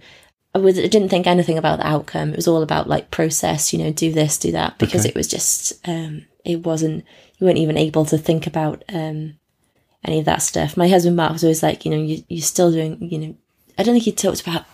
I, 0.53 0.59
was, 0.59 0.77
I 0.77 0.87
didn't 0.87 1.09
think 1.09 1.25
anything 1.25 1.57
about 1.57 1.79
the 1.79 1.87
outcome. 1.87 2.31
It 2.31 2.35
was 2.35 2.47
all 2.47 2.61
about 2.61 2.87
like 2.87 3.09
process, 3.09 3.73
you 3.73 3.79
know, 3.79 3.91
do 3.91 4.11
this, 4.11 4.37
do 4.37 4.51
that, 4.51 4.77
because 4.77 5.01
okay. 5.01 5.09
it 5.09 5.15
was 5.15 5.27
just, 5.27 5.73
um, 5.87 6.25
it 6.45 6.65
wasn't, 6.65 7.05
you 7.37 7.47
weren't 7.47 7.57
even 7.57 7.77
able 7.77 8.05
to 8.05 8.17
think 8.17 8.45
about, 8.45 8.83
um, 8.93 9.37
any 10.03 10.19
of 10.19 10.25
that 10.25 10.41
stuff. 10.41 10.75
My 10.75 10.87
husband 10.87 11.15
Mark 11.15 11.33
was 11.33 11.43
always 11.43 11.63
like, 11.63 11.85
you 11.85 11.91
know, 11.91 12.01
you, 12.01 12.23
you're 12.27 12.41
still 12.41 12.71
doing, 12.71 12.97
you 13.01 13.17
know, 13.17 13.35
I 13.77 13.83
don't 13.83 13.93
think 13.93 14.03
he 14.03 14.11
talked 14.11 14.41
about 14.41 14.65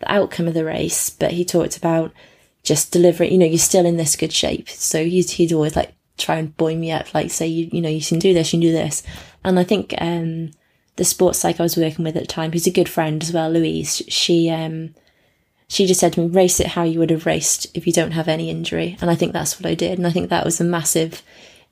the 0.00 0.12
outcome 0.12 0.48
of 0.48 0.54
the 0.54 0.64
race, 0.64 1.10
but 1.10 1.32
he 1.32 1.44
talked 1.44 1.76
about 1.76 2.12
just 2.62 2.92
delivering, 2.92 3.32
you 3.32 3.38
know, 3.38 3.46
you're 3.46 3.58
still 3.58 3.86
in 3.86 3.96
this 3.96 4.16
good 4.16 4.32
shape. 4.32 4.68
So 4.68 5.04
he'd, 5.04 5.30
he'd 5.30 5.52
always 5.52 5.76
like 5.76 5.94
try 6.18 6.36
and 6.36 6.56
buoy 6.56 6.76
me 6.76 6.92
up, 6.92 7.12
like 7.14 7.30
say, 7.30 7.46
you, 7.46 7.68
you 7.72 7.80
know, 7.80 7.88
you 7.88 8.02
can 8.02 8.18
do 8.18 8.34
this, 8.34 8.52
you 8.52 8.58
can 8.58 8.68
do 8.68 8.72
this. 8.72 9.02
And 9.44 9.58
I 9.58 9.64
think, 9.64 9.94
um, 9.98 10.50
the 10.96 11.04
sports 11.04 11.38
psych 11.38 11.60
I 11.60 11.62
was 11.62 11.76
working 11.76 12.04
with 12.04 12.16
at 12.16 12.24
the 12.24 12.26
time, 12.26 12.52
who's 12.52 12.66
a 12.66 12.72
good 12.72 12.88
friend 12.88 13.22
as 13.22 13.32
well, 13.32 13.50
Louise, 13.50 14.02
she, 14.08 14.50
um, 14.50 14.94
she 15.68 15.86
just 15.86 16.00
said 16.00 16.14
to 16.14 16.20
me, 16.20 16.26
race 16.26 16.60
it 16.60 16.68
how 16.68 16.82
you 16.82 16.98
would 16.98 17.10
have 17.10 17.26
raced 17.26 17.68
if 17.74 17.86
you 17.86 17.92
don't 17.92 18.12
have 18.12 18.26
any 18.26 18.50
injury. 18.50 18.96
And 19.00 19.10
I 19.10 19.14
think 19.14 19.32
that's 19.32 19.60
what 19.60 19.66
I 19.66 19.74
did. 19.74 19.98
And 19.98 20.06
I 20.06 20.10
think 20.10 20.28
that 20.28 20.44
was 20.44 20.60
a 20.60 20.64
massive, 20.64 21.22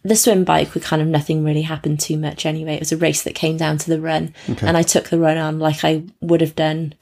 the 0.05 0.15
swim 0.15 0.45
bike 0.45 0.75
would 0.75 0.85
kind 0.85 1.03
of 1.03 1.09
nothing 1.09 1.43
really 1.43 1.63
happened 1.63 1.99
too 1.99 2.17
much 2.17 2.47
anyway. 2.47 2.75
It 2.75 2.81
was 2.81 2.93
a 2.93 2.97
race 2.97 3.23
that 3.23 3.35
came 3.35 3.57
down 3.57 3.79
to 3.79 3.91
the 3.91 4.01
run 4.01 4.35
okay. 4.49 4.67
and 4.67 4.77
I 4.77 4.83
took 4.83 5.09
the 5.09 5.19
run 5.19 5.39
on 5.39 5.59
like 5.59 5.83
I 5.83 6.05
would 6.21 6.41
have 6.41 6.55
done 6.55 6.95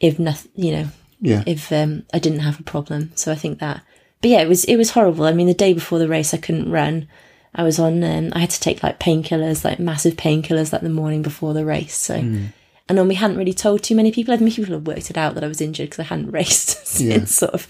if 0.00 0.18
nothing, 0.18 0.50
you 0.54 0.72
know, 0.72 0.88
yeah. 1.20 1.42
if 1.46 1.70
um, 1.72 2.04
I 2.12 2.18
didn't 2.18 2.40
have 2.40 2.60
a 2.60 2.64
problem. 2.64 3.12
So 3.14 3.32
I 3.32 3.34
think 3.36 3.58
that, 3.60 3.82
but 4.20 4.30
yeah, 4.30 4.40
it 4.42 4.48
was 4.48 4.64
it 4.64 4.76
was 4.76 4.90
horrible. 4.90 5.24
I 5.24 5.32
mean, 5.32 5.46
the 5.46 5.54
day 5.54 5.72
before 5.74 5.98
the 5.98 6.08
race, 6.08 6.34
I 6.34 6.38
couldn't 6.38 6.70
run. 6.70 7.08
I 7.54 7.62
was 7.62 7.78
on, 7.78 8.02
um, 8.02 8.32
I 8.34 8.40
had 8.40 8.50
to 8.50 8.60
take 8.60 8.82
like 8.82 8.98
painkillers, 8.98 9.64
like 9.64 9.78
massive 9.78 10.14
painkillers, 10.14 10.72
like 10.72 10.82
the 10.82 10.88
morning 10.90 11.22
before 11.22 11.54
the 11.54 11.64
race. 11.64 11.94
So, 11.94 12.20
Hmm. 12.20 12.46
and 12.88 12.98
then 12.98 13.06
we 13.06 13.14
hadn't 13.14 13.36
really 13.36 13.52
told 13.54 13.82
too 13.82 13.94
many 13.94 14.10
people. 14.10 14.34
I 14.34 14.36
think 14.38 14.52
people 14.52 14.74
had 14.74 14.86
worked 14.88 15.08
it 15.10 15.16
out 15.16 15.34
that 15.34 15.44
I 15.44 15.48
was 15.48 15.60
injured 15.60 15.90
because 15.90 16.00
I 16.00 16.08
hadn't 16.08 16.30
raced 16.40 16.84
since 16.86 17.00
Yeah. 17.02 17.24
sort 17.26 17.54
of 17.54 17.68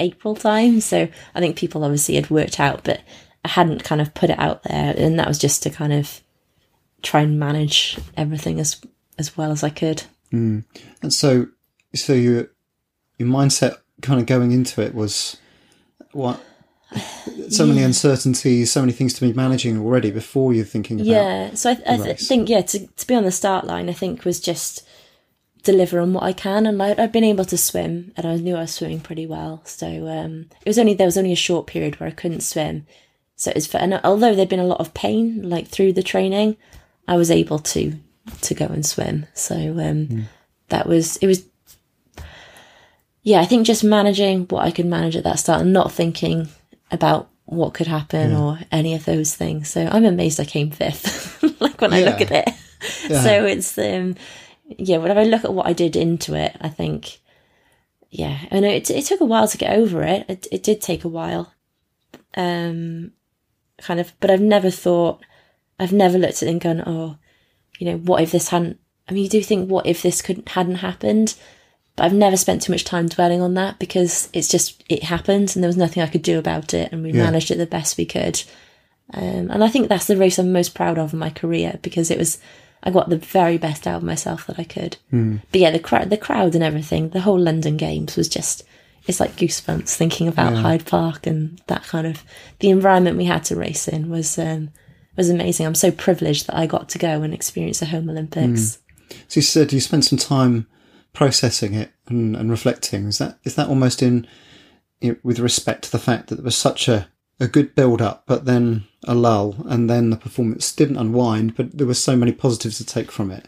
April 0.00 0.34
time. 0.34 0.80
So 0.80 1.08
I 1.34 1.40
think 1.40 1.56
people 1.56 1.84
obviously 1.84 2.16
had 2.16 2.28
worked 2.30 2.58
out, 2.58 2.82
but 2.82 3.00
I 3.44 3.48
hadn't 3.48 3.84
kind 3.84 4.00
of 4.00 4.14
put 4.14 4.30
it 4.30 4.38
out 4.38 4.64
there. 4.64 4.94
And 4.96 5.18
that 5.18 5.28
was 5.28 5.38
just 5.38 5.62
to 5.62 5.70
kind 5.70 5.92
of 5.92 6.20
try 7.02 7.20
and 7.20 7.38
manage 7.38 7.98
everything 8.16 8.58
as, 8.58 8.80
as 9.16 9.36
well 9.36 9.52
as 9.52 9.62
I 9.62 9.70
could. 9.70 10.02
And 10.30 10.64
so, 11.08 11.48
so 11.94 12.12
your 12.12 12.48
your 13.18 13.28
mindset 13.28 13.78
kind 14.02 14.20
of 14.20 14.26
going 14.26 14.52
into 14.52 14.80
it 14.80 14.94
was 14.94 15.36
what? 16.12 16.40
So 17.50 17.66
many 17.66 17.82
uncertainties, 17.82 18.72
so 18.72 18.80
many 18.80 18.92
things 18.92 19.12
to 19.14 19.20
be 19.20 19.32
managing 19.32 19.78
already 19.78 20.10
before 20.10 20.54
you're 20.54 20.64
thinking 20.64 21.00
about. 21.00 21.10
Yeah, 21.10 21.54
so 21.54 21.70
I, 21.70 21.78
I 21.86 21.96
th- 21.98 22.20
think 22.20 22.48
yeah 22.48 22.62
to 22.62 22.86
to 22.86 23.06
be 23.06 23.14
on 23.14 23.24
the 23.24 23.30
start 23.30 23.66
line, 23.66 23.90
I 23.90 23.92
think 23.92 24.24
was 24.24 24.40
just 24.40 24.86
deliver 25.62 26.00
on 26.00 26.14
what 26.14 26.22
I 26.22 26.32
can, 26.32 26.66
and 26.66 26.82
I, 26.82 26.94
I'd 26.96 27.12
been 27.12 27.24
able 27.24 27.44
to 27.46 27.58
swim, 27.58 28.12
and 28.16 28.26
I 28.26 28.36
knew 28.36 28.56
I 28.56 28.60
was 28.60 28.72
swimming 28.72 29.00
pretty 29.00 29.26
well. 29.26 29.60
So 29.64 30.08
um, 30.08 30.46
it 30.64 30.68
was 30.68 30.78
only 30.78 30.94
there 30.94 31.06
was 31.06 31.18
only 31.18 31.32
a 31.32 31.36
short 31.36 31.66
period 31.66 32.00
where 32.00 32.08
I 32.08 32.12
couldn't 32.12 32.40
swim, 32.40 32.86
so 33.36 33.50
it 33.50 33.56
was 33.56 33.66
for, 33.66 33.76
and 33.76 34.00
although 34.02 34.34
there'd 34.34 34.48
been 34.48 34.58
a 34.58 34.64
lot 34.64 34.80
of 34.80 34.94
pain 34.94 35.48
like 35.48 35.68
through 35.68 35.92
the 35.92 36.02
training, 36.02 36.56
I 37.06 37.16
was 37.16 37.30
able 37.30 37.58
to 37.58 37.98
to 38.42 38.54
go 38.54 38.66
and 38.66 38.84
swim. 38.84 39.26
So 39.34 39.54
um, 39.54 40.28
that 40.68 40.86
was 40.86 41.16
it 41.18 41.26
was. 41.26 41.44
Yeah, 43.22 43.40
I 43.40 43.44
think 43.44 43.66
just 43.66 43.84
managing 43.84 44.46
what 44.46 44.64
I 44.64 44.70
could 44.70 44.86
manage 44.86 45.16
at 45.16 45.24
that 45.24 45.38
start 45.38 45.60
and 45.60 45.72
not 45.72 45.92
thinking 45.92 46.48
about 46.90 47.28
what 47.44 47.74
could 47.74 47.86
happen 47.86 48.34
or 48.34 48.58
any 48.70 48.94
of 48.94 49.04
those 49.04 49.34
things. 49.34 49.68
So 49.70 49.86
I'm 49.90 50.04
amazed 50.04 50.40
I 50.40 50.44
came 50.44 50.70
fifth. 50.70 51.42
like 51.60 51.80
when 51.80 51.92
I 51.92 52.02
look 52.02 52.20
at 52.20 52.30
it. 52.30 52.48
Yeah. 53.08 53.22
So 53.22 53.44
it's 53.44 53.76
um 53.78 54.14
yeah, 54.66 54.98
whenever 54.98 55.20
I 55.20 55.24
look 55.24 55.44
at 55.44 55.52
what 55.54 55.66
I 55.66 55.72
did 55.72 55.96
into 55.96 56.34
it, 56.34 56.56
I 56.60 56.68
think 56.68 57.18
yeah, 58.10 58.38
I 58.50 58.60
know 58.60 58.68
it 58.68 58.90
it 58.90 59.04
took 59.06 59.20
a 59.20 59.24
while 59.24 59.48
to 59.48 59.58
get 59.58 59.76
over 59.76 60.02
it. 60.02 60.26
It 60.28 60.46
it 60.52 60.62
did 60.62 60.80
take 60.80 61.04
a 61.04 61.08
while. 61.08 61.52
Um 62.36 63.12
kind 63.78 63.98
of 64.00 64.12
but 64.20 64.30
I've 64.30 64.40
never 64.40 64.70
thought 64.70 65.24
I've 65.78 65.92
never 65.92 66.18
looked 66.18 66.42
at 66.42 66.48
it 66.48 66.50
and 66.50 66.60
gone, 66.60 66.82
oh, 66.86 67.16
you 67.78 67.86
know, 67.86 67.96
what 67.98 68.22
if 68.22 68.30
this 68.32 68.48
hadn't 68.48 68.78
I 69.08 69.12
mean 69.12 69.24
you 69.24 69.30
do 69.30 69.42
think 69.42 69.70
what 69.70 69.86
if 69.86 70.02
this 70.02 70.20
couldn't 70.22 70.50
hadn't 70.50 70.76
happened? 70.76 71.34
But 71.96 72.04
I've 72.04 72.12
never 72.14 72.36
spent 72.36 72.62
too 72.62 72.72
much 72.72 72.84
time 72.84 73.08
dwelling 73.08 73.40
on 73.40 73.54
that 73.54 73.78
because 73.78 74.28
it's 74.32 74.48
just 74.48 74.84
it 74.88 75.02
happened 75.04 75.52
and 75.54 75.62
there 75.64 75.68
was 75.68 75.76
nothing 75.76 76.02
I 76.02 76.06
could 76.06 76.22
do 76.22 76.38
about 76.38 76.74
it 76.74 76.92
and 76.92 77.02
we 77.02 77.10
Yeah. 77.12 77.24
managed 77.24 77.50
it 77.50 77.56
the 77.58 77.66
best 77.66 77.96
we 77.98 78.06
could. 78.06 78.42
Um, 79.14 79.50
and 79.50 79.64
I 79.64 79.68
think 79.68 79.88
that's 79.88 80.06
the 80.06 80.16
race 80.16 80.38
I'm 80.38 80.52
most 80.52 80.74
proud 80.74 80.98
of 80.98 81.12
in 81.12 81.18
my 81.18 81.30
career 81.30 81.78
because 81.82 82.10
it 82.10 82.18
was 82.18 82.38
I 82.82 82.90
got 82.90 83.08
the 83.08 83.16
very 83.18 83.58
best 83.58 83.86
out 83.88 83.96
of 83.96 84.02
myself 84.04 84.46
that 84.46 84.58
I 84.60 84.64
could. 84.64 84.96
But 85.10 85.60
yeah, 85.60 85.72
the 85.72 85.80
crowd, 85.80 86.10
the 86.10 86.16
crowd 86.16 86.54
and 86.54 86.62
everything, 86.62 87.08
the 87.08 87.22
whole 87.22 87.38
London 87.38 87.76
Games 87.76 88.14
was 88.16 88.28
just 88.28 88.62
it's 89.06 89.18
like 89.20 89.36
goosebumps 89.36 89.94
thinking 89.96 90.28
about 90.28 90.52
Hyde 90.54 90.84
Park 90.86 91.26
and 91.26 91.60
that 91.66 91.82
kind 91.84 92.06
of 92.06 92.22
the 92.60 92.68
environment 92.68 93.16
we 93.16 93.24
had 93.24 93.42
to 93.44 93.56
race 93.56 93.88
in 93.88 94.10
was 94.10 94.38
um, 94.38 94.68
was 95.18 95.28
amazing. 95.28 95.66
I'm 95.66 95.74
so 95.74 95.90
privileged 95.90 96.46
that 96.46 96.56
I 96.56 96.66
got 96.66 96.88
to 96.90 96.98
go 96.98 97.22
and 97.22 97.34
experience 97.34 97.80
the 97.80 97.86
home 97.86 98.08
Olympics. 98.08 98.78
So 99.28 99.38
you 99.38 99.42
said 99.42 99.72
you 99.72 99.80
spent 99.80 100.04
some 100.04 100.18
time 100.18 100.66
processing 101.12 101.74
it 101.74 101.90
and, 102.06 102.36
and 102.36 102.50
reflecting. 102.50 103.06
Is 103.06 103.18
that 103.18 103.38
is 103.44 103.56
that 103.56 103.68
almost 103.68 104.02
in 104.02 104.26
you 105.00 105.12
know, 105.12 105.18
with 105.22 105.38
respect 105.38 105.84
to 105.84 105.92
the 105.92 105.98
fact 105.98 106.28
that 106.28 106.36
there 106.36 106.44
was 106.44 106.56
such 106.56 106.88
a, 106.88 107.08
a 107.40 107.48
good 107.48 107.74
build 107.74 108.00
up, 108.00 108.24
but 108.26 108.44
then 108.44 108.84
a 109.04 109.14
lull, 109.14 109.56
and 109.66 109.88
then 109.88 110.10
the 110.10 110.16
performance 110.16 110.74
didn't 110.74 110.96
unwind, 110.96 111.56
but 111.56 111.76
there 111.76 111.86
were 111.86 111.94
so 111.94 112.16
many 112.16 112.32
positives 112.32 112.78
to 112.78 112.86
take 112.86 113.10
from 113.12 113.30
it. 113.30 113.46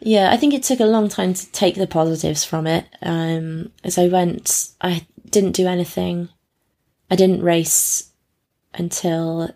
Yeah, 0.00 0.30
I 0.32 0.36
think 0.36 0.54
it 0.54 0.62
took 0.62 0.80
a 0.80 0.86
long 0.86 1.08
time 1.08 1.34
to 1.34 1.52
take 1.52 1.74
the 1.74 1.86
positives 1.86 2.44
from 2.44 2.66
it. 2.66 2.86
Um, 3.02 3.72
as 3.82 3.98
I 3.98 4.08
went, 4.08 4.68
I 4.80 5.06
didn't 5.30 5.52
do 5.52 5.66
anything. 5.66 6.28
I 7.10 7.16
didn't 7.16 7.42
race 7.42 8.12
until 8.74 9.50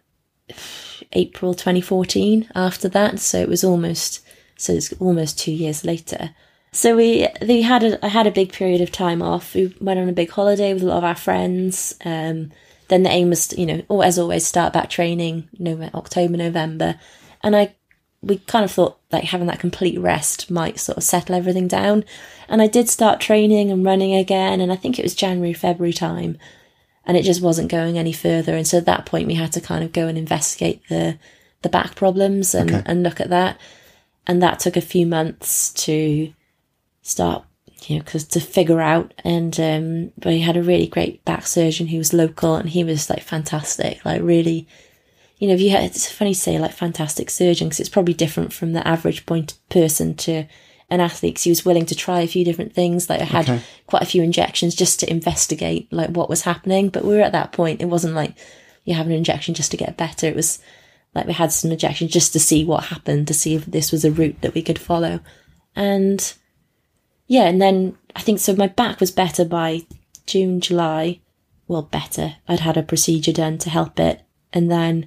April 1.12 1.55
2014 1.55 2.51
after 2.55 2.88
that. 2.88 3.18
So 3.20 3.38
it 3.40 3.48
was 3.48 3.64
almost, 3.64 4.25
so 4.57 4.72
it's 4.72 4.92
almost 4.94 5.38
two 5.38 5.53
years 5.53 5.85
later. 5.85 6.35
So 6.72 6.96
we, 6.96 7.29
we 7.46 7.62
had 7.62 7.83
a, 7.83 8.05
I 8.05 8.09
had 8.09 8.27
a 8.27 8.31
big 8.31 8.53
period 8.53 8.81
of 8.81 8.90
time 8.90 9.20
off. 9.22 9.55
We 9.55 9.75
went 9.81 10.01
on 10.01 10.09
a 10.09 10.12
big 10.12 10.31
holiday 10.31 10.72
with 10.72 10.83
a 10.83 10.87
lot 10.87 10.98
of 10.98 11.05
our 11.05 11.14
friends. 11.14 11.94
Um, 12.05 12.51
then 12.88 13.03
the 13.03 13.11
aim 13.11 13.31
was, 13.31 13.57
you 13.57 13.66
know, 13.66 14.01
as 14.01 14.18
always, 14.18 14.46
start 14.46 14.72
back 14.72 14.88
training, 14.88 15.48
November, 15.59 15.96
October, 15.96 16.37
November. 16.37 16.98
And 17.42 17.57
I 17.57 17.75
we 18.22 18.38
kind 18.38 18.64
of 18.64 18.70
thought 18.70 18.98
like 19.11 19.25
having 19.25 19.48
that 19.48 19.59
complete 19.59 19.98
rest 19.98 20.51
might 20.51 20.79
sort 20.79 20.96
of 20.96 21.05
settle 21.05 21.35
everything 21.35 21.68
down. 21.68 22.05
And 22.48 22.62
I 22.62 22.68
did 22.68 22.88
start 22.88 23.20
training 23.20 23.70
and 23.70 23.85
running 23.85 24.14
again, 24.14 24.61
and 24.61 24.72
I 24.72 24.77
think 24.77 24.98
it 24.98 25.03
was 25.03 25.14
January, 25.14 25.53
February 25.53 25.92
time, 25.92 26.38
and 27.07 27.17
it 27.17 27.25
just 27.25 27.43
wasn't 27.43 27.71
going 27.71 27.99
any 27.99 28.12
further. 28.12 28.57
And 28.57 28.67
so 28.67 28.79
at 28.79 28.87
that 28.87 29.07
point, 29.07 29.27
we 29.27 29.35
had 29.35 29.53
to 29.53 29.61
kind 29.61 29.83
of 29.85 29.93
go 29.93 30.07
and 30.09 30.17
investigate 30.19 30.83
the 30.88 31.19
the 31.62 31.69
back 31.69 31.95
problems 31.95 32.55
and, 32.55 32.71
Okay. 32.71 32.83
and 32.87 33.03
look 33.05 33.21
at 33.21 33.31
that. 33.31 33.57
And 34.27 34.43
that 34.43 34.59
took 34.59 34.77
a 34.77 34.81
few 34.81 35.07
months 35.07 35.73
to 35.85 36.33
start, 37.03 37.45
you 37.87 37.97
know, 37.97 38.03
because 38.03 38.25
to 38.25 38.41
figure 38.41 38.81
out. 38.81 39.15
And 39.25 39.59
um, 39.61 40.12
but 40.19 40.29
we 40.33 40.41
had 40.41 40.57
a 40.57 40.62
really 40.62 40.87
great 40.87 41.25
back 41.25 41.47
surgeon 41.47 41.88
who 41.88 41.99
was 41.99 42.12
local, 42.12 42.57
and 42.57 42.69
he 42.69 42.85
was 42.85 43.09
like 43.11 43.23
fantastic, 43.23 44.05
like 44.05 44.23
really 44.23 44.67
you 45.38 45.49
know, 45.49 45.55
if 45.55 45.61
you 45.61 45.71
had, 45.71 45.83
it's 45.83 46.09
funny 46.11 46.35
to 46.35 46.38
say 46.41 46.57
like 46.61 46.73
fantastic 46.73 47.29
surgeon 47.29 47.67
because 47.69 47.81
it's 47.81 47.88
probably 47.88 48.15
different 48.15 48.53
from 48.53 48.75
the 48.75 48.87
average 48.87 49.27
point 49.27 49.59
person 49.71 50.15
to 50.15 50.45
an 50.93 51.01
athlete 51.01 51.35
'cause 51.37 51.45
he 51.45 51.51
was 51.51 51.65
willing 51.65 51.87
to 51.87 51.95
try 51.95 52.21
a 52.21 52.27
few 52.27 52.45
different 52.45 52.75
things. 52.75 53.09
Like 53.11 53.21
I 53.21 53.25
had 53.25 53.49
Okay. 53.49 53.61
quite 53.87 54.03
a 54.03 54.07
few 54.07 54.23
injections 54.23 54.75
just 54.75 55.01
to 55.01 55.11
investigate 55.11 55.89
like 55.91 56.11
what 56.11 56.29
was 56.29 56.43
happening. 56.43 56.89
But 56.91 57.05
we 57.05 57.15
were 57.15 57.23
at 57.23 57.33
that 57.33 57.53
point. 57.53 57.81
It 57.81 57.87
wasn't 57.89 58.15
like 58.15 58.35
you 58.85 58.95
have 58.95 59.07
an 59.07 59.13
injection 59.13 59.55
just 59.55 59.71
to 59.71 59.77
get 59.77 59.97
better. 59.97 60.27
It 60.27 60.37
was 60.37 60.59
like 61.15 61.27
we 61.27 61.33
had 61.33 61.53
some 61.53 61.71
injections 61.73 62.11
just 62.13 62.33
to 62.35 62.41
see 62.41 62.65
what 62.65 62.85
happened, 62.85 63.27
to 63.29 63.35
see 63.35 63.55
if 63.55 63.67
this 63.67 63.91
was 63.93 64.05
a 64.05 64.11
route 64.11 64.41
that 64.43 64.55
we 64.55 64.63
could 64.63 64.79
follow. 64.79 65.21
And 65.75 66.33
yeah, 67.27 67.45
and 67.45 67.61
then 67.61 67.97
I 68.15 68.21
think 68.21 68.39
so 68.39 68.55
my 68.55 68.67
back 68.69 69.01
was 69.01 69.11
better 69.11 69.45
by 69.45 69.83
June, 70.27 70.61
July. 70.61 71.21
Well, 71.69 71.83
better. 71.83 72.37
I'd 72.49 72.61
had 72.61 72.77
a 72.77 72.83
procedure 72.83 73.33
done 73.33 73.57
to 73.59 73.71
help 73.71 73.99
it. 73.99 74.21
And 74.53 74.71
then 74.71 75.07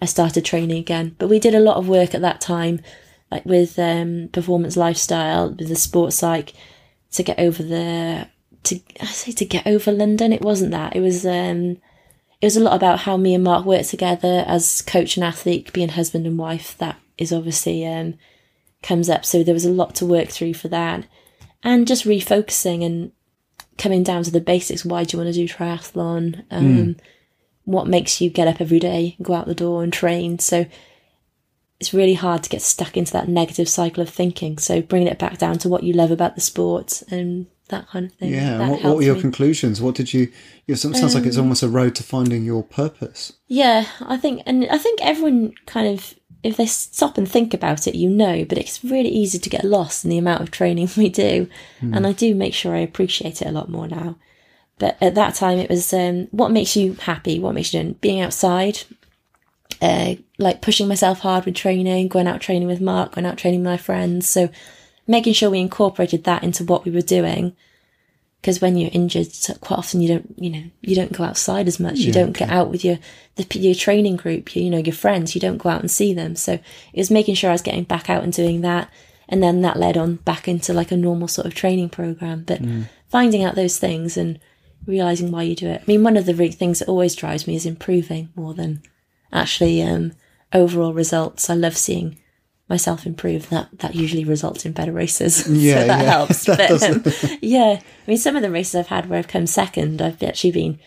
I 0.00 0.06
started 0.06 0.44
training 0.44 0.78
again. 0.78 1.14
But 1.18 1.28
we 1.28 1.38
did 1.38 1.54
a 1.54 1.60
lot 1.60 1.76
of 1.76 1.88
work 1.88 2.14
at 2.14 2.20
that 2.22 2.40
time, 2.40 2.80
like 3.30 3.44
with 3.44 3.78
um, 3.78 4.28
performance 4.32 4.76
lifestyle, 4.76 5.50
with 5.50 5.68
the 5.68 5.76
sports 5.76 6.16
psych, 6.16 6.52
to 7.12 7.22
get 7.22 7.38
over 7.38 7.62
the 7.62 8.28
to 8.64 8.80
I 9.00 9.06
say 9.06 9.32
to 9.32 9.44
get 9.44 9.66
over 9.66 9.92
London. 9.92 10.32
It 10.32 10.42
wasn't 10.42 10.72
that. 10.72 10.96
It 10.96 11.00
was 11.00 11.24
um, 11.26 11.78
it 12.40 12.46
was 12.46 12.56
a 12.56 12.62
lot 12.62 12.76
about 12.76 13.00
how 13.00 13.16
me 13.16 13.34
and 13.34 13.44
Mark 13.44 13.64
worked 13.64 13.90
together 13.90 14.44
as 14.46 14.82
coach 14.82 15.16
and 15.16 15.24
athlete, 15.24 15.72
being 15.72 15.90
husband 15.90 16.26
and 16.26 16.38
wife. 16.38 16.76
That 16.78 16.98
is 17.18 17.32
obviously 17.32 17.86
um, 17.86 18.14
comes 18.82 19.08
up. 19.08 19.24
So 19.24 19.42
there 19.42 19.54
was 19.54 19.64
a 19.64 19.70
lot 19.70 19.94
to 19.96 20.06
work 20.06 20.28
through 20.28 20.54
for 20.54 20.68
that, 20.68 21.06
and 21.62 21.86
just 21.86 22.04
refocusing 22.04 22.84
and 22.84 23.12
coming 23.78 24.02
down 24.02 24.22
to 24.24 24.30
the 24.30 24.40
basics. 24.40 24.84
Why 24.84 25.04
do 25.04 25.16
you 25.16 25.22
want 25.22 25.34
to 25.34 25.40
do 25.46 25.52
triathlon? 25.52 26.44
Um, 26.50 26.96
What 27.64 27.88
makes 27.88 28.20
you 28.20 28.30
get 28.30 28.46
up 28.46 28.60
every 28.60 28.78
day, 28.78 29.16
go 29.20 29.34
out 29.34 29.46
the 29.46 29.54
door 29.54 29.82
and 29.82 29.92
train? 29.92 30.38
So 30.38 30.66
it's 31.78 31.92
really 31.92 32.14
hard 32.14 32.42
to 32.42 32.50
get 32.50 32.62
stuck 32.62 32.96
into 32.96 33.12
that 33.12 33.28
negative 33.28 33.68
cycle 33.68 34.02
of 34.02 34.08
thinking. 34.08 34.58
So 34.58 34.80
bringing 34.80 35.08
it 35.08 35.18
back 35.18 35.38
down 35.38 35.58
to 35.58 35.68
what 35.68 35.82
you 35.82 35.92
love 35.92 36.10
about 36.10 36.34
the 36.34 36.40
sport 36.40 37.02
and 37.10 37.46
that 37.68 37.88
kind 37.88 38.06
of 38.06 38.12
thing. 38.14 38.32
Yeah. 38.32 38.68
What, 38.68 38.82
what 38.82 38.96
were 38.96 39.02
your 39.02 39.16
me. 39.16 39.20
conclusions? 39.20 39.80
What 39.80 39.94
did 39.94 40.12
you? 40.14 40.32
It 40.66 40.76
sounds 40.76 41.14
like 41.14 41.26
it's 41.26 41.36
almost 41.36 41.62
a 41.62 41.68
road 41.68 41.94
to 41.96 42.02
finding 42.02 42.44
your 42.44 42.62
purpose. 42.62 43.34
Yeah, 43.46 43.86
I 44.00 44.16
think, 44.16 44.42
and 44.46 44.66
I 44.70 44.78
think 44.78 45.00
everyone 45.02 45.54
kind 45.66 45.86
of, 45.86 46.14
if 46.42 46.56
they 46.56 46.66
stop 46.66 47.18
and 47.18 47.28
think 47.28 47.52
about 47.52 47.86
it, 47.86 47.94
you 47.94 48.08
know, 48.08 48.44
but 48.44 48.58
it's 48.58 48.84
really 48.84 49.08
easy 49.08 49.38
to 49.38 49.50
get 49.50 49.64
lost 49.64 50.04
in 50.04 50.10
the 50.10 50.18
amount 50.18 50.42
of 50.42 50.50
training 50.50 50.88
we 50.96 51.08
do. 51.08 51.48
And 51.80 52.06
I 52.06 52.12
do 52.12 52.34
make 52.34 52.54
sure 52.54 52.74
I 52.74 52.80
appreciate 52.80 53.42
it 53.42 53.48
a 53.48 53.52
lot 53.52 53.68
more 53.68 53.86
now. 53.86 54.16
But 54.78 54.96
at 55.00 55.14
that 55.14 55.34
time, 55.34 55.58
it 55.58 55.70
was 55.70 55.92
um, 55.92 56.28
what 56.30 56.50
makes 56.50 56.76
you 56.76 56.94
happy, 56.94 57.38
what 57.38 57.54
makes 57.54 57.72
you 57.72 57.80
doing, 57.80 57.94
being 57.94 58.20
outside, 58.20 58.82
uh, 59.80 60.16
like 60.38 60.60
pushing 60.60 60.88
myself 60.88 61.20
hard 61.20 61.44
with 61.44 61.54
training, 61.54 62.08
going 62.08 62.26
out 62.26 62.40
training 62.40 62.68
with 62.68 62.80
Mark, 62.80 63.14
going 63.14 63.26
out 63.26 63.38
training 63.38 63.60
with 63.60 63.70
my 63.70 63.76
friends. 63.76 64.28
So 64.28 64.50
making 65.06 65.32
sure 65.32 65.50
we 65.50 65.60
incorporated 65.60 66.24
that 66.24 66.42
into 66.42 66.64
what 66.64 66.84
we 66.84 66.90
were 66.90 67.00
doing. 67.00 67.56
Because 68.40 68.60
when 68.60 68.76
you're 68.76 68.90
injured, 68.92 69.28
quite 69.60 69.78
often 69.78 70.00
you 70.00 70.08
don't, 70.08 70.34
you 70.36 70.50
know, 70.50 70.62
you 70.80 70.94
don't 70.94 71.12
go 71.12 71.24
outside 71.24 71.66
as 71.66 71.80
much. 71.80 71.98
You 71.98 72.08
Yeah, 72.08 72.12
don't 72.12 72.36
get 72.36 72.50
out 72.50 72.70
with 72.70 72.84
your 72.84 72.98
the 73.36 73.46
your 73.58 73.74
training 73.74 74.16
group, 74.16 74.54
your, 74.54 74.62
you 74.62 74.70
know, 74.70 74.78
your 74.78 74.94
friends. 74.94 75.34
You 75.34 75.40
don't 75.40 75.58
go 75.58 75.70
out 75.70 75.80
and 75.80 75.90
see 75.90 76.14
them. 76.14 76.36
So 76.36 76.52
it 76.52 76.98
was 76.98 77.10
making 77.10 77.34
sure 77.34 77.50
I 77.50 77.54
was 77.54 77.62
getting 77.62 77.84
back 77.84 78.08
out 78.08 78.22
and 78.22 78.32
doing 78.32 78.60
that, 78.60 78.88
and 79.28 79.42
then 79.42 79.62
that 79.62 79.78
led 79.78 79.96
on 79.96 80.16
back 80.16 80.46
into 80.46 80.72
like 80.72 80.92
a 80.92 80.96
normal 80.96 81.28
sort 81.28 81.46
of 81.46 81.54
training 81.54 81.88
program. 81.88 82.44
But 82.46 82.60
finding 83.08 83.42
out 83.42 83.54
those 83.56 83.78
things 83.78 84.16
and 84.16 84.38
realizing 84.86 85.32
why 85.32 85.42
you 85.42 85.56
do 85.56 85.68
it. 85.68 85.80
I 85.80 85.84
mean, 85.86 86.04
one 86.04 86.16
of 86.16 86.26
the 86.26 86.48
things 86.50 86.78
that 86.78 86.88
always 86.88 87.16
drives 87.16 87.46
me 87.48 87.56
is 87.56 87.66
improving 87.66 88.28
more 88.36 88.54
than 88.54 88.82
actually 89.32 89.82
um, 89.82 90.12
overall 90.52 90.92
results. 90.92 91.50
I 91.50 91.54
love 91.54 91.76
seeing 91.76 92.18
myself 92.68 93.06
improve. 93.06 93.48
That 93.50 93.68
that 93.78 93.94
usually 93.94 94.24
results 94.24 94.64
in 94.64 94.72
better 94.72 94.92
races. 94.92 95.48
Yeah, 95.56 95.80
so 95.80 95.86
that 95.86 96.02
yeah. 96.02 96.10
helps. 96.10 96.44
That 96.46 97.02
but 97.04 97.24
um, 97.24 97.38
yeah, 97.40 97.80
I 97.80 98.10
mean, 98.10 98.18
some 98.18 98.36
of 98.36 98.42
the 98.42 98.50
races 98.50 98.74
I've 98.74 98.88
had 98.88 99.08
where 99.08 99.18
I've 99.18 99.28
come 99.28 99.46
second, 99.46 100.02
I've 100.02 100.22
actually 100.22 100.52
been 100.52 100.78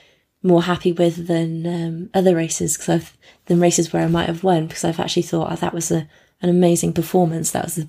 more 0.42 0.64
happy 0.64 0.92
with 0.92 1.28
than 1.28 1.66
um, 1.68 2.10
other 2.14 2.36
races 2.36 2.76
because 2.76 2.90
I've 2.90 3.18
than 3.46 3.60
races 3.60 3.92
where 3.92 4.04
I 4.04 4.08
might 4.08 4.28
have 4.28 4.44
won 4.44 4.68
because 4.68 4.86
I've 4.86 5.00
actually 5.00 5.24
thought 5.24 5.52
oh, 5.52 5.56
that 5.56 5.74
was 5.74 5.92
a 5.92 6.08
an 6.42 6.50
amazing 6.50 6.94
performance. 6.94 7.52
That 7.52 7.66
was 7.66 7.78
a, 7.80 7.88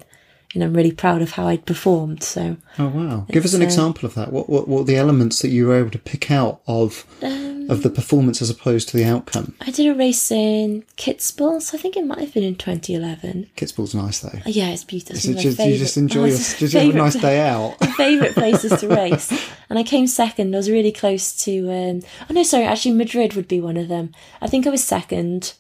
know, 0.59 0.67
I'm 0.67 0.75
really 0.75 0.93
proud 0.93 1.23
of 1.23 1.33
how 1.33 1.47
I'd 1.47 1.65
performed. 1.65 2.23
So 2.23 2.57
Oh 2.79 2.89
wow! 2.89 3.27
Give 3.31 3.45
us 3.45 3.55
an 3.55 3.63
uh, 3.63 3.65
example 3.65 4.07
of 4.07 4.15
that. 4.15 4.33
What, 4.33 4.49
what 4.51 4.67
what 4.67 4.79
were 4.81 4.85
the 4.85 4.97
elements 4.97 5.43
that 5.43 5.51
you 5.51 5.69
were 5.69 5.77
able 5.77 5.91
to 5.91 5.99
pick 5.99 6.31
out 6.31 6.61
of 6.67 7.05
Um, 7.23 7.71
of 7.71 7.85
the 7.85 7.91
performance 7.91 8.43
as 8.43 8.51
opposed 8.51 8.89
to 8.89 8.97
the 8.97 9.05
outcome? 9.05 9.55
I 9.61 9.71
did 9.71 9.87
a 9.87 9.95
race 9.95 10.31
in 10.33 10.83
Kitzbühel, 10.97 11.63
so 11.63 11.79
I 11.79 11.81
think 11.81 11.97
it 11.97 12.05
might 12.05 12.19
have 12.19 12.35
been 12.35 12.43
in 12.43 12.57
2011. 12.57 13.51
Kitzbühel's 13.57 13.95
nice 13.95 14.19
though. 14.19 14.39
Yeah, 14.45 14.71
it's 14.71 14.85
beautiful. 14.85 15.17
It's 15.17 15.43
just, 15.43 15.59
you 15.61 15.79
just 15.79 15.97
enjoy 15.97 16.23
oh, 16.23 16.25
your, 16.27 16.37
just 16.37 16.73
have 16.73 16.95
a 16.95 16.99
nice 16.99 17.15
day 17.15 17.41
out. 17.49 17.77
favourite 17.97 18.35
places 18.35 18.81
to 18.81 18.89
race. 18.95 19.31
And 19.69 19.79
I 19.79 19.85
came 19.85 20.09
second. 20.09 20.55
I 20.55 20.59
was 20.59 20.71
really 20.71 20.93
close 20.93 21.37
to. 21.45 21.71
Um, 21.71 22.03
oh 22.29 22.35
no, 22.35 22.43
sorry. 22.43 22.65
Actually, 22.65 22.93
Madrid 22.93 23.35
would 23.35 23.49
be 23.49 23.61
one 23.61 23.77
of 23.77 23.89
them. 23.89 24.13
I 24.41 24.49
think 24.49 24.67
I 24.67 24.71
was 24.71 24.83
second 24.83 25.55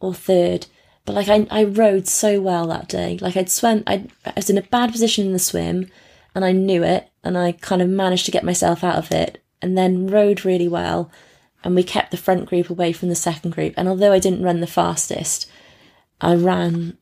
or 0.00 0.14
third. 0.14 0.66
But 1.04 1.14
like 1.14 1.28
I, 1.28 1.46
I 1.50 1.64
rode 1.64 2.08
so 2.08 2.40
well 2.40 2.66
that 2.68 2.88
day. 2.88 3.18
Like 3.20 3.36
I'd 3.36 3.50
swam. 3.50 3.82
I'd, 3.86 4.10
I 4.24 4.32
was 4.36 4.50
in 4.50 4.58
a 4.58 4.62
bad 4.62 4.92
position 4.92 5.26
in 5.26 5.32
the 5.32 5.38
swim, 5.38 5.90
and 6.34 6.44
I 6.44 6.52
knew 6.52 6.82
it. 6.82 7.10
And 7.22 7.38
I 7.38 7.52
kind 7.52 7.82
of 7.82 7.88
managed 7.88 8.26
to 8.26 8.32
get 8.32 8.44
myself 8.44 8.84
out 8.84 8.96
of 8.96 9.10
it, 9.10 9.42
and 9.60 9.76
then 9.76 10.06
rode 10.06 10.44
really 10.44 10.68
well. 10.68 11.10
And 11.62 11.74
we 11.74 11.82
kept 11.82 12.10
the 12.10 12.16
front 12.18 12.46
group 12.46 12.68
away 12.68 12.92
from 12.92 13.08
the 13.08 13.14
second 13.14 13.52
group. 13.52 13.74
And 13.76 13.88
although 13.88 14.12
I 14.12 14.18
didn't 14.18 14.42
run 14.42 14.60
the 14.60 14.66
fastest, 14.66 15.50
I 16.20 16.34
ran 16.34 16.98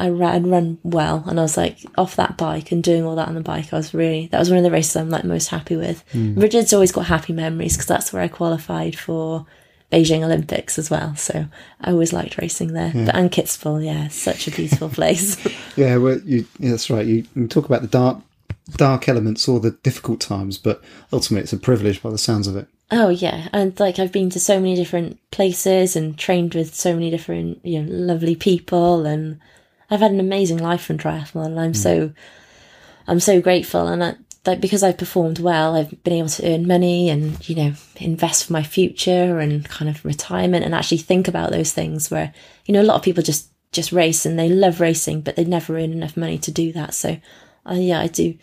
I 0.00 0.08
ran, 0.08 0.48
run 0.48 0.78
well, 0.82 1.24
and 1.26 1.38
I 1.38 1.42
was 1.42 1.58
like 1.58 1.78
off 1.98 2.16
that 2.16 2.38
bike 2.38 2.72
and 2.72 2.82
doing 2.82 3.04
all 3.04 3.16
that 3.16 3.28
on 3.28 3.34
the 3.34 3.42
bike. 3.42 3.70
I 3.70 3.76
was 3.76 3.92
really 3.92 4.28
that 4.28 4.38
was 4.38 4.48
one 4.48 4.56
of 4.56 4.64
the 4.64 4.70
races 4.70 4.96
I'm 4.96 5.10
like 5.10 5.24
most 5.24 5.48
happy 5.48 5.76
with. 5.76 6.02
Hmm. 6.12 6.40
Madrid's 6.40 6.72
always 6.72 6.90
got 6.90 7.06
happy 7.06 7.34
memories 7.34 7.74
because 7.74 7.86
that's 7.86 8.10
where 8.10 8.22
I 8.22 8.28
qualified 8.28 8.98
for 8.98 9.46
Beijing 9.90 10.22
Olympics 10.22 10.78
as 10.78 10.90
well. 10.90 11.16
So 11.16 11.46
I 11.80 11.90
always 11.90 12.12
liked 12.12 12.38
racing 12.38 12.72
there. 12.72 12.92
But 12.94 13.14
and 13.14 13.30
Kitzbühel, 13.30 13.84
yeah, 13.84 14.08
such 14.08 14.46
a 14.46 14.50
beautiful 14.50 14.88
place. 15.00 15.36
Yeah, 15.76 15.96
well, 15.96 16.18
you, 16.24 16.46
yeah, 16.58 16.72
that's 16.72 16.90
right. 16.90 17.06
You, 17.06 17.24
you 17.34 17.46
talk 17.46 17.64
about 17.64 17.80
the 17.80 17.88
dark 17.88 18.18
dark 18.72 19.08
elements 19.08 19.48
or 19.48 19.60
the 19.60 19.70
difficult 19.70 20.20
times, 20.20 20.58
but 20.58 20.82
ultimately 21.12 21.42
it's 21.42 21.52
a 21.52 21.56
privilege 21.56 22.02
by 22.02 22.10
the 22.10 22.18
sounds 22.18 22.46
of 22.46 22.56
it. 22.56 22.66
oh 22.90 23.08
yeah, 23.08 23.48
and 23.52 23.78
like 23.80 23.98
I've 23.98 24.12
been 24.12 24.30
to 24.30 24.40
so 24.40 24.60
many 24.60 24.74
different 24.74 25.18
places 25.30 25.96
and 25.96 26.18
trained 26.18 26.54
with 26.54 26.74
so 26.74 26.92
many 26.92 27.10
different 27.10 27.64
you 27.64 27.82
know 27.82 27.90
lovely 27.90 28.36
people, 28.36 29.06
and 29.06 29.40
I've 29.90 30.00
had 30.00 30.12
an 30.12 30.20
amazing 30.20 30.58
life 30.58 30.90
in 30.90 30.98
triathlon. 30.98 31.46
And 31.46 31.60
I'm 31.60 31.70
hmm. 31.70 31.74
so 31.74 32.12
I'm 33.06 33.20
so 33.20 33.40
grateful, 33.40 33.86
and 33.86 34.04
I, 34.04 34.16
like 34.46 34.60
because 34.60 34.82
I've 34.82 34.98
performed 34.98 35.38
well, 35.38 35.74
I've 35.74 36.02
been 36.02 36.14
able 36.14 36.28
to 36.30 36.54
earn 36.54 36.66
money 36.66 37.10
and 37.10 37.46
you 37.48 37.54
know 37.54 37.72
invest 37.96 38.46
for 38.46 38.52
my 38.52 38.62
future 38.62 39.38
and 39.38 39.68
kind 39.68 39.88
of 39.88 40.04
retirement, 40.04 40.64
and 40.64 40.74
actually 40.74 40.98
think 40.98 41.28
about 41.28 41.50
those 41.50 41.72
things. 41.72 42.10
Where 42.10 42.32
you 42.64 42.72
know 42.72 42.82
a 42.82 42.84
lot 42.84 42.96
of 42.96 43.02
people 43.02 43.22
just 43.22 43.50
just 43.72 43.92
race 43.92 44.26
and 44.26 44.38
they 44.38 44.48
love 44.48 44.80
racing, 44.80 45.20
but 45.20 45.36
they 45.36 45.44
never 45.44 45.76
earn 45.76 45.92
enough 45.92 46.16
money 46.16 46.38
to 46.38 46.50
do 46.50 46.72
that. 46.72 46.94
So, 46.94 47.18
uh, 47.70 47.74
yeah, 47.74 48.00
I 48.00 48.08
do. 48.08 48.36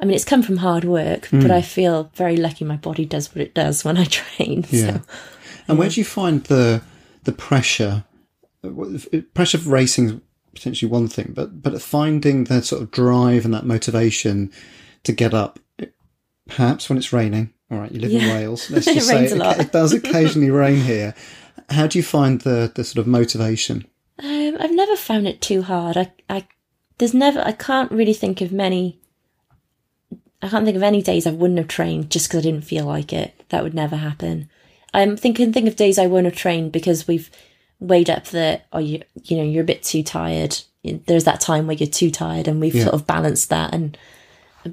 I 0.00 0.04
mean, 0.04 0.16
it's 0.16 0.24
come 0.24 0.42
from 0.42 0.56
hard 0.56 0.84
work, 0.84 1.28
but 1.30 1.50
I 1.50 1.62
feel 1.62 2.10
very 2.14 2.36
lucky. 2.36 2.64
My 2.64 2.76
body 2.76 3.04
does 3.04 3.32
what 3.34 3.40
it 3.42 3.54
does 3.54 3.84
when 3.84 3.96
I 3.96 4.04
train. 4.20 4.64
Yeah. 4.70 4.98
So, 4.98 5.00
And 5.68 5.78
where 5.78 5.88
do 5.88 6.00
you 6.00 6.04
find 6.04 6.42
the 6.44 6.82
the 7.24 7.32
pressure? 7.32 8.04
Pressure 9.34 9.58
of 9.58 9.68
racing 9.68 10.08
is 10.08 10.14
potentially 10.54 10.90
one 10.90 11.08
thing, 11.08 11.32
but 11.34 11.62
but 11.62 11.80
finding 11.80 12.44
the 12.44 12.62
sort 12.62 12.82
of 12.82 12.90
drive 12.90 13.44
and 13.44 13.52
that 13.54 13.66
motivation 13.66 14.50
to 15.04 15.12
get 15.12 15.32
up, 15.34 15.58
perhaps 16.48 16.88
when 16.88 16.98
it's 16.98 17.12
raining. 17.12 17.52
All 17.70 17.78
right, 17.78 17.90
you 17.90 18.00
live 18.00 18.12
in 18.12 18.28
Wales. 18.28 18.70
Let's 18.70 18.86
It 18.88 18.94
just 18.94 19.08
say 19.08 19.24
it, 19.24 19.60
it 19.60 19.72
does 19.72 19.92
occasionally 19.92 20.50
rain 20.50 20.80
here. 20.82 21.14
How 21.70 21.86
do 21.86 21.98
you 21.98 22.02
find 22.02 22.40
the 22.42 22.70
the 22.74 22.84
sort 22.84 22.98
of 22.98 23.06
motivation? 23.06 23.86
um, 24.22 24.56
I've 24.60 24.70
never 24.74 24.96
found 24.96 25.26
it 25.26 25.40
too 25.40 25.62
hard. 25.62 25.96
I, 25.96 26.12
I, 26.28 26.46
there's 26.98 27.14
never. 27.14 27.40
I 27.40 27.52
can't 27.52 27.90
really 27.90 28.12
think 28.12 28.40
of 28.40 28.52
many. 28.52 29.00
I 30.42 30.48
can't 30.48 30.64
think 30.64 30.76
of 30.76 30.82
any 30.82 31.00
days 31.02 31.26
I 31.26 31.30
wouldn't 31.30 31.58
have 31.58 31.68
trained 31.68 32.10
just 32.10 32.28
because 32.28 32.40
I 32.40 32.42
didn't 32.50 32.64
feel 32.66 32.84
like 32.84 33.12
it. 33.12 33.34
That 33.48 33.62
would 33.62 33.74
never 33.74 33.96
happen. 33.96 34.50
I'm 34.92 35.16
thinking 35.16 35.52
think 35.52 35.66
of 35.66 35.76
days 35.76 35.98
I 35.98 36.06
wouldn't 36.06 36.32
have 36.32 36.40
trained 36.40 36.70
because 36.70 37.08
we've 37.08 37.30
weighed 37.80 38.08
up 38.10 38.26
that 38.26 38.66
or 38.72 38.80
you 38.80 39.02
you 39.24 39.36
know 39.36 39.42
you're 39.42 39.62
a 39.64 39.66
bit 39.66 39.82
too 39.82 40.02
tired. 40.02 40.58
There's 40.84 41.24
that 41.24 41.40
time 41.40 41.66
where 41.66 41.76
you're 41.76 41.88
too 41.88 42.10
tired, 42.10 42.46
and 42.46 42.60
we've 42.60 42.74
Yeah. 42.74 42.84
sort 42.84 42.94
of 42.94 43.06
balanced 43.06 43.48
that. 43.48 43.74
And 43.74 43.96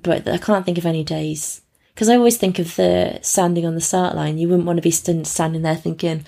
but 0.04 0.28
I 0.28 0.38
can't 0.38 0.66
think 0.66 0.78
of 0.78 0.86
any 0.86 1.04
days 1.04 1.62
because 1.94 2.10
I 2.10 2.16
always 2.16 2.38
think 2.38 2.60
of 2.60 2.76
the 2.76 3.20
standing 3.22 3.66
on 3.66 3.76
the 3.76 3.82
start 3.82 4.16
line. 4.16 4.38
You 4.38 4.48
wouldn't 4.50 4.66
want 4.68 4.78
to 4.78 4.82
be 4.82 4.92
stand, 4.92 5.28
standing 5.28 5.62
there 5.62 5.76
thinking 5.76 6.26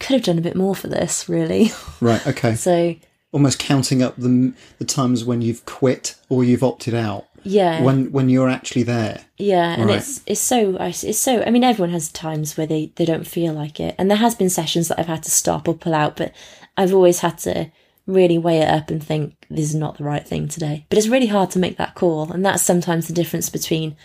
could 0.00 0.14
have 0.14 0.22
done 0.22 0.38
a 0.38 0.42
bit 0.42 0.54
more 0.54 0.76
for 0.76 0.86
this, 0.88 1.28
really. 1.28 1.72
Right. 2.00 2.24
Okay. 2.26 2.54
so 2.54 2.94
Almost 3.32 3.58
counting 3.58 4.02
up 4.02 4.16
the 4.16 4.52
the 4.78 4.84
times 4.84 5.24
when 5.24 5.42
you've 5.42 5.64
quit 5.66 6.14
or 6.28 6.44
you've 6.44 6.62
opted 6.64 6.94
out. 6.94 7.26
yeah, 7.42 7.82
When 7.82 8.10
when 8.12 8.28
you're 8.30 8.48
actually 8.48 8.84
there. 8.84 9.20
Yeah, 9.36 9.74
and 9.78 9.86
Right. 9.86 9.98
it's 9.98 10.22
it's 10.26 10.40
so 10.40 10.76
it's 10.80 11.18
so. 11.18 11.42
I 11.46 11.50
mean, 11.50 11.62
everyone 11.64 11.90
has 11.90 12.08
times 12.10 12.56
where 12.56 12.66
they 12.66 12.92
they 12.96 13.04
don't 13.04 13.26
feel 13.26 13.52
like 13.52 13.80
it, 13.80 13.94
and 13.98 14.08
there 14.10 14.16
has 14.18 14.34
been 14.34 14.48
sessions 14.50 14.88
that 14.88 14.98
I've 14.98 15.06
had 15.08 15.22
to 15.24 15.30
stop 15.30 15.68
or 15.68 15.74
pull 15.74 15.94
out, 15.94 16.16
but 16.16 16.32
I've 16.76 16.94
always 16.94 17.20
had 17.20 17.36
to 17.38 17.70
really 18.08 18.38
weigh 18.38 18.62
it 18.62 18.68
up 18.68 18.90
and 18.90 19.04
think 19.04 19.46
this 19.50 19.68
is 19.68 19.74
not 19.74 19.98
the 19.98 20.04
right 20.04 20.26
thing 20.26 20.48
today. 20.48 20.86
But 20.88 20.98
it's 20.98 21.08
really 21.08 21.26
hard 21.26 21.50
to 21.52 21.58
make 21.58 21.76
that 21.76 21.94
call, 21.94 22.32
and 22.32 22.44
that's 22.44 22.62
sometimes 22.62 23.06
the 23.06 23.14
difference 23.14 23.50
between 23.50 23.96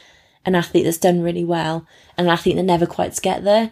an 0.45 0.54
athlete 0.54 0.84
that's 0.84 0.97
done 0.97 1.22
really 1.22 1.45
well 1.45 1.88
and 2.18 2.28
an 2.28 2.34
athlete 2.34 2.58
that 2.58 2.64
never 2.64 2.86
quite 2.86 3.20
get 3.22 3.45
there. 3.45 3.72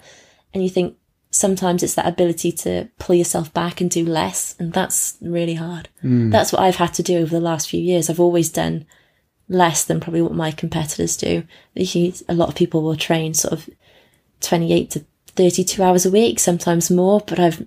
And 0.54 0.64
you 0.64 0.70
think 0.70 0.98
sometimes 1.32 1.84
it's 1.84 1.96
that 1.96 2.08
ability 2.08 2.54
to 2.54 2.88
pull 2.98 3.16
yourself 3.16 3.54
back 3.54 3.82
and 3.82 3.92
do 3.92 4.06
less, 4.06 4.56
and 4.58 4.72
that's 4.72 5.18
really 5.22 5.56
hard. 5.56 5.90
Hmm. 6.00 6.30
That's 6.30 6.54
what 6.54 6.62
I've 6.62 6.78
had 6.78 6.94
to 6.96 7.04
do 7.04 7.20
over 7.20 7.32
the 7.32 7.42
last 7.42 7.70
few 7.70 7.82
years. 7.82 8.10
I've 8.10 8.20
always 8.20 8.50
done 8.50 8.86
less 9.50 9.84
than 9.84 10.00
probably 10.00 10.22
what 10.22 10.34
my 10.34 10.52
competitors 10.52 11.18
do. 11.18 11.44
A 11.76 12.34
lot 12.34 12.48
of 12.48 12.56
people 12.56 12.82
will 12.82 12.96
train 12.96 13.34
sort 13.34 13.54
of 13.54 13.70
28 14.40 14.92
to 14.92 15.06
32 15.36 15.84
hours 15.84 16.06
a 16.06 16.12
week, 16.12 16.40
sometimes 16.40 16.90
more, 16.90 17.20
but 17.20 17.38
I've, 17.38 17.66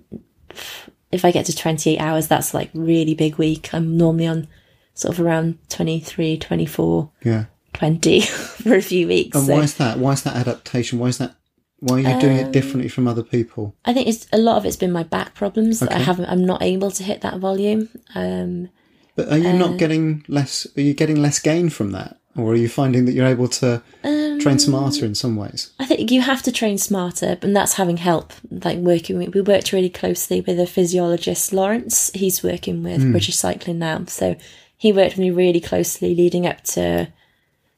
if 1.11 1.23
I 1.25 1.31
get 1.31 1.45
to 1.47 1.55
28 1.55 1.97
hours, 1.99 2.27
that's 2.27 2.53
like 2.53 2.69
really 2.73 3.13
big 3.13 3.37
week. 3.37 3.73
I'm 3.73 3.97
normally 3.97 4.27
on 4.27 4.47
sort 4.93 5.13
of 5.13 5.25
around 5.25 5.57
23, 5.69 6.37
24, 6.37 7.11
Yeah. 7.23 7.45
20 7.73 8.21
for 8.63 8.75
a 8.75 8.81
few 8.81 9.07
weeks. 9.07 9.35
And 9.37 9.45
So 9.47 9.53
why 9.55 9.61
is 9.63 9.73
that? 9.75 9.99
Why 9.99 10.13
is 10.13 10.23
that 10.23 10.35
adaptation? 10.35 10.99
Why 10.99 11.07
is 11.07 11.17
that? 11.17 11.35
Why 11.79 11.97
are 11.97 11.99
you 11.99 12.19
doing 12.21 12.37
it 12.37 12.51
differently 12.53 12.87
from 12.87 13.07
other 13.07 13.21
people? 13.21 13.75
I 13.83 13.93
think 13.93 14.07
it's 14.07 14.27
a 14.31 14.37
lot 14.37 14.57
of 14.57 14.65
it's 14.65 14.77
been 14.77 14.93
my 14.93 15.03
back 15.03 15.35
problems 15.35 15.81
that 15.81 15.91
I 15.91 15.99
haven't, 15.99 16.25
I'm 16.29 16.45
not 16.45 16.63
able 16.63 16.89
to 16.89 17.03
hit 17.03 17.21
that 17.21 17.37
volume. 17.39 17.89
Um, 18.15 18.69
But 19.15 19.27
are 19.29 19.37
you 19.37 19.49
Uh, 19.49 19.57
not 19.57 19.77
getting 19.77 20.23
less? 20.27 20.65
Are 20.77 20.81
you 20.81 20.93
getting 20.93 21.21
less 21.21 21.37
gain 21.39 21.69
from 21.69 21.91
that, 21.91 22.17
or 22.37 22.51
are 22.51 22.55
you 22.55 22.69
finding 22.69 23.05
that 23.05 23.13
you're 23.13 23.25
able 23.25 23.47
to 23.47 23.81
Um, 24.03 24.39
train 24.39 24.59
smarter 24.59 25.05
in 25.05 25.15
some 25.15 25.35
ways? 25.35 25.71
I 25.79 25.85
think 25.85 26.11
you 26.11 26.21
have 26.21 26.41
to 26.43 26.51
train 26.51 26.77
smarter, 26.77 27.37
and 27.41 27.55
that's 27.55 27.73
having 27.73 27.97
help. 27.97 28.33
Like 28.49 28.77
working, 28.79 29.17
with, 29.17 29.33
we 29.33 29.41
worked 29.41 29.71
really 29.71 29.89
closely 29.89 30.41
with 30.41 30.59
a 30.59 30.67
physiologist, 30.67 31.53
Lawrence. 31.53 32.11
He's 32.13 32.43
working 32.43 32.83
with 32.83 33.11
British 33.11 33.35
Cycling 33.37 33.79
now, 33.79 34.03
so 34.07 34.35
he 34.77 34.91
worked 34.91 35.13
with 35.13 35.19
me 35.19 35.31
really 35.31 35.61
closely 35.61 36.13
leading 36.13 36.45
up 36.45 36.61
to 36.75 37.07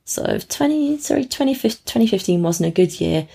sort 0.05 0.29
of 0.29 0.47
twenty. 0.47 0.97
Sorry, 0.97 1.23
2015 1.25 1.81
2015 1.85 2.41
wasn't 2.43 2.67
a 2.69 2.71
good 2.71 2.99
year, 2.99 3.27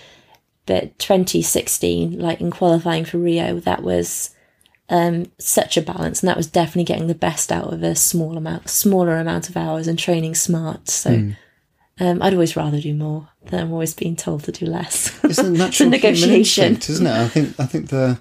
but 0.65 0.97
twenty 0.99 1.41
sixteen, 1.41 2.19
like 2.19 2.41
in 2.41 2.51
qualifying 2.51 3.05
for 3.05 3.17
Rio, 3.17 3.59
that 3.61 3.83
was 3.83 4.31
um, 4.89 5.31
such 5.39 5.77
a 5.77 5.81
balance, 5.81 6.21
and 6.21 6.27
that 6.27 6.37
was 6.37 6.47
definitely 6.47 6.83
getting 6.83 7.07
the 7.07 7.15
best 7.15 7.51
out 7.51 7.73
of 7.73 7.83
a 7.83 7.95
small 7.95 8.37
amount, 8.37 8.69
smaller 8.69 9.17
amount 9.17 9.49
of 9.49 9.57
hours 9.57 9.87
and 9.87 9.97
training 9.97 10.35
smart. 10.35 10.89
So. 10.89 11.31
Um, 11.99 12.23
I'd 12.23 12.33
always 12.33 12.55
rather 12.55 12.81
do 12.81 12.95
more 12.95 13.29
than 13.45 13.59
I'm 13.59 13.71
always 13.71 13.93
being 13.93 14.15
told 14.15 14.45
to 14.45 14.51
do 14.51 14.65
less. 14.65 15.15
It's 15.23 15.37
a 15.37 15.47
natural 15.47 15.89
negotiation. 15.89 16.65
instinct, 16.65 16.89
isn't 16.89 17.05
it? 17.05 17.13
I 17.13 17.27
think. 17.27 17.59
I 17.59 17.65
think 17.67 17.89
the 17.89 18.19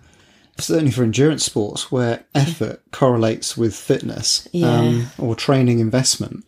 certainly 0.58 0.90
for 0.90 1.02
endurance 1.02 1.44
sports 1.44 1.90
where 1.90 2.24
effort 2.34 2.82
correlates 2.92 3.56
with 3.56 3.74
fitness 3.74 4.46
um, 4.62 5.06
or 5.18 5.34
training 5.34 5.80
investment. 5.80 6.44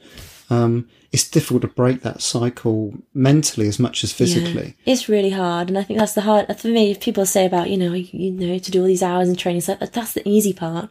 Um, 0.51 0.89
it's 1.15 1.29
difficult 1.29 1.63
to 1.63 1.69
break 1.69 2.01
that 2.01 2.21
cycle 2.21 2.93
mentally 3.15 3.69
as 3.69 3.79
much 3.79 4.03
as 4.03 4.13
physically. 4.13 4.75
It's 4.85 5.09
really 5.09 5.31
hard, 5.31 5.69
and 5.69 5.79
I 5.79 5.85
think 5.85 6.01
that's 6.01 6.15
the 6.15 6.23
hard 6.23 6.59
for 6.59 6.67
me. 6.67 6.91
If 6.91 6.99
people 6.99 7.25
say 7.25 7.47
about 7.47 7.71
you 7.71 7.77
know 7.77 7.93
you, 7.93 8.33
know 8.33 8.59
to 8.59 8.71
do 8.73 8.81
all 8.81 8.87
these 8.89 9.01
hours 9.01 9.29
and 9.29 9.39
training, 9.39 9.61
so 9.61 9.75
uh, 9.81 9.87
that's 9.93 10.15
the 10.15 10.29
easy 10.29 10.53
part. 10.53 10.91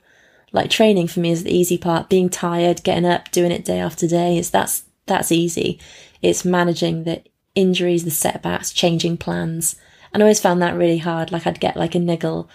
Like 0.53 0.69
training 0.69 1.09
for 1.09 1.19
me 1.19 1.32
is 1.32 1.43
the 1.43 1.53
easy 1.53 1.78
part. 1.78 2.07
Being 2.07 2.30
tired, 2.30 2.84
getting 2.84 3.05
up, 3.05 3.32
doing 3.32 3.51
it 3.51 3.65
day 3.65 3.82
after 3.82 4.07
day 4.07 4.38
is 4.38 4.49
that's 4.49 4.86
that's 5.07 5.30
easy. 5.30 5.78
It's 6.21 6.45
managing 6.45 7.03
the 7.03 7.21
injuries, 7.53 8.05
the 8.05 8.11
setbacks, 8.11 8.71
changing 8.71 9.17
plans, 9.17 9.76
and 10.13 10.24
I 10.24 10.26
always 10.26 10.39
found 10.39 10.61
that 10.61 10.78
really 10.78 10.99
hard. 10.99 11.34
Like 11.34 11.45
I'd 11.45 11.59
get 11.59 11.76
like 11.76 11.95
a 11.95 11.99
niggle 11.99 12.49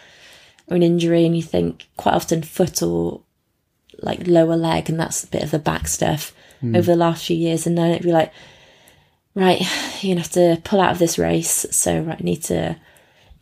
or 0.68 0.76
an 0.76 0.82
injury, 0.82 1.26
and 1.26 1.36
you 1.36 1.42
think 1.42 1.86
quite 1.98 2.14
often 2.14 2.42
foot 2.44 2.82
or 2.82 3.20
like 4.00 4.26
lower 4.26 4.56
leg, 4.56 4.88
and 4.88 4.98
that's 4.98 5.22
a 5.22 5.26
bit 5.26 5.42
of 5.42 5.50
the 5.50 5.58
back 5.58 5.86
stuff 5.86 6.32
Mm. 6.62 6.76
over 6.76 6.92
the 6.92 6.96
last 6.96 7.26
few 7.26 7.36
years. 7.36 7.66
And 7.66 7.78
then 7.78 7.90
it'd 7.90 8.02
be 8.02 8.12
like, 8.12 8.32
right, 9.34 9.61
you're 10.02 10.14
gonna 10.14 10.22
have 10.22 10.32
to 10.32 10.61
pull 10.64 10.80
out 10.80 10.92
of 10.92 10.98
this 10.98 11.18
race. 11.18 11.66
So 11.70 12.00
right, 12.00 12.20
I 12.20 12.24
need 12.24 12.42
to 12.44 12.76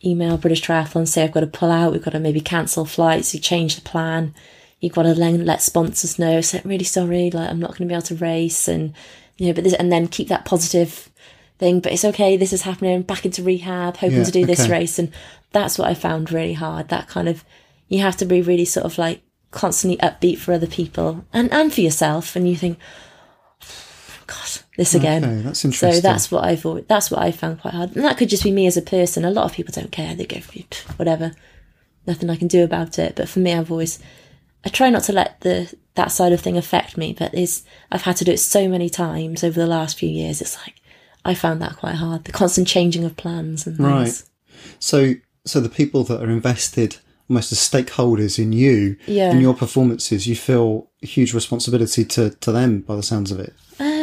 email 0.03 0.37
British 0.37 0.61
Triathlon, 0.61 1.07
say 1.07 1.23
I've 1.23 1.31
got 1.31 1.41
to 1.41 1.47
pull 1.47 1.71
out. 1.71 1.91
We've 1.91 2.03
got 2.03 2.11
to 2.11 2.19
maybe 2.19 2.41
cancel 2.41 2.85
flights. 2.85 3.33
You 3.33 3.39
change 3.39 3.75
the 3.75 3.81
plan. 3.81 4.33
You've 4.79 4.93
got 4.93 5.03
to 5.03 5.13
then 5.13 5.45
let 5.45 5.61
sponsors 5.61 6.19
know. 6.19 6.41
So 6.41 6.59
really 6.63 6.83
sorry, 6.83 7.31
like 7.31 7.49
I'm 7.49 7.59
not 7.59 7.71
going 7.71 7.79
to 7.79 7.85
be 7.85 7.93
able 7.93 8.03
to 8.03 8.15
race, 8.15 8.67
and 8.67 8.93
you 9.37 9.47
know, 9.47 9.53
but 9.53 9.63
this, 9.63 9.73
and 9.73 9.91
then 9.91 10.07
keep 10.07 10.27
that 10.27 10.45
positive 10.45 11.09
thing. 11.57 11.79
But 11.79 11.93
it's 11.93 12.05
okay. 12.05 12.37
This 12.37 12.53
is 12.53 12.61
happening. 12.61 13.01
Back 13.01 13.25
into 13.25 13.43
rehab, 13.43 13.97
hoping 13.97 14.19
Yeah, 14.19 14.23
to 14.23 14.31
do 14.31 14.45
this 14.45 14.69
race, 14.69 14.99
and 14.99 15.11
that's 15.51 15.79
what 15.79 15.87
I 15.87 15.93
found 15.95 16.31
really 16.31 16.53
hard. 16.53 16.89
That 16.89 17.07
kind 17.07 17.27
of 17.27 17.43
you 17.87 18.01
have 18.01 18.17
to 18.17 18.25
be 18.25 18.41
really 18.41 18.65
sort 18.65 18.85
of 18.85 18.97
like 18.97 19.21
constantly 19.49 19.97
upbeat 19.97 20.37
for 20.37 20.53
other 20.53 20.67
people 20.67 21.25
and 21.33 21.51
and 21.51 21.73
for 21.73 21.81
yourself, 21.81 22.35
and 22.35 22.47
you 22.47 22.55
think, 22.55 22.77
God, 24.27 24.61
this 24.77 24.93
again. 24.93 25.23
Okay, 25.23 25.41
that's 25.41 25.77
So 25.77 25.99
that's 25.99 26.29
what 26.29 26.43
I've 26.43 26.65
always, 26.65 26.85
that's 26.87 27.09
what 27.09 27.21
I 27.21 27.31
found 27.31 27.61
quite 27.61 27.73
hard, 27.73 27.95
and 27.95 28.05
that 28.05 28.17
could 28.17 28.29
just 28.29 28.43
be 28.43 28.51
me 28.51 28.67
as 28.67 28.77
a 28.77 28.81
person. 28.81 29.25
A 29.25 29.31
lot 29.31 29.45
of 29.45 29.53
people 29.53 29.73
don't 29.73 29.91
care; 29.91 30.13
they 30.15 30.25
go 30.25 30.37
"Pff, 30.37 30.99
whatever, 30.99 31.31
nothing 32.05 32.29
I 32.29 32.35
can 32.35 32.47
do 32.47 32.63
about 32.63 32.99
it. 32.99 33.15
But 33.15 33.29
for 33.29 33.39
me, 33.39 33.53
I've 33.53 33.71
always 33.71 33.99
I 34.65 34.69
try 34.69 34.89
not 34.89 35.03
to 35.03 35.13
let 35.13 35.41
the 35.41 35.73
that 35.95 36.11
side 36.11 36.33
of 36.33 36.41
thing 36.41 36.57
affect 36.57 36.97
me. 36.97 37.15
But 37.17 37.33
is 37.33 37.63
I've 37.91 38.03
had 38.03 38.17
to 38.17 38.25
do 38.25 38.31
it 38.33 38.39
so 38.39 38.67
many 38.67 38.89
times 38.89 39.43
over 39.43 39.59
the 39.59 39.67
last 39.67 39.97
few 39.97 40.09
years. 40.09 40.41
It's 40.41 40.57
like 40.57 40.75
I 41.25 41.33
found 41.33 41.61
that 41.61 41.77
quite 41.77 41.95
hard. 41.95 42.25
The 42.25 42.31
constant 42.31 42.67
changing 42.67 43.03
of 43.03 43.17
plans 43.17 43.65
and 43.65 43.77
things. 43.77 43.87
Right. 43.89 44.23
So, 44.79 45.13
so 45.45 45.59
the 45.59 45.69
people 45.69 46.03
that 46.05 46.21
are 46.21 46.29
invested 46.29 46.97
almost 47.29 47.51
as 47.51 47.57
stakeholders 47.57 48.39
in 48.39 48.53
you 48.53 48.95
Yeah. 49.05 49.31
and 49.31 49.41
your 49.41 49.53
performances, 49.53 50.27
you 50.27 50.35
feel 50.35 50.89
a 51.03 51.05
huge 51.05 51.33
responsibility 51.33 52.05
to, 52.05 52.29
to 52.29 52.51
them 52.51 52.79
by 52.81 52.95
the 52.95 53.03
sounds 53.03 53.31
of 53.31 53.39
it. 53.39 53.53
Um, 53.79 53.96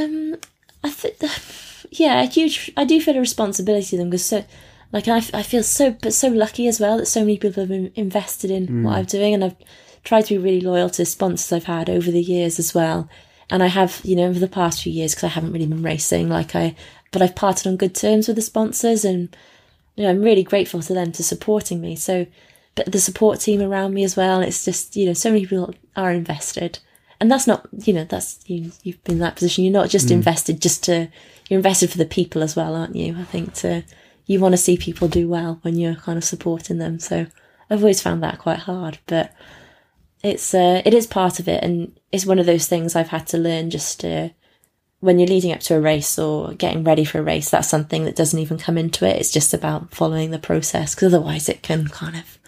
I 0.85 0.91
think, 0.91 1.17
yeah, 1.91 2.23
a 2.23 2.27
huge. 2.27 2.71
I 2.77 2.85
do 2.85 3.01
feel 3.01 3.17
a 3.17 3.21
responsibility 3.21 3.87
to 3.87 3.97
them 3.97 4.11
because 4.11 4.27
so, 4.27 4.45
like, 4.93 5.09
I, 5.09 5.17
I 5.17 5.43
feel 5.43 5.63
so, 5.63 5.93
but 5.93 6.13
so 6.13 6.29
lucky 6.29 6.69
as 6.69 6.79
well 6.79 6.99
that 6.99 7.07
so 7.07 7.21
many 7.21 7.39
people 7.39 7.63
have 7.63 7.71
been 7.71 7.91
invested 7.97 8.51
in 8.51 8.67
mm. 8.67 8.83
what 8.85 8.97
I'm 8.97 9.05
doing, 9.07 9.35
and 9.35 9.45
I've 9.45 9.57
tried 10.05 10.27
to 10.27 10.35
be 10.35 10.39
really 10.39 10.61
loyal 10.61 10.91
to 10.91 11.05
sponsors 11.07 11.53
I've 11.53 11.65
had 11.65 11.89
over 11.91 12.11
the 12.11 12.23
years 12.23 12.59
as 12.59 12.75
well. 12.75 13.09
And 13.51 13.63
I 13.63 13.67
have, 13.67 14.01
you 14.05 14.17
know, 14.17 14.29
over 14.29 14.39
the 14.39 14.49
past 14.49 14.83
few 14.83 14.93
years 14.93 15.15
because 15.15 15.25
I 15.25 15.35
haven't 15.35 15.53
really 15.53 15.67
been 15.67 15.83
racing, 15.83 16.29
like 16.29 16.55
I, 16.55 16.77
but 17.11 17.23
I've 17.23 17.35
parted 17.35 17.67
on 17.67 17.77
good 17.77 17.95
terms 17.95 18.29
with 18.29 18.37
the 18.37 18.43
sponsors, 18.43 19.05
and 19.05 19.35
you 19.97 20.05
know, 20.05 20.11
I'm 20.11 20.23
really 20.23 20.43
grateful 20.43 20.83
to 20.83 20.95
them 20.95 21.13
to 21.13 21.23
supporting 21.23 21.81
me. 21.81 21.97
So, 21.97 22.27
but 22.75 22.91
the 22.91 23.01
support 23.01 23.41
team 23.41 23.63
around 23.63 23.95
me 23.95 24.05
as 24.05 24.17
well. 24.17 24.41
It's 24.41 24.65
just, 24.65 24.97
you 24.97 25.07
know, 25.07 25.13
so 25.13 25.31
many 25.31 25.47
people 25.47 25.75
are 25.97 26.11
invested. 26.11 26.81
And 27.25 27.33
that's 27.33 27.47
not, 27.47 27.67
you 27.87 27.95
know, 27.95 28.05
that's, 28.05 28.39
you, 28.51 28.71
you've 28.83 29.03
been 29.03 29.15
in 29.15 29.21
that 29.21 29.37
position. 29.37 29.65
You're 29.65 29.73
not 29.73 29.89
just 29.89 30.11
invested 30.11 30.61
just 30.61 30.85
to, 30.85 31.09
you're 31.49 31.57
invested 31.57 31.89
for 31.91 31.97
the 31.97 32.05
people 32.05 32.43
as 32.43 32.55
well, 32.55 32.75
aren't 32.75 32.97
you? 32.97 33.17
I 33.19 33.25
think 33.25 33.55
to, 33.55 33.83
you 34.27 34.41
want 34.41 34.53
to 34.53 34.59
see 34.59 34.77
people 34.77 35.09
do 35.09 35.27
well 35.27 35.59
when 35.63 35.79
you're 35.79 35.95
kind 35.95 36.19
of 36.19 36.25
supporting 36.25 36.77
them. 36.77 36.99
So 36.99 37.25
I've 37.71 37.81
always 37.81 38.03
found 38.03 38.23
that 38.23 38.39
quite 38.39 38.59
hard, 38.59 38.99
but 39.07 39.33
it's, 40.23 40.53
uh, 40.53 40.83
it 40.85 40.93
is 40.93 41.07
part 41.07 41.41
of 41.41 41.49
it. 41.49 41.65
And 41.65 41.99
it's 42.13 42.27
one 42.27 42.39
of 42.39 42.45
those 42.45 42.67
things 42.67 42.95
I've 42.95 43.09
had 43.09 43.27
to 43.29 43.39
learn 43.39 43.71
just 43.71 44.01
to, 44.01 44.35
when 45.01 45.19
you're 45.19 45.27
leading 45.27 45.53
up 45.53 45.61
to 45.61 45.77
a 45.77 45.81
race 45.81 46.19
or 46.19 46.53
getting 46.53 46.85
ready 46.85 47.07
for 47.07 47.21
a 47.21 47.23
race, 47.23 47.49
that's 47.49 47.71
something 47.71 48.05
that 48.05 48.17
doesn't 48.17 48.39
even 48.39 48.59
come 48.59 48.77
into 48.77 49.09
it. 49.09 49.17
It's 49.17 49.33
just 49.33 49.55
about 49.55 49.95
following 49.95 50.31
the 50.31 50.39
process 50.39 50.95
because 50.95 51.15
otherwise 51.15 51.49
it 51.49 51.63
can 51.63 51.89
kind 51.89 52.17
of, 52.17 52.39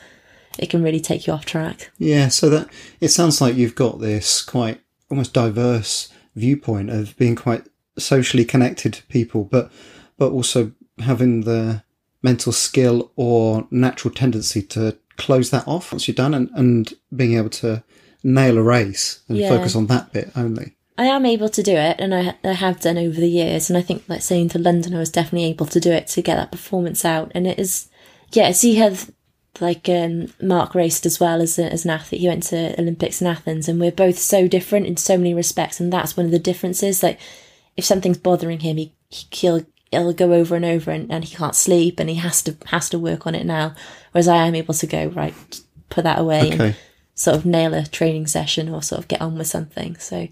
it 0.58 0.70
can 0.70 0.82
really 0.82 1.00
take 1.00 1.26
you 1.26 1.32
off 1.32 1.44
track. 1.44 1.90
Yeah. 1.98 2.28
So 2.28 2.48
that 2.50 2.68
it 3.00 3.08
sounds 3.08 3.40
like 3.40 3.56
you've 3.56 3.74
got 3.74 4.00
this 4.00 4.42
quite 4.42 4.80
almost 5.10 5.32
diverse 5.32 6.12
viewpoint 6.34 6.90
of 6.90 7.16
being 7.16 7.36
quite 7.36 7.66
socially 7.98 8.44
connected 8.44 8.92
to 8.94 9.02
people, 9.04 9.44
but, 9.44 9.70
but 10.18 10.30
also 10.32 10.72
having 10.98 11.42
the 11.42 11.82
mental 12.22 12.52
skill 12.52 13.12
or 13.16 13.66
natural 13.70 14.12
tendency 14.12 14.62
to 14.62 14.96
close 15.16 15.50
that 15.50 15.66
off 15.66 15.92
once 15.92 16.06
you're 16.06 16.14
done 16.14 16.34
and, 16.34 16.50
and 16.54 16.94
being 17.14 17.36
able 17.36 17.48
to 17.48 17.82
nail 18.22 18.58
a 18.58 18.62
race 18.62 19.20
and 19.28 19.38
Yeah. 19.38 19.48
focus 19.48 19.76
on 19.76 19.86
that 19.86 20.12
bit 20.12 20.30
only. 20.36 20.72
I 20.98 21.06
am 21.06 21.26
able 21.26 21.50
to 21.50 21.62
do 21.62 21.72
it, 21.76 21.96
and 21.98 22.14
I, 22.14 22.36
I 22.42 22.52
have 22.52 22.80
done 22.80 22.96
over 22.96 23.20
the 23.20 23.28
years. 23.28 23.68
And 23.68 23.76
I 23.76 23.82
think, 23.82 24.04
like 24.08 24.22
saying 24.22 24.48
to 24.50 24.58
London, 24.58 24.94
I 24.94 24.98
was 24.98 25.10
definitely 25.10 25.48
able 25.50 25.66
to 25.66 25.78
do 25.78 25.92
it 25.92 26.06
to 26.08 26.22
get 26.22 26.36
that 26.36 26.50
performance 26.50 27.04
out. 27.04 27.30
And 27.34 27.46
it 27.46 27.58
is, 27.58 27.88
yeah, 28.32 28.52
you 28.62 28.76
have 28.78 29.10
like 29.60 29.88
um, 29.88 30.28
Mark 30.40 30.74
raced 30.74 31.06
as 31.06 31.20
well 31.20 31.40
as 31.40 31.58
a, 31.58 31.70
as 31.72 31.84
an 31.84 31.90
athlete. 31.90 32.20
He 32.20 32.28
went 32.28 32.44
to 32.44 32.78
Olympics 32.80 33.20
in 33.20 33.26
Athens, 33.26 33.68
and 33.68 33.80
we're 33.80 33.92
both 33.92 34.18
so 34.18 34.48
different 34.48 34.86
in 34.86 34.96
so 34.96 35.16
many 35.16 35.34
respects. 35.34 35.80
And 35.80 35.92
that's 35.92 36.16
one 36.16 36.26
of 36.26 36.32
the 36.32 36.38
differences. 36.38 37.02
Like, 37.02 37.18
if 37.76 37.84
something's 37.84 38.18
bothering 38.18 38.60
him, 38.60 38.76
he 38.76 38.92
he'll 39.30 39.64
he'll 39.90 40.12
go 40.12 40.32
over 40.32 40.56
and 40.56 40.64
over, 40.64 40.90
and, 40.90 41.10
and 41.10 41.24
he 41.24 41.34
can't 41.34 41.54
sleep, 41.54 42.00
and 42.00 42.08
he 42.08 42.16
has 42.16 42.42
to 42.42 42.56
has 42.66 42.88
to 42.90 42.98
work 42.98 43.26
on 43.26 43.34
it 43.34 43.46
now. 43.46 43.74
Whereas 44.12 44.28
I 44.28 44.46
am 44.46 44.54
able 44.54 44.74
to 44.74 44.86
go 44.86 45.06
right, 45.06 45.34
put 45.90 46.04
that 46.04 46.18
away, 46.18 46.50
and 46.50 46.76
sort 47.14 47.36
of 47.36 47.46
nail 47.46 47.74
a 47.74 47.84
training 47.84 48.26
session 48.26 48.68
or 48.68 48.82
sort 48.82 49.00
of 49.00 49.08
get 49.08 49.20
on 49.20 49.36
with 49.36 49.46
something. 49.46 49.96
So 49.96 50.28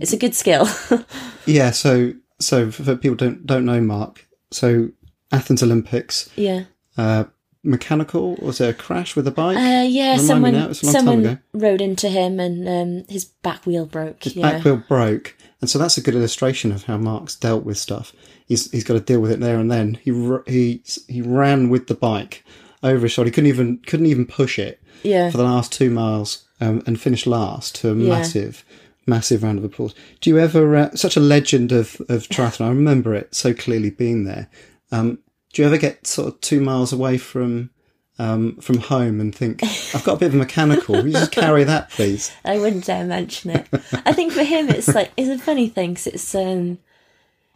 it's 0.00 0.12
a 0.12 0.18
good 0.18 0.34
skill. 0.34 0.66
Yeah, 1.44 1.72
so 1.72 2.14
so 2.38 2.70
for 2.70 2.84
for 2.84 2.96
people 2.96 3.16
don't 3.16 3.44
don't 3.44 3.64
know 3.64 3.80
Mark, 3.80 4.28
so 4.52 4.90
Athens 5.32 5.60
Olympics, 5.60 6.30
yeah. 6.36 6.64
uh, 6.96 7.24
mechanical 7.64 8.34
was 8.36 8.58
there 8.58 8.70
a 8.70 8.74
crash 8.74 9.14
with 9.16 9.26
a 9.26 9.30
bike? 9.30 9.56
Uh, 9.56 9.86
yeah, 9.88 10.12
Remind 10.16 10.20
me 10.22 10.26
someone 10.26 10.52
now, 10.52 10.58
a 10.58 10.62
long 10.66 10.74
time 10.74 10.90
someone 10.92 11.18
ago. 11.26 11.38
rode 11.54 11.80
into 11.80 12.08
him 12.08 12.40
and 12.40 12.68
um, 12.68 13.04
his 13.08 13.24
back 13.24 13.64
wheel 13.66 13.86
broke. 13.86 14.22
His 14.24 14.36
yeah. 14.36 14.50
back 14.52 14.64
wheel 14.64 14.82
broke, 14.88 15.36
and 15.60 15.70
so 15.70 15.78
that's 15.78 15.96
a 15.96 16.00
good 16.02 16.14
illustration 16.14 16.72
of 16.72 16.84
how 16.84 16.96
Mark's 16.96 17.36
dealt 17.36 17.64
with 17.64 17.78
stuff. 17.78 18.12
He's 18.46 18.70
he's 18.70 18.84
got 18.84 18.94
to 18.94 19.00
deal 19.00 19.20
with 19.20 19.30
it 19.30 19.40
there 19.40 19.58
and 19.58 19.70
then. 19.70 19.98
He 20.02 20.10
he 20.46 20.82
he 21.08 21.22
ran 21.22 21.68
with 21.70 21.86
the 21.86 21.94
bike 21.94 22.44
over 22.82 23.02
his 23.04 23.12
shoulder. 23.12 23.28
He 23.28 23.32
couldn't 23.32 23.48
even 23.48 23.78
couldn't 23.86 24.06
even 24.06 24.26
push 24.26 24.58
it 24.58 24.82
yeah. 25.02 25.30
for 25.30 25.36
the 25.36 25.44
last 25.44 25.72
two 25.72 25.90
miles 25.90 26.44
um, 26.60 26.82
and 26.86 27.00
finished 27.00 27.26
last 27.26 27.76
to 27.76 27.90
a 27.90 27.94
Yeah. 27.94 28.08
massive, 28.08 28.64
massive 29.06 29.42
round 29.42 29.58
of 29.58 29.64
applause. 29.64 29.94
Do 30.20 30.30
you 30.30 30.38
ever, 30.38 30.76
uh, 30.76 30.90
such 30.94 31.16
a 31.16 31.20
legend 31.20 31.70
of, 31.72 32.00
of 32.08 32.28
triathlon, 32.28 32.66
I 32.66 32.68
remember 32.68 33.14
it 33.14 33.34
so 33.34 33.54
clearly 33.54 33.90
being 33.90 34.24
there. 34.24 34.48
Um, 34.90 35.18
do 35.52 35.62
you 35.62 35.66
ever 35.66 35.78
get 35.78 36.06
sort 36.06 36.28
of 36.28 36.40
two 36.40 36.60
miles 36.60 36.92
away 36.92 37.18
from, 37.18 37.70
um, 38.18 38.56
from 38.56 38.78
home 38.78 39.20
and 39.20 39.34
think, 39.34 39.62
I've 39.94 40.04
got 40.04 40.14
a 40.14 40.18
bit 40.18 40.26
of 40.28 40.34
a 40.34 40.38
mechanical, 40.38 40.94
will 40.96 41.06
you 41.06 41.12
just 41.12 41.32
carry 41.32 41.64
that 41.64 41.90
please? 41.90 42.32
I 42.44 42.58
wouldn't 42.58 42.84
dare 42.86 43.04
mention 43.04 43.50
it. 43.50 43.66
I 44.06 44.12
think 44.12 44.32
for 44.32 44.42
him, 44.44 44.68
it's 44.70 44.94
like 44.94 45.10
it's 45.16 45.28
a 45.28 45.38
funny 45.44 45.68
thing 45.68 45.94
'cause 45.94 46.06
it's 46.06 46.34
um, 46.34 46.78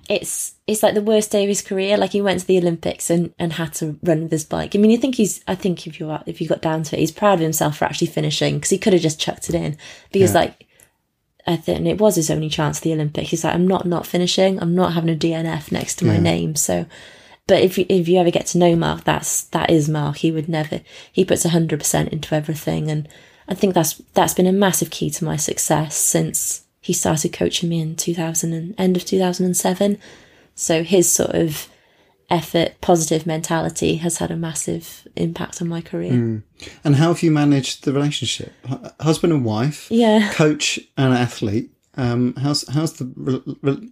it's 0.09 0.55
it's 0.69 0.83
like 0.83 0.95
the 0.95 1.03
worst 1.03 1.33
day 1.33 1.43
of 1.43 1.49
his 1.49 1.63
career. 1.63 1.97
Like 1.97 2.13
he 2.13 2.21
went 2.21 2.41
to 2.41 2.47
the 2.47 2.59
Olympics 2.59 3.11
and, 3.11 3.35
and 3.39 3.55
had 3.55 3.75
to 3.75 3.99
run 4.03 4.23
with 4.23 4.31
his 4.31 4.45
bike. 4.45 4.75
I 4.75 4.79
mean, 4.79 4.91
you 4.91 4.99
think 4.99 5.17
he's. 5.17 5.43
I 5.49 5.55
think 5.57 5.87
if 5.87 5.99
you 5.99 6.17
if 6.27 6.41
you 6.41 6.47
got 6.49 6.63
down 6.63 6.85
to 6.85 6.97
it, 6.97 7.01
he's 7.01 7.11
proud 7.13 7.35
of 7.35 7.41
himself 7.41 7.79
for 7.79 7.87
actually 7.87 8.07
finishing 8.09 8.55
because 8.55 8.71
he 8.71 8.79
could 8.79 8.93
have 8.93 9.03
just 9.03 9.19
chucked 9.21 9.49
it 9.49 9.55
in 9.55 9.77
because 10.13 10.33
Yeah. 10.33 10.41
like. 10.41 10.63
I 11.49 11.55
think 11.55 11.87
it 11.87 12.01
was 12.01 12.17
his 12.17 12.29
only 12.29 12.49
chance 12.49 12.79
at 12.79 12.83
the 12.83 12.93
Olympics. 12.93 13.31
He's 13.31 13.45
like, 13.45 13.55
I'm 13.55 13.69
not 13.69 13.87
not 13.87 14.05
finishing. 14.05 14.61
I'm 14.61 14.75
not 14.75 14.95
having 14.95 15.11
a 15.11 15.17
DNF 15.17 15.71
next 15.71 15.95
to 16.01 16.05
my 16.05 16.15
Yeah. 16.15 16.21
name. 16.21 16.57
So, 16.57 16.87
but 17.47 17.63
if 17.63 17.79
you 17.79 17.87
if 17.89 18.09
you 18.09 18.19
ever 18.19 18.31
get 18.31 18.47
to 18.47 18.59
know 18.59 18.75
Mark, 18.77 19.05
that's 19.05 19.43
that 19.45 19.71
is 19.71 19.89
Mark. 19.89 20.17
He 20.19 20.31
would 20.33 20.49
never. 20.49 20.81
He 21.13 21.25
puts 21.25 21.45
hundred 21.45 21.79
percent 21.81 22.13
into 22.13 22.35
everything, 22.35 22.91
and 22.91 23.09
I 23.49 23.55
think 23.55 23.75
that's 23.75 23.95
that's 24.15 24.35
been 24.35 24.47
a 24.47 24.53
massive 24.53 24.91
key 24.91 25.11
to 25.11 25.25
my 25.25 25.37
success 25.37 25.97
since 25.97 26.65
he 26.81 26.93
started 26.93 27.33
coaching 27.33 27.69
me 27.69 27.81
in 27.81 27.97
2000 27.97 28.53
and 28.53 28.75
end 28.79 28.97
of 28.97 29.05
2007. 29.05 29.99
So 30.55 30.83
his 30.85 31.11
sort 31.11 31.31
of 31.35 31.69
effort, 32.31 32.81
positive 32.81 33.27
mentality 33.27 33.97
has 33.97 34.19
had 34.19 34.31
a 34.31 34.37
massive 34.37 35.07
impact 35.17 35.61
on 35.61 35.69
my 35.69 35.81
career. 35.81 36.43
And 36.85 36.97
how 36.97 37.09
have 37.09 37.23
you 37.23 37.31
managed 37.33 37.85
the 37.85 37.93
relationship? 37.93 38.53
Husband 39.01 39.33
and 39.33 39.45
wife, 39.45 39.89
Yeah. 39.91 40.31
coach 40.33 40.79
and 40.97 41.13
athlete. 41.13 41.71
Um, 41.97 42.35
how's, 42.37 42.69
how's 42.69 42.95
the, 42.95 43.13
re- 43.17 43.57
re- 43.63 43.89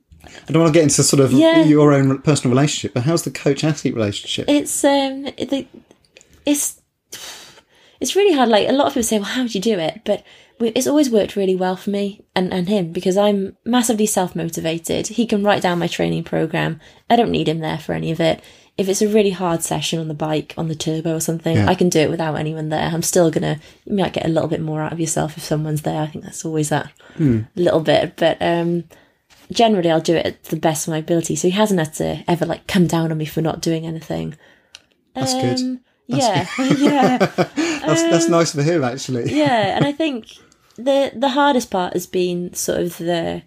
I 0.49 0.53
don't 0.53 0.63
want 0.63 0.73
to 0.75 0.79
get 0.79 0.83
into 0.85 1.03
sort 1.03 1.21
of 1.21 1.33
Yeah. 1.33 1.65
your 1.65 1.93
own 1.93 2.21
personal 2.23 2.55
relationship, 2.55 2.95
but 2.95 3.03
how's 3.05 3.23
the 3.25 3.31
coach 3.31 3.65
athlete 3.65 3.95
relationship? 3.95 4.47
It's 4.49 4.85
um 4.85 5.25
the, 5.25 5.67
it's 6.47 6.81
it's 8.01 8.17
really 8.17 8.35
hard. 8.35 8.49
Like 8.49 8.69
a 8.69 8.73
lot 8.73 8.87
of 8.89 8.93
people 8.95 9.05
say, 9.05 9.19
well, 9.19 9.29
how 9.29 9.43
would 9.43 9.55
you 9.55 9.61
do 9.61 9.79
it? 9.79 10.01
But 10.05 10.23
we- 10.61 10.69
it's 10.71 10.87
always 10.87 11.11
worked 11.11 11.37
really 11.37 11.57
well 11.57 11.77
for 11.77 11.91
me 11.91 12.25
and, 12.35 12.53
and 12.53 12.69
him 12.69 12.93
because 12.93 13.17
I'm 13.17 13.57
massively 13.65 14.07
self 14.07 14.35
motivated. 14.37 15.09
He 15.09 15.27
can 15.27 15.43
write 15.43 15.63
down 15.63 15.79
my 15.79 15.87
training 15.87 16.25
program. 16.25 16.81
I 17.09 17.17
don't 17.17 17.31
need 17.31 17.49
him 17.49 17.61
there 17.61 17.79
for 17.79 17.93
any 17.93 18.11
of 18.11 18.21
it. 18.21 18.43
If 18.77 18.89
it's 18.89 19.03
a 19.03 19.09
really 19.09 19.31
hard 19.31 19.63
session 19.63 20.01
on 20.01 20.09
the 20.09 20.15
bike, 20.15 20.53
on 20.59 20.67
the 20.67 20.75
turbo 20.75 21.15
or 21.15 21.21
something, 21.21 21.57
Yeah. 21.57 21.69
I 21.69 21.77
can 21.77 21.89
do 21.89 22.01
it 22.01 22.11
without 22.11 22.35
anyone 22.35 22.71
there. 22.71 22.91
I'm 22.93 23.03
still 23.03 23.31
gonna, 23.31 23.61
you 23.85 23.95
might 23.95 24.13
get 24.13 24.27
a 24.27 24.29
little 24.29 24.49
bit 24.49 24.61
more 24.61 24.83
out 24.83 24.93
of 24.93 24.99
yourself 24.99 25.37
if 25.37 25.45
someone's 25.45 25.83
there. 25.83 26.03
I 26.03 26.07
think 26.09 26.25
that's 26.25 26.45
always 26.45 26.71
that 26.71 26.91
little 27.55 27.81
bit. 27.81 28.15
But, 28.17 28.39
um, 28.41 28.85
generally 29.53 29.91
I'll 29.91 30.01
do 30.01 30.17
it 30.17 30.27
at 30.27 30.45
the 30.45 30.57
best 30.57 30.87
of 30.87 30.93
my 30.93 30.99
ability. 30.99 31.37
So 31.37 31.49
he 31.49 31.53
hasn't 31.53 31.81
had 31.81 31.95
to 31.95 32.25
ever 32.29 32.47
like 32.47 32.67
come 32.67 32.87
down 32.87 33.11
on 33.11 33.19
me 33.19 33.25
for 33.25 33.41
not 33.41 33.61
doing 33.61 33.87
anything. 33.87 34.37
That's 35.15 35.35
good. 35.35 35.61
Um, 35.61 35.81
yeah, 36.07 36.47
yeah. 36.59 37.19
I 37.21 37.27
that's 37.87 38.03
that's 38.03 38.29
nice 38.29 38.53
for 38.53 38.63
him 38.63 38.85
actually. 38.85 39.33
yeah, 39.33 39.49
and 39.77 39.85
I 39.85 39.93
think 39.93 40.27
the 40.77 41.13
the 41.15 41.31
hardest 41.31 41.71
part 41.71 41.93
has 41.93 42.07
been 42.07 42.53
sort 42.55 42.81
of 42.81 42.99
the 42.99 43.43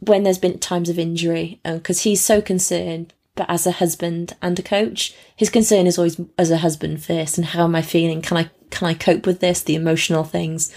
when 0.00 0.22
there's 0.22 0.38
been 0.38 0.58
times 0.58 0.88
of 0.88 0.98
injury, 0.98 1.60
because 1.64 2.02
he's 2.02 2.20
so 2.20 2.40
concerned. 2.40 3.12
But 3.34 3.50
as 3.50 3.66
a 3.66 3.72
husband 3.72 4.34
and 4.40 4.58
a 4.58 4.62
coach, 4.62 5.14
his 5.36 5.50
concern 5.50 5.86
is 5.86 5.98
always 5.98 6.18
as 6.38 6.50
a 6.50 6.58
husband 6.58 7.04
first, 7.04 7.36
and 7.36 7.48
how 7.48 7.64
am 7.64 7.74
I 7.74 7.82
feeling? 7.82 8.22
Can 8.22 8.38
I 8.38 8.50
can 8.70 8.88
I 8.88 8.94
cope 8.94 9.26
with 9.26 9.40
this? 9.40 9.62
The 9.62 9.74
emotional 9.74 10.24
things 10.24 10.72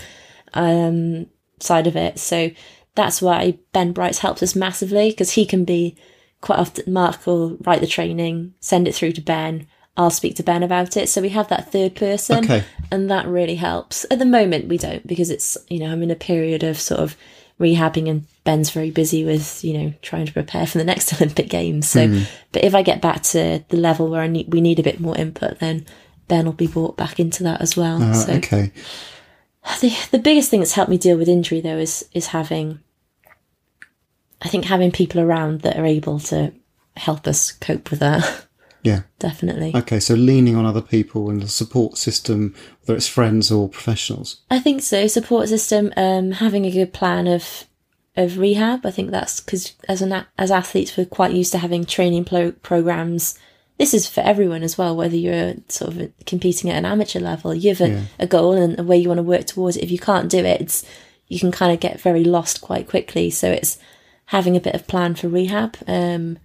um, 0.54 1.28
side 1.60 1.88
of 1.88 1.96
it. 1.96 2.20
So 2.20 2.52
that's 2.96 3.22
why 3.22 3.58
Ben 3.74 3.92
Brights 3.94 4.20
helps 4.20 4.44
us 4.44 4.56
massively 4.56 5.10
because 5.10 5.32
he 5.32 5.46
can 5.46 5.64
be 5.66 5.96
quite 6.42 6.60
often. 6.60 6.92
Mark 6.92 7.26
will 7.26 7.58
write 7.66 7.82
the 7.82 7.88
training, 7.88 8.54
send 8.60 8.88
it 8.88 8.96
through 8.96 9.14
to 9.14 9.22
Ben. 9.22 9.68
I'll 9.98 10.10
speak 10.10 10.36
to 10.38 10.44
Ben 10.44 10.64
about 10.64 10.96
it. 10.96 11.10
So 11.10 11.22
we 11.22 11.30
have 11.30 11.50
that 11.50 11.72
third 11.74 11.94
person, 11.96 12.46
Okay. 12.46 12.64
and 12.90 13.10
that 13.12 13.28
really 13.28 13.56
helps. 13.56 14.06
At 14.10 14.20
the 14.20 14.26
moment, 14.26 14.68
we 14.70 14.78
don't 14.78 15.06
because 15.06 15.30
it's 15.30 15.58
you 15.70 15.80
know 15.80 15.92
I'm 15.92 16.04
in 16.04 16.12
a 16.12 16.16
period 16.16 16.64
of 16.64 16.80
sort 16.80 17.02
of 17.02 17.18
rehabbing, 17.60 18.10
and 18.10 18.26
Ben's 18.46 18.70
very 18.70 18.92
busy 18.92 19.26
with 19.26 19.62
you 19.64 19.78
know 19.78 19.94
trying 20.02 20.26
to 20.26 20.32
prepare 20.32 20.66
for 20.66 20.78
the 20.78 20.86
next 20.86 21.14
Olympic 21.22 21.50
Games. 21.50 21.90
So, 21.90 22.22
but 22.54 22.64
if 22.64 22.74
I 22.74 22.82
get 22.82 23.02
back 23.02 23.24
to 23.24 23.64
the 23.68 23.78
level 23.78 24.10
where 24.10 24.22
I 24.22 24.28
need 24.28 24.54
we 24.54 24.62
need 24.62 24.80
a 24.80 24.84
bit 24.84 25.02
more 25.02 25.18
input, 25.18 25.60
then 25.60 25.86
Ben 26.30 26.46
will 26.46 26.54
be 26.54 26.68
brought 26.68 26.96
back 26.96 27.20
into 27.20 27.44
that 27.44 27.60
as 27.60 27.76
well. 27.76 28.02
Uh, 28.02 28.14
so 28.14 28.34
okay. 28.36 28.72
The 29.78 29.96
the 30.12 30.20
biggest 30.20 30.50
thing 30.50 30.60
that's 30.60 30.74
helped 30.74 30.90
me 30.90 30.98
deal 30.98 31.18
with 31.18 31.30
injury 31.30 31.62
though 31.62 31.78
is 31.78 32.08
is 32.14 32.28
having 32.28 32.80
I 34.42 34.48
think 34.48 34.66
having 34.66 34.92
people 34.92 35.20
around 35.22 35.62
that 35.62 35.78
are 35.78 35.86
able 35.86 36.20
to 36.22 36.54
help 36.96 37.28
us 37.28 37.52
cope 37.52 37.92
with 37.92 38.00
that. 38.00 38.46
Yeah. 38.82 39.02
Definitely. 39.20 39.74
Okay. 39.76 40.00
So 40.00 40.14
leaning 40.14 40.56
on 40.56 40.66
other 40.66 40.82
people 40.82 41.30
and 41.30 41.42
the 41.42 41.50
support 41.50 41.98
system, 41.98 42.56
whether 42.82 42.96
it's 42.96 43.08
friends 43.08 43.52
or 43.52 43.68
professionals. 43.68 44.38
I 44.50 44.60
think 44.60 44.82
so. 44.82 45.06
Support 45.08 45.50
system, 45.50 45.92
um, 45.98 46.32
having 46.32 46.66
a 46.66 46.72
good 46.72 46.94
plan 46.94 47.28
of 47.28 47.66
of 48.16 48.38
rehab. 48.38 48.86
I 48.86 48.92
think 48.92 49.12
that's 49.12 49.42
because 49.42 49.74
as 49.90 50.02
an 50.02 50.26
as 50.38 50.50
athletes, 50.50 50.96
we're 50.96 51.06
quite 51.06 51.34
used 51.34 51.52
to 51.52 51.58
having 51.58 51.84
training 51.84 52.24
pro- 52.24 52.54
programs. 52.54 53.38
This 53.80 53.94
is 53.94 54.08
for 54.08 54.22
everyone 54.22 54.62
as 54.62 54.78
well. 54.78 54.96
Whether 54.96 55.16
you're 55.16 55.54
sort 55.70 55.96
of 55.96 56.12
competing 56.26 56.70
at 56.70 56.78
an 56.78 56.86
amateur 56.86 57.20
level, 57.20 57.56
you 57.56 57.70
have 57.70 57.82
a, 57.82 57.90
Yeah. 57.90 58.02
a 58.20 58.28
goal 58.28 58.54
and 58.54 58.78
a 58.80 58.84
way 58.84 58.98
you 58.98 59.08
want 59.08 59.18
to 59.20 59.24
work 59.24 59.46
towards 59.48 59.78
it. 59.78 59.84
If 59.84 59.90
you 59.92 59.98
can't 60.00 60.30
do 60.30 60.40
it, 60.40 60.62
it's 60.62 60.86
you 61.30 61.40
can 61.40 61.52
kind 61.52 61.72
of 61.72 61.80
get 61.80 62.02
very 62.02 62.24
lost 62.24 62.60
quite 62.62 62.88
quickly. 62.90 63.30
So 63.30 63.50
it's 63.52 63.78
having 64.26 64.56
a 64.58 64.60
bit 64.60 64.76
of 64.76 64.86
plan 64.88 65.16
for 65.16 65.30
rehab. 65.30 65.78
Um, 65.88 66.38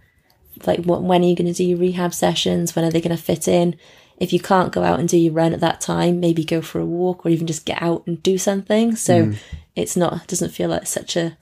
like 0.65 0.85
what, 0.85 1.03
when 1.03 1.23
are 1.23 1.27
you 1.27 1.35
going 1.35 1.53
to 1.53 1.53
do 1.53 1.65
your 1.65 1.79
rehab 1.79 2.15
sessions? 2.15 2.77
When 2.77 2.85
are 2.85 2.91
they 2.91 3.01
going 3.01 3.17
to 3.17 3.23
fit 3.23 3.49
in? 3.49 3.77
If 4.19 4.33
you 4.33 4.39
can't 4.39 4.73
go 4.73 4.85
out 4.85 5.01
and 5.01 5.09
do 5.09 5.19
your 5.19 5.33
run 5.33 5.53
at 5.53 5.61
that 5.61 5.81
time, 5.81 6.21
maybe 6.21 6.45
go 6.45 6.63
for 6.63 6.79
a 6.79 6.87
walk 6.87 7.27
or 7.27 7.31
even 7.31 7.49
just 7.49 7.65
get 7.67 7.83
out 7.83 8.07
and 8.07 8.23
do 8.23 8.39
something. 8.39 8.95
So 8.95 9.33
it's 9.75 9.97
not, 9.97 10.25
doesn't 10.29 10.51
feel 10.53 10.69
like 10.71 10.87
such 10.87 11.17
a, 11.17 11.37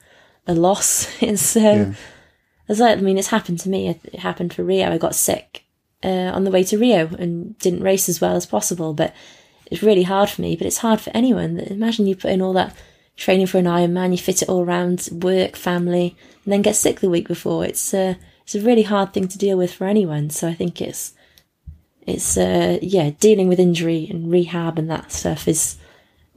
a 0.47 0.55
loss. 0.55 1.07
It's, 1.21 1.55
um, 1.55 1.61
Yeah. 1.63 1.93
it's 2.67 2.79
like, 2.79 2.97
I 2.97 3.01
mean, 3.01 3.19
it's 3.19 3.27
happened 3.27 3.59
to 3.59 3.69
me. 3.69 3.89
It, 3.89 3.99
it 4.05 4.19
happened 4.21 4.53
for 4.55 4.63
Rio. 4.63 4.91
I 4.91 4.97
got 4.97 5.13
sick, 5.13 5.62
uh, 6.03 6.31
on 6.33 6.43
the 6.43 6.51
way 6.51 6.63
to 6.63 6.77
Rio 6.77 7.07
and 7.17 7.57
didn't 7.59 7.83
race 7.83 8.09
as 8.09 8.19
well 8.19 8.35
as 8.35 8.45
possible, 8.45 8.93
but 8.93 9.13
it's 9.71 9.83
really 9.83 10.03
hard 10.03 10.29
for 10.29 10.41
me, 10.41 10.55
but 10.55 10.67
it's 10.67 10.77
hard 10.77 11.01
for 11.01 11.11
anyone. 11.13 11.59
Imagine 11.59 12.07
you 12.07 12.15
put 12.15 12.31
in 12.31 12.41
all 12.41 12.53
that 12.53 12.75
training 13.15 13.47
for 13.47 13.57
an 13.57 13.65
Ironman, 13.65 14.11
you 14.11 14.17
fit 14.17 14.41
it 14.41 14.49
all 14.49 14.61
around 14.61 15.09
work, 15.11 15.55
family, 15.55 16.15
and 16.43 16.53
then 16.53 16.61
get 16.61 16.75
sick 16.75 16.99
the 16.99 17.09
week 17.09 17.27
before. 17.27 17.65
It's 17.65 17.93
uh, 17.93 18.15
it's 18.43 18.55
a 18.55 18.61
really 18.61 18.83
hard 18.83 19.13
thing 19.13 19.27
to 19.27 19.37
deal 19.37 19.57
with 19.57 19.73
for 19.73 19.85
anyone. 19.85 20.29
So 20.29 20.47
I 20.47 20.53
think 20.53 20.81
it's 20.81 21.13
it's 22.01 22.37
uh, 22.37 22.79
yeah, 22.81 23.11
dealing 23.19 23.47
with 23.47 23.59
injury 23.59 24.07
and 24.09 24.31
rehab 24.31 24.77
and 24.77 24.89
that 24.89 25.11
stuff 25.11 25.47
is 25.47 25.77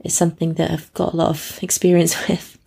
is 0.03 0.13
something 0.13 0.53
that 0.53 0.71
I've 0.71 0.93
got 0.93 1.13
a 1.13 1.17
lot 1.17 1.29
of 1.29 1.59
experience 1.61 2.27
with. 2.27 2.57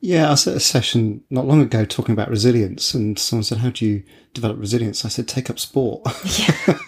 Yeah, 0.00 0.26
I 0.26 0.30
was 0.30 0.46
at 0.46 0.56
a 0.56 0.60
session 0.60 1.22
not 1.30 1.46
long 1.46 1.62
ago 1.62 1.86
talking 1.86 2.12
about 2.12 2.28
resilience, 2.28 2.92
and 2.92 3.18
someone 3.18 3.44
said, 3.44 3.58
"How 3.58 3.70
do 3.70 3.86
you 3.86 4.02
develop 4.34 4.58
resilience?" 4.58 5.04
I 5.04 5.08
said, 5.08 5.28
"Take 5.28 5.50
up 5.50 5.58
sport." 5.58 6.02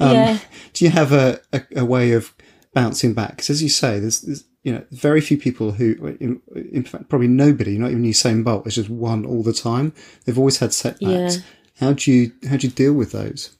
Um, 0.00 0.14
yeah, 0.14 0.38
do 0.72 0.84
you 0.84 0.90
have 0.90 1.12
a, 1.12 1.40
a, 1.52 1.62
a 1.76 1.84
way 1.84 2.10
of 2.12 2.34
bouncing 2.74 3.14
back? 3.14 3.30
Because 3.36 3.50
as 3.50 3.62
you 3.62 3.68
say, 3.68 4.00
there's, 4.00 4.22
there's 4.22 4.44
you 4.64 4.72
know 4.72 4.84
very 4.90 5.20
few 5.20 5.38
people 5.38 5.72
who, 5.72 5.94
in, 6.18 6.40
in 6.72 6.84
fact, 6.84 7.08
probably 7.08 7.28
nobody, 7.28 7.78
not 7.78 7.90
even 7.90 8.02
Usain 8.02 8.42
Bolt, 8.42 8.64
has 8.64 8.74
just 8.74 8.90
won 8.90 9.24
all 9.24 9.42
the 9.42 9.52
time. 9.52 9.92
They've 10.24 10.38
always 10.38 10.58
had 10.58 10.72
setbacks. 10.72 11.36
Yeah. 11.36 11.42
How 11.78 11.92
do 11.92 12.12
you 12.12 12.32
how 12.48 12.56
do 12.56 12.66
you 12.66 12.72
deal 12.72 12.92
with 12.94 13.12
those? 13.12 13.56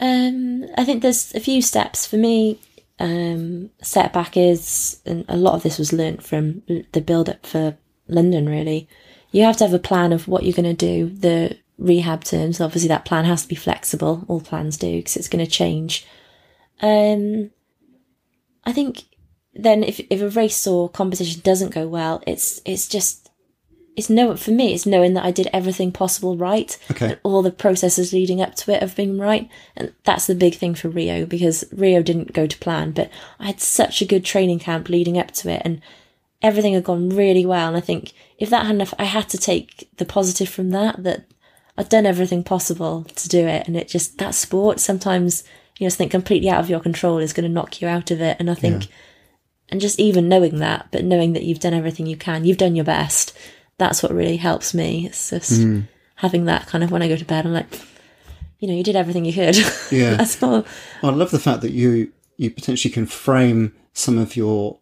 Um, 0.00 0.66
I 0.76 0.84
think 0.84 1.02
there's 1.02 1.34
a 1.34 1.40
few 1.40 1.60
steps 1.62 2.06
for 2.06 2.16
me. 2.16 2.60
Um, 3.00 3.70
setback 3.82 4.36
is, 4.36 5.00
and 5.06 5.24
a 5.28 5.36
lot 5.36 5.54
of 5.54 5.62
this 5.62 5.78
was 5.78 5.92
learnt 5.92 6.22
from 6.22 6.62
the 6.66 7.00
build 7.00 7.28
up 7.28 7.46
for 7.46 7.76
London. 8.06 8.48
Really, 8.48 8.88
you 9.32 9.42
have 9.42 9.56
to 9.58 9.64
have 9.64 9.74
a 9.74 9.78
plan 9.78 10.12
of 10.12 10.28
what 10.28 10.44
you're 10.44 10.52
going 10.52 10.76
to 10.76 10.86
do. 10.86 11.08
The 11.10 11.58
rehab 11.78 12.24
terms, 12.24 12.60
obviously, 12.60 12.88
that 12.88 13.04
plan 13.04 13.24
has 13.24 13.42
to 13.42 13.48
be 13.48 13.54
flexible. 13.54 14.24
All 14.28 14.40
plans 14.40 14.76
do 14.76 14.96
because 14.98 15.16
it's 15.16 15.28
going 15.28 15.44
to 15.44 15.50
change. 15.50 16.06
Um, 16.80 17.50
I 18.64 18.72
think 18.72 19.04
then 19.54 19.82
if 19.82 20.00
if 20.10 20.20
a 20.20 20.28
race 20.28 20.66
or 20.66 20.88
competition 20.88 21.40
doesn't 21.42 21.74
go 21.74 21.86
well, 21.88 22.22
it's 22.26 22.60
it's 22.64 22.86
just 22.88 23.30
it's 23.96 24.08
no 24.10 24.36
for 24.36 24.52
me. 24.52 24.74
It's 24.74 24.86
knowing 24.86 25.14
that 25.14 25.24
I 25.24 25.32
did 25.32 25.48
everything 25.52 25.90
possible 25.90 26.36
right 26.36 26.76
Okay. 26.90 27.16
all 27.24 27.42
the 27.42 27.50
processes 27.50 28.12
leading 28.12 28.40
up 28.40 28.54
to 28.56 28.72
it 28.72 28.80
have 28.80 28.94
been 28.94 29.18
right. 29.18 29.48
And 29.74 29.92
that's 30.04 30.26
the 30.28 30.36
big 30.36 30.54
thing 30.54 30.74
for 30.74 30.88
Rio 30.88 31.26
because 31.26 31.64
Rio 31.72 32.02
didn't 32.02 32.32
go 32.32 32.46
to 32.46 32.58
plan, 32.58 32.92
but 32.92 33.10
I 33.40 33.46
had 33.46 33.60
such 33.60 34.00
a 34.00 34.06
good 34.06 34.24
training 34.24 34.60
camp 34.60 34.88
leading 34.88 35.18
up 35.18 35.32
to 35.32 35.50
it 35.50 35.62
and 35.64 35.80
everything 36.42 36.74
had 36.74 36.84
gone 36.84 37.08
really 37.08 37.44
well. 37.44 37.66
And 37.66 37.76
I 37.76 37.80
think 37.80 38.12
if 38.38 38.50
that 38.50 38.66
hadn't, 38.66 38.94
I 39.00 39.04
had 39.04 39.28
to 39.30 39.38
take 39.38 39.88
the 39.96 40.04
positive 40.04 40.48
from 40.48 40.70
that, 40.70 41.02
that 41.02 41.24
I'd 41.78 41.88
done 41.88 42.06
everything 42.06 42.42
possible 42.42 43.04
to 43.04 43.28
do 43.28 43.46
it. 43.46 43.68
And 43.68 43.76
it 43.76 43.86
just, 43.86 44.18
that 44.18 44.34
sport, 44.34 44.80
sometimes, 44.80 45.44
you 45.78 45.84
know, 45.84 45.88
something 45.90 46.08
completely 46.08 46.50
out 46.50 46.58
of 46.58 46.68
your 46.68 46.80
control 46.80 47.18
is 47.18 47.32
going 47.32 47.48
to 47.48 47.52
knock 47.52 47.80
you 47.80 47.86
out 47.86 48.10
of 48.10 48.20
it. 48.20 48.36
And 48.40 48.50
I 48.50 48.54
think, 48.54 48.88
and 49.68 49.80
just 49.80 50.00
even 50.00 50.28
knowing 50.28 50.58
that, 50.58 50.88
but 50.90 51.04
knowing 51.04 51.34
that 51.34 51.44
you've 51.44 51.60
done 51.60 51.74
everything 51.74 52.06
you 52.06 52.16
can, 52.16 52.44
you've 52.44 52.58
done 52.58 52.74
your 52.74 52.84
best. 52.84 53.38
That's 53.78 54.02
what 54.02 54.12
really 54.12 54.38
helps 54.38 54.74
me. 54.74 55.06
It's 55.06 55.30
just 55.30 55.62
hmm. 55.62 55.82
having 56.16 56.46
that 56.46 56.66
kind 56.66 56.82
of 56.82 56.90
when 56.90 57.00
I 57.00 57.08
go 57.08 57.16
to 57.16 57.24
bed, 57.24 57.46
I'm 57.46 57.52
like, 57.52 57.80
you 58.58 58.66
know, 58.66 58.74
you 58.74 58.82
did 58.82 58.96
everything 58.96 59.24
you 59.24 59.32
could. 59.32 59.56
Yeah. 59.92 60.14
That's 60.16 60.42
all. 60.42 60.66
Well, 61.00 61.12
I 61.12 61.14
love 61.14 61.30
the 61.30 61.38
fact 61.38 61.62
that 61.62 61.70
you 61.70 62.12
you 62.36 62.50
potentially 62.50 62.92
can 62.92 63.06
frame 63.06 63.72
some 63.92 64.18
of 64.18 64.34
your 64.34 64.78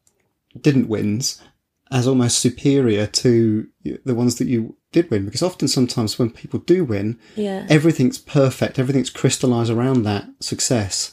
didn't 0.59 0.89
wins 0.89 1.43
as 1.91 2.07
almost 2.09 2.39
superior 2.39 3.07
to 3.07 3.67
the 4.05 4.15
ones 4.15 4.37
that 4.37 4.49
you 4.49 4.77
did 4.93 5.11
win 5.11 5.25
because 5.25 5.43
often 5.43 5.69
sometimes 5.69 6.19
when 6.19 6.31
people 6.31 6.59
do 6.61 6.85
win 6.85 7.19
Yeah. 7.37 7.67
everything's 7.69 8.19
perfect 8.19 8.79
everything's 8.79 9.11
crystallized 9.11 9.71
around 9.71 10.03
that 10.03 10.27
success 10.41 11.13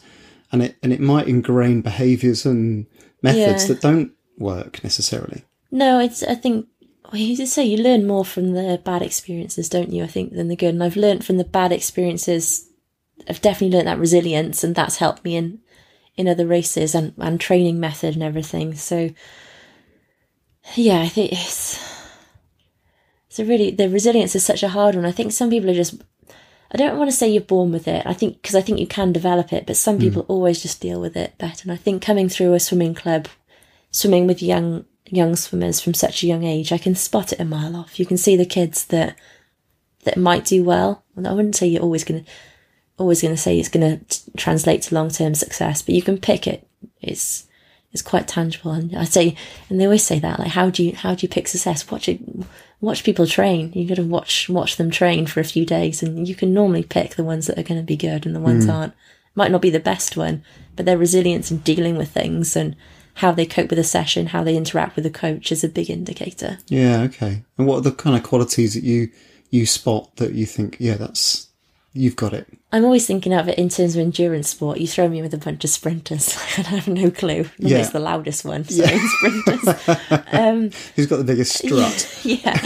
and 0.51 0.63
it 0.63 0.75
and 0.81 0.91
it 0.91 0.99
might 0.99 1.27
ingrain 1.27 1.81
behaviors 1.81 2.45
and 2.45 2.87
methods 3.21 3.63
Yeah. 3.63 3.67
that 3.67 3.81
don't 3.81 4.11
work 4.37 4.83
necessarily 4.83 5.43
No, 5.71 5.99
it's, 5.99 6.23
I 6.23 6.35
think, 6.35 6.67
well, 7.11 7.21
you 7.21 7.35
just 7.37 7.53
say 7.53 7.63
you 7.65 7.77
learn 7.77 8.07
more 8.07 8.25
from 8.25 8.53
the 8.53 8.79
bad 8.83 9.01
experiences, 9.01 9.69
don't 9.69 9.91
you? 9.91 10.03
I 10.03 10.07
think, 10.07 10.33
than 10.33 10.47
the 10.47 10.55
good. 10.55 10.73
And 10.73 10.83
I've 10.83 10.95
learned 10.95 11.23
from 11.25 11.37
the 11.37 11.43
bad 11.43 11.71
experiences. 11.71 12.69
I've 13.29 13.41
definitely 13.41 13.75
learned 13.77 13.87
that 13.87 13.99
resilience 13.99 14.63
and 14.63 14.73
that's 14.75 14.97
helped 14.97 15.23
me 15.23 15.35
in, 15.35 15.59
in 16.15 16.27
other 16.27 16.45
races 16.47 16.93
and, 16.95 17.13
and 17.17 17.39
training 17.39 17.79
method 17.79 18.13
and 18.15 18.23
everything. 18.23 18.73
So, 18.75 19.09
yeah, 20.75 21.01
I 21.01 21.07
think 21.07 21.31
it's, 21.31 21.79
it's 23.27 23.39
a 23.39 23.45
really, 23.45 23.71
the 23.71 23.89
resilience 23.89 24.35
is 24.35 24.45
such 24.45 24.63
a 24.63 24.69
hard 24.69 24.95
one. 24.95 25.05
I 25.05 25.11
think 25.11 25.31
some 25.31 25.49
people 25.49 25.69
are 25.69 25.75
just, 25.75 26.01
I 26.71 26.77
don't 26.77 26.97
want 26.97 27.09
to 27.11 27.15
say 27.15 27.29
you're 27.29 27.41
born 27.41 27.71
with 27.71 27.87
it. 27.87 28.05
I 28.05 28.13
think, 28.13 28.41
because 28.41 28.55
I 28.55 28.61
think 28.61 28.79
you 28.79 28.87
can 28.87 29.11
develop 29.11 29.53
it, 29.53 29.65
but 29.65 29.77
some 29.77 29.95
hmm. 29.95 30.01
people 30.01 30.25
always 30.27 30.61
just 30.61 30.81
deal 30.81 30.99
with 30.99 31.15
it 31.15 31.37
better. 31.37 31.63
And 31.63 31.71
I 31.71 31.75
think 31.75 32.01
coming 32.01 32.29
through 32.29 32.53
a 32.53 32.59
swimming 32.59 32.95
club, 32.95 33.27
swimming 33.91 34.25
with 34.25 34.41
young, 34.41 34.85
young 35.05 35.35
swimmers 35.35 35.79
from 35.79 35.93
such 35.93 36.23
a 36.23 36.27
young 36.27 36.43
age, 36.43 36.71
I 36.71 36.77
can 36.77 36.95
spot 36.95 37.31
it 37.31 37.39
a 37.39 37.45
mile 37.45 37.75
off. 37.75 37.99
You 37.99 38.05
can 38.05 38.17
see 38.17 38.35
the 38.35 38.45
kids 38.45 38.85
that, 38.85 39.17
that 40.03 40.17
might 40.17 40.45
do 40.45 40.63
well. 40.63 41.03
And 41.15 41.27
I 41.27 41.33
wouldn't 41.33 41.55
say 41.55 41.67
you're 41.67 41.83
always 41.83 42.03
going 42.03 42.23
to, 42.23 42.31
always 42.97 43.21
going 43.21 43.35
to 43.35 43.41
say 43.41 43.59
it's 43.59 43.69
going 43.69 43.99
to 43.99 44.31
translate 44.37 44.83
to 44.83 44.95
long 44.95 45.09
term 45.09 45.35
success, 45.35 45.81
but 45.81 45.95
you 45.95 46.01
can 46.01 46.17
pick 46.17 46.47
it. 46.47 46.67
It's 47.01 47.47
it's 47.93 48.01
quite 48.01 48.27
tangible, 48.27 48.71
and 48.71 48.95
I 48.95 49.05
say, 49.05 49.35
and 49.69 49.79
they 49.79 49.85
always 49.85 50.03
say 50.03 50.19
that 50.19 50.39
like, 50.39 50.49
how 50.49 50.69
do 50.69 50.83
you 50.83 50.95
how 50.95 51.13
do 51.13 51.23
you 51.23 51.29
pick 51.29 51.47
success? 51.47 51.89
Watch 51.89 52.09
it, 52.09 52.19
watch 52.81 53.03
people 53.03 53.27
train. 53.27 53.71
You 53.73 53.87
got 53.87 53.95
to 53.95 54.03
watch 54.03 54.49
watch 54.49 54.77
them 54.77 54.89
train 54.91 55.27
for 55.27 55.39
a 55.39 55.45
few 55.45 55.65
days, 55.65 56.01
and 56.01 56.27
you 56.27 56.35
can 56.35 56.53
normally 56.53 56.83
pick 56.83 57.15
the 57.15 57.23
ones 57.23 57.47
that 57.47 57.57
are 57.57 57.63
going 57.63 57.79
to 57.79 57.85
be 57.85 57.95
good 57.95 58.25
and 58.25 58.35
the 58.35 58.39
ones 58.39 58.65
hmm. 58.65 58.71
aren't. 58.71 58.93
Might 59.35 59.51
not 59.51 59.61
be 59.61 59.71
the 59.71 59.79
best 59.79 60.15
one, 60.15 60.43
but 60.75 60.85
their 60.85 60.97
resilience 60.97 61.49
in 61.49 61.57
dealing 61.59 61.97
with 61.97 62.11
things 62.11 62.55
and 62.55 62.75
how 63.15 63.31
they 63.31 63.45
cope 63.45 63.69
with 63.69 63.79
a 63.79 63.83
session, 63.83 64.27
how 64.27 64.43
they 64.43 64.55
interact 64.55 64.95
with 64.95 65.03
the 65.03 65.09
coach 65.09 65.51
is 65.51 65.63
a 65.63 65.69
big 65.69 65.89
indicator. 65.89 66.57
yeah 66.67 67.01
okay 67.01 67.43
and 67.57 67.67
what 67.67 67.77
are 67.77 67.81
the 67.81 67.91
kind 67.91 68.15
of 68.15 68.23
qualities 68.23 68.73
that 68.73 68.83
you 68.83 69.09
you 69.49 69.65
spot 69.65 70.15
that 70.15 70.33
you 70.33 70.45
think 70.45 70.77
yeah 70.79 70.95
that's 70.95 71.49
you've 71.93 72.15
got 72.15 72.33
it. 72.33 72.47
I'm 72.71 72.85
always 72.85 73.05
thinking 73.05 73.33
of 73.33 73.47
it 73.47 73.57
in 73.57 73.69
terms 73.69 73.95
of 73.95 74.01
endurance 74.01 74.49
sport. 74.49 74.79
You 74.79 74.87
throw 74.87 75.07
me 75.07 75.21
with 75.21 75.33
a 75.33 75.37
bunch 75.37 75.63
of 75.63 75.69
sprinters, 75.69 76.35
I 76.57 76.61
have 76.61 76.87
no 76.87 77.11
clue. 77.11 77.49
Yeah. 77.59 77.77
It's 77.77 77.91
the 77.91 77.99
loudest 77.99 78.45
one. 78.45 78.63
So 78.65 78.83
in 78.83 78.99
sprinters. 79.09 79.89
um, 80.31 80.71
Who's 80.95 81.07
got 81.07 81.17
the 81.17 81.23
biggest 81.23 81.57
strut? 81.57 82.19
yeah, 82.23 82.57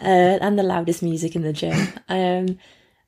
uh, 0.00 0.38
and 0.42 0.58
the 0.58 0.62
loudest 0.62 1.02
music 1.02 1.36
in 1.36 1.42
the 1.42 1.52
gym. 1.52 1.88
Um, 2.08 2.58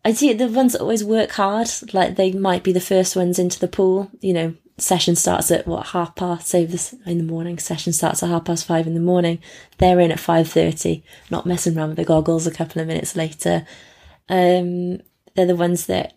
I 0.04 0.12
see 0.12 0.32
the 0.32 0.48
ones 0.48 0.72
that 0.72 0.80
always 0.80 1.04
work 1.04 1.32
hard, 1.32 1.68
like 1.92 2.16
they 2.16 2.32
might 2.32 2.62
be 2.62 2.72
the 2.72 2.80
first 2.80 3.16
ones 3.16 3.38
into 3.38 3.58
the 3.58 3.68
pool. 3.68 4.10
You 4.20 4.32
know, 4.32 4.54
session 4.78 5.16
starts 5.16 5.50
at 5.50 5.66
what 5.66 5.88
half 5.88 6.14
past, 6.14 6.46
say 6.46 6.64
this 6.64 6.94
in 7.04 7.18
the 7.18 7.24
morning. 7.24 7.58
Session 7.58 7.92
starts 7.92 8.22
at 8.22 8.28
half 8.28 8.44
past 8.44 8.64
five 8.64 8.86
in 8.86 8.94
the 8.94 9.00
morning. 9.00 9.40
They're 9.78 10.00
in 10.00 10.12
at 10.12 10.20
five 10.20 10.48
thirty, 10.48 11.02
not 11.30 11.46
messing 11.46 11.76
around 11.76 11.88
with 11.88 11.96
the 11.98 12.04
goggles 12.04 12.46
a 12.46 12.52
couple 12.52 12.80
of 12.80 12.86
minutes 12.88 13.16
later. 13.16 13.66
Um, 14.28 15.00
they're 15.34 15.46
the 15.46 15.56
ones 15.56 15.86
that 15.86 16.14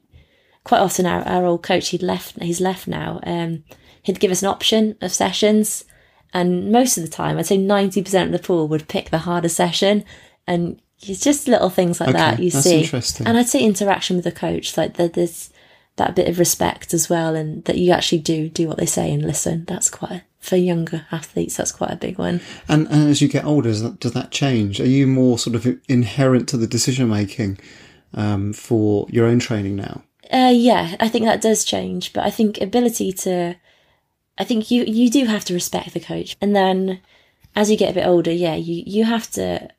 quite 0.64 0.80
often 0.80 1.06
our, 1.06 1.22
our 1.24 1.46
old 1.46 1.64
coach 1.64 1.90
he'd 1.90 2.04
left 2.04 2.42
he's 2.42 2.62
left 2.62 2.88
now. 2.88 3.20
Um, 3.24 3.64
he'd 4.04 4.20
give 4.20 4.32
us 4.32 4.42
an 4.42 4.50
option 4.50 4.96
of 5.02 5.12
sessions, 5.12 5.86
and 6.34 6.72
most 6.72 6.98
of 6.98 7.04
the 7.04 7.10
time, 7.10 7.38
I'd 7.38 7.48
say 7.48 7.58
ninety 7.58 8.02
percent 8.02 8.34
of 8.34 8.42
the 8.42 8.48
pool 8.48 8.68
would 8.68 8.88
pick 8.88 9.10
the 9.10 9.20
harder 9.20 9.50
session, 9.50 10.04
and 10.46 10.82
it's 11.02 11.22
just 11.22 11.48
little 11.48 11.70
things 11.70 12.00
like 12.00 12.14
that 12.14 12.40
you 12.40 12.52
that's 12.52 12.64
see. 12.64 12.82
interesting. 12.82 13.26
And 13.26 13.38
I'd 13.38 13.50
say 13.50 13.64
interaction 13.64 14.18
with 14.18 14.26
the 14.26 14.32
coach, 14.32 14.78
like 14.78 14.98
there's 14.98 15.50
that 15.98 16.16
bit 16.16 16.30
of 16.30 16.40
respect 16.40 16.94
as 16.94 17.10
well, 17.10 17.36
and 17.36 17.64
that 17.66 17.78
you 17.78 17.92
actually 17.92 18.20
do 18.20 18.50
do 18.50 18.68
what 18.68 18.78
they 18.78 18.86
say 18.86 19.12
and 19.12 19.24
listen. 19.24 19.66
That's 19.66 19.90
quite 19.90 20.12
a, 20.12 20.24
for 20.40 20.56
younger 20.56 21.06
athletes. 21.12 21.58
That's 21.58 21.72
quite 21.72 21.92
a 21.92 21.96
big 21.96 22.18
one. 22.18 22.42
And, 22.68 22.88
and 22.88 23.10
as 23.10 23.22
you 23.22 23.28
get 23.28 23.46
older, 23.46 23.70
does 23.70 23.82
that, 23.84 24.00
does 24.00 24.14
that 24.14 24.32
change? 24.32 24.80
Are 24.80 24.88
you 24.88 25.06
more 25.06 25.38
sort 25.38 25.56
of 25.56 25.80
inherent 25.88 26.48
to 26.50 26.58
the 26.58 26.68
decision 26.68 27.10
making 27.10 27.60
um, 28.14 28.54
for 28.54 29.08
your 29.10 29.26
own 29.26 29.40
training 29.40 29.76
now? 29.76 30.04
Uh, 30.32 30.52
yeah, 30.54 30.96
I 31.00 31.10
think 31.10 31.26
that 31.26 31.42
does 31.42 31.66
change, 31.66 32.14
but 32.14 32.26
I 32.26 32.30
think 32.30 32.60
ability 32.62 33.12
to, 33.14 33.56
I 34.38 34.44
think 34.44 34.72
you 34.72 34.84
you 34.84 35.10
do 35.10 35.26
have 35.26 35.44
to 35.46 35.54
respect 35.54 35.94
the 35.94 36.00
coach, 36.00 36.38
and 36.42 36.56
then 36.56 37.02
as 37.56 37.70
you 37.70 37.78
get 37.78 37.92
a 37.92 37.94
bit 37.94 38.08
older, 38.08 38.32
yeah, 38.32 38.56
you 38.56 38.84
you 38.86 39.04
have 39.06 39.30
to. 39.32 39.70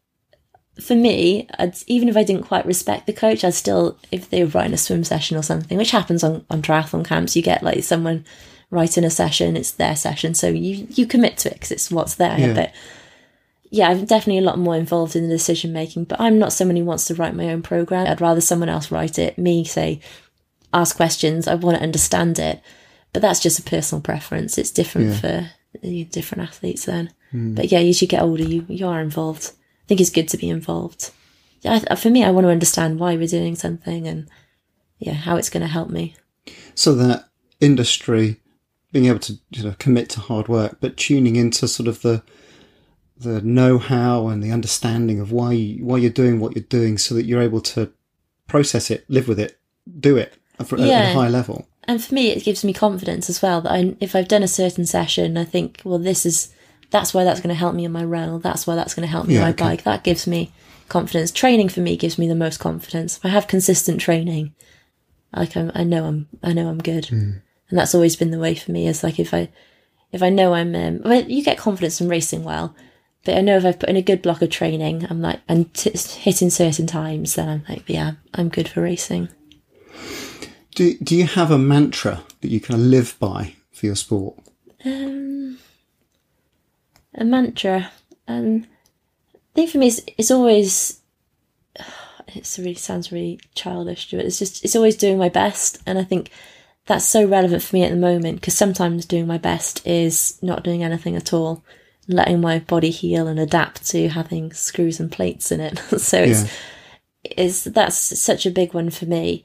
For 0.80 0.94
me, 0.94 1.48
I'd, 1.58 1.74
even 1.86 2.08
if 2.08 2.16
I 2.16 2.24
didn't 2.24 2.46
quite 2.46 2.64
respect 2.64 3.06
the 3.06 3.12
coach, 3.12 3.44
I'd 3.44 3.52
still, 3.52 3.98
if 4.10 4.30
they 4.30 4.42
were 4.42 4.50
writing 4.50 4.72
a 4.72 4.78
swim 4.78 5.04
session 5.04 5.36
or 5.36 5.42
something, 5.42 5.76
which 5.76 5.90
happens 5.90 6.24
on 6.24 6.44
on 6.50 6.62
triathlon 6.62 7.04
camps, 7.04 7.36
you 7.36 7.42
get 7.42 7.62
like 7.62 7.82
someone 7.82 8.24
writing 8.70 9.04
a 9.04 9.10
session, 9.10 9.56
it's 9.56 9.70
their 9.72 9.96
session, 9.96 10.34
so 10.34 10.48
you 10.48 10.86
you 10.90 11.06
commit 11.06 11.36
to 11.38 11.50
it 11.50 11.54
because 11.54 11.70
it's 11.70 11.90
what's 11.90 12.16
there. 12.16 12.38
Yeah. 12.38 12.54
But 12.54 12.72
yeah, 13.72 13.88
I'm 13.88 14.04
definitely 14.04 14.38
a 14.38 14.46
lot 14.46 14.58
more 14.58 14.76
involved 14.76 15.16
in 15.16 15.22
the 15.22 15.34
decision 15.34 15.72
making, 15.72 16.04
but 16.04 16.20
I'm 16.20 16.38
not 16.38 16.52
someone 16.52 16.76
who 16.76 16.84
wants 16.84 17.06
to 17.06 17.14
write 17.14 17.34
my 17.34 17.48
own 17.48 17.62
program. 17.62 18.06
I'd 18.06 18.20
rather 18.20 18.42
someone 18.42 18.68
else 18.68 18.90
write 18.90 19.18
it, 19.18 19.38
me 19.38 19.64
say, 19.64 20.00
ask 20.74 20.94
questions. 20.94 21.48
I 21.48 21.54
want 21.54 21.78
to 21.78 21.82
understand 21.82 22.38
it, 22.38 22.60
but 23.14 23.22
that's 23.22 23.40
just 23.40 23.58
a 23.58 23.62
personal 23.62 24.02
preference. 24.02 24.58
It's 24.58 24.70
different 24.70 25.14
for 25.20 25.50
uh, 25.82 26.04
different 26.10 26.44
athletes 26.48 26.84
then. 26.84 27.14
But 27.54 27.72
yeah, 27.72 27.78
as 27.78 28.02
you 28.02 28.08
get 28.08 28.20
older, 28.20 28.42
you, 28.42 28.66
you 28.68 28.86
are 28.86 29.00
involved. 29.00 29.52
I 29.52 29.86
think 29.86 30.02
it's 30.02 30.10
good 30.10 30.28
to 30.28 30.36
be 30.36 30.50
involved. 30.50 31.10
Yeah, 31.62 31.94
for 31.94 32.10
me, 32.10 32.24
I 32.24 32.30
want 32.30 32.44
to 32.44 32.50
understand 32.50 33.00
why 33.00 33.16
we're 33.16 33.26
doing 33.26 33.54
something 33.56 34.06
and 34.06 34.28
yeah, 34.98 35.14
how 35.14 35.36
it's 35.36 35.48
going 35.48 35.62
to 35.62 35.66
help 35.66 35.88
me. 35.88 36.14
So 36.74 36.94
that 36.96 37.24
industry 37.58 38.38
being 38.92 39.06
able 39.06 39.20
to 39.20 39.38
you 39.48 39.64
know, 39.64 39.74
commit 39.78 40.10
to 40.10 40.20
hard 40.20 40.48
work, 40.48 40.76
but 40.78 40.98
tuning 40.98 41.36
into 41.36 41.66
sort 41.66 41.88
of 41.88 42.02
the 42.02 42.22
the 43.22 43.40
know-how 43.42 44.28
and 44.28 44.42
the 44.42 44.50
understanding 44.52 45.20
of 45.20 45.32
why 45.32 45.52
you, 45.52 45.84
why 45.84 45.98
you're 45.98 46.10
doing 46.10 46.40
what 46.40 46.54
you're 46.54 46.64
doing, 46.64 46.98
so 46.98 47.14
that 47.14 47.24
you're 47.24 47.42
able 47.42 47.60
to 47.60 47.90
process 48.48 48.90
it, 48.90 49.04
live 49.08 49.28
with 49.28 49.40
it, 49.40 49.58
do 50.00 50.16
it 50.16 50.34
at, 50.58 50.72
at 50.72 50.80
a 50.80 51.12
high 51.12 51.28
level. 51.28 51.66
And 51.84 52.02
for 52.02 52.14
me, 52.14 52.30
it 52.30 52.44
gives 52.44 52.64
me 52.64 52.72
confidence 52.72 53.28
as 53.28 53.42
well 53.42 53.60
that 53.62 53.72
I, 53.72 53.96
if 54.00 54.14
I've 54.14 54.28
done 54.28 54.42
a 54.42 54.48
certain 54.48 54.86
session, 54.86 55.36
I 55.36 55.44
think, 55.44 55.80
well, 55.84 55.98
this 55.98 56.24
is, 56.24 56.52
that's 56.90 57.12
why 57.12 57.24
that's 57.24 57.40
going 57.40 57.48
to 57.54 57.58
help 57.58 57.74
me 57.74 57.86
on 57.86 57.92
my 57.92 58.04
run, 58.04 58.28
or 58.28 58.38
that's 58.38 58.66
why 58.66 58.74
that's 58.76 58.94
going 58.94 59.06
to 59.06 59.10
help 59.10 59.26
me 59.26 59.34
Yeah, 59.34 59.40
on 59.40 59.46
my 59.46 59.50
okay. 59.50 59.64
bike. 59.64 59.82
That 59.84 60.04
gives 60.04 60.26
me 60.26 60.52
confidence. 60.88 61.32
Training 61.32 61.68
for 61.70 61.80
me 61.80 61.96
gives 61.96 62.18
me 62.18 62.28
the 62.28 62.34
most 62.34 62.58
confidence. 62.60 63.16
If 63.16 63.24
I 63.24 63.28
have 63.30 63.48
consistent 63.48 64.00
training, 64.00 64.54
like 65.34 65.56
I'm, 65.56 65.72
I 65.74 65.84
know 65.84 66.04
I'm, 66.04 66.28
I 66.42 66.52
know 66.52 66.68
I'm 66.68 66.78
good, 66.78 67.06
Hmm. 67.06 67.30
and 67.70 67.78
that's 67.78 67.94
always 67.94 68.14
been 68.16 68.30
the 68.30 68.38
way 68.38 68.54
for 68.54 68.70
me. 68.70 68.86
Is 68.86 69.02
like 69.02 69.18
if 69.18 69.32
I, 69.34 69.48
if 70.12 70.22
I 70.22 70.28
know 70.28 70.52
I'm, 70.54 70.74
um, 70.74 71.00
well, 71.02 71.22
you 71.22 71.42
get 71.42 71.56
confidence 71.58 71.98
from 71.98 72.08
racing 72.08 72.44
well, 72.44 72.76
but 73.24 73.36
I 73.36 73.40
know 73.40 73.56
if 73.56 73.64
I've 73.64 73.78
put 73.78 73.88
in 73.88 73.96
a 73.96 74.02
good 74.02 74.22
block 74.22 74.42
of 74.42 74.50
training, 74.50 75.06
I'm 75.08 75.20
like, 75.20 75.40
and 75.48 75.72
t- 75.74 75.90
hitting 75.90 76.50
certain 76.50 76.86
times, 76.86 77.34
then 77.34 77.48
I'm 77.48 77.64
like, 77.68 77.88
yeah, 77.88 78.12
I'm 78.34 78.48
good 78.48 78.68
for 78.68 78.82
racing. 78.82 79.28
Do 80.74 80.96
do 80.98 81.14
you 81.14 81.26
have 81.26 81.50
a 81.50 81.58
mantra 81.58 82.22
that 82.40 82.48
you 82.48 82.60
kind 82.60 82.80
of 82.80 82.86
live 82.86 83.16
by 83.18 83.54
for 83.72 83.86
your 83.86 83.94
sport? 83.94 84.38
Um, 84.84 85.58
a 87.14 87.24
mantra. 87.24 87.90
Um, 88.26 88.66
I 89.34 89.38
think 89.54 89.70
for 89.70 89.78
me, 89.78 89.88
it's, 89.88 90.00
it's 90.18 90.30
always. 90.30 91.00
It 92.34 92.50
really 92.56 92.74
sounds 92.74 93.12
really 93.12 93.40
childish, 93.54 94.10
but 94.10 94.20
it's 94.24 94.38
just 94.38 94.64
it's 94.64 94.76
always 94.76 94.96
doing 94.96 95.18
my 95.18 95.28
best, 95.28 95.82
and 95.84 95.98
I 95.98 96.04
think 96.04 96.30
that's 96.86 97.04
so 97.04 97.26
relevant 97.26 97.62
for 97.62 97.76
me 97.76 97.82
at 97.82 97.90
the 97.90 97.96
moment 97.96 98.40
because 98.40 98.56
sometimes 98.56 99.04
doing 99.04 99.26
my 99.26 99.36
best 99.36 99.86
is 99.86 100.38
not 100.40 100.64
doing 100.64 100.82
anything 100.82 101.14
at 101.14 101.34
all, 101.34 101.62
letting 102.08 102.40
my 102.40 102.58
body 102.58 102.90
heal 102.90 103.26
and 103.26 103.38
adapt 103.38 103.86
to 103.90 104.08
having 104.08 104.52
screws 104.52 104.98
and 105.00 105.10
plates 105.10 105.52
in 105.52 105.60
it. 105.60 105.78
so 105.98 106.18
it's 106.18 106.50
is 107.24 107.64
that's 107.64 107.96
such 107.96 108.46
a 108.46 108.50
big 108.50 108.74
one 108.74 108.90
for 108.90 109.06
me. 109.06 109.44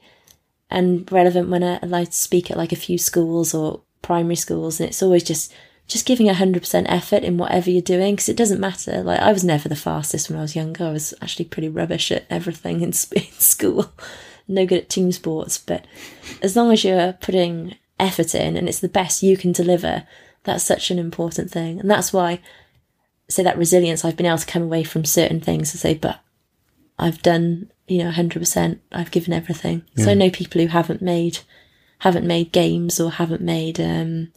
And 0.70 1.10
relevant 1.10 1.48
when 1.48 1.64
I 1.64 1.78
like 1.82 2.10
to 2.10 2.16
speak 2.16 2.50
at 2.50 2.56
like 2.56 2.72
a 2.72 2.76
few 2.76 2.98
schools 2.98 3.54
or 3.54 3.82
primary 4.02 4.36
schools 4.36 4.80
and 4.80 4.88
it's 4.88 5.02
always 5.02 5.24
just 5.24 5.52
just 5.86 6.06
giving 6.06 6.28
a 6.28 6.34
hundred 6.34 6.60
percent 6.60 6.90
effort 6.90 7.22
in 7.22 7.38
whatever 7.38 7.70
you're 7.70 7.80
doing 7.80 8.14
because 8.14 8.28
it 8.28 8.36
doesn't 8.36 8.60
matter. 8.60 9.02
Like 9.02 9.20
I 9.20 9.32
was 9.32 9.44
never 9.44 9.68
the 9.68 9.76
fastest 9.76 10.28
when 10.28 10.38
I 10.38 10.42
was 10.42 10.56
younger. 10.56 10.84
I 10.84 10.92
was 10.92 11.14
actually 11.22 11.46
pretty 11.46 11.68
rubbish 11.68 12.10
at 12.12 12.26
everything 12.28 12.82
in, 12.82 12.88
in 13.16 13.32
school. 13.38 13.92
No 14.46 14.66
good 14.66 14.78
at 14.78 14.88
team 14.88 15.12
sports 15.12 15.58
but 15.58 15.86
as 16.42 16.56
long 16.56 16.72
as 16.72 16.84
you're 16.84 17.14
putting 17.14 17.76
effort 18.00 18.34
in 18.34 18.56
and 18.56 18.68
it's 18.68 18.80
the 18.80 18.88
best 18.88 19.22
you 19.22 19.36
can 19.36 19.52
deliver 19.52 20.06
that's 20.44 20.64
such 20.64 20.90
an 20.90 20.98
important 20.98 21.50
thing 21.50 21.78
and 21.80 21.90
that's 21.90 22.12
why 22.12 22.40
say 23.28 23.42
that 23.42 23.58
resilience 23.58 24.04
I've 24.04 24.16
been 24.16 24.26
able 24.26 24.38
to 24.38 24.46
come 24.46 24.62
away 24.62 24.84
from 24.84 25.04
certain 25.04 25.40
things 25.40 25.72
and 25.72 25.80
say 25.80 25.94
but 25.94 26.20
I've 26.98 27.22
done, 27.22 27.70
you 27.86 28.02
know, 28.02 28.10
hundred 28.10 28.40
percent. 28.40 28.80
I've 28.90 29.10
given 29.10 29.32
everything. 29.32 29.84
So 29.96 30.10
I 30.10 30.14
know 30.14 30.30
people 30.30 30.60
who 30.60 30.66
haven't 30.66 31.00
made, 31.00 31.38
haven't 32.00 32.26
made 32.26 32.52
games 32.52 32.98
or 32.98 33.12
haven't 33.12 33.40
made, 33.40 33.80
um, 33.80 34.32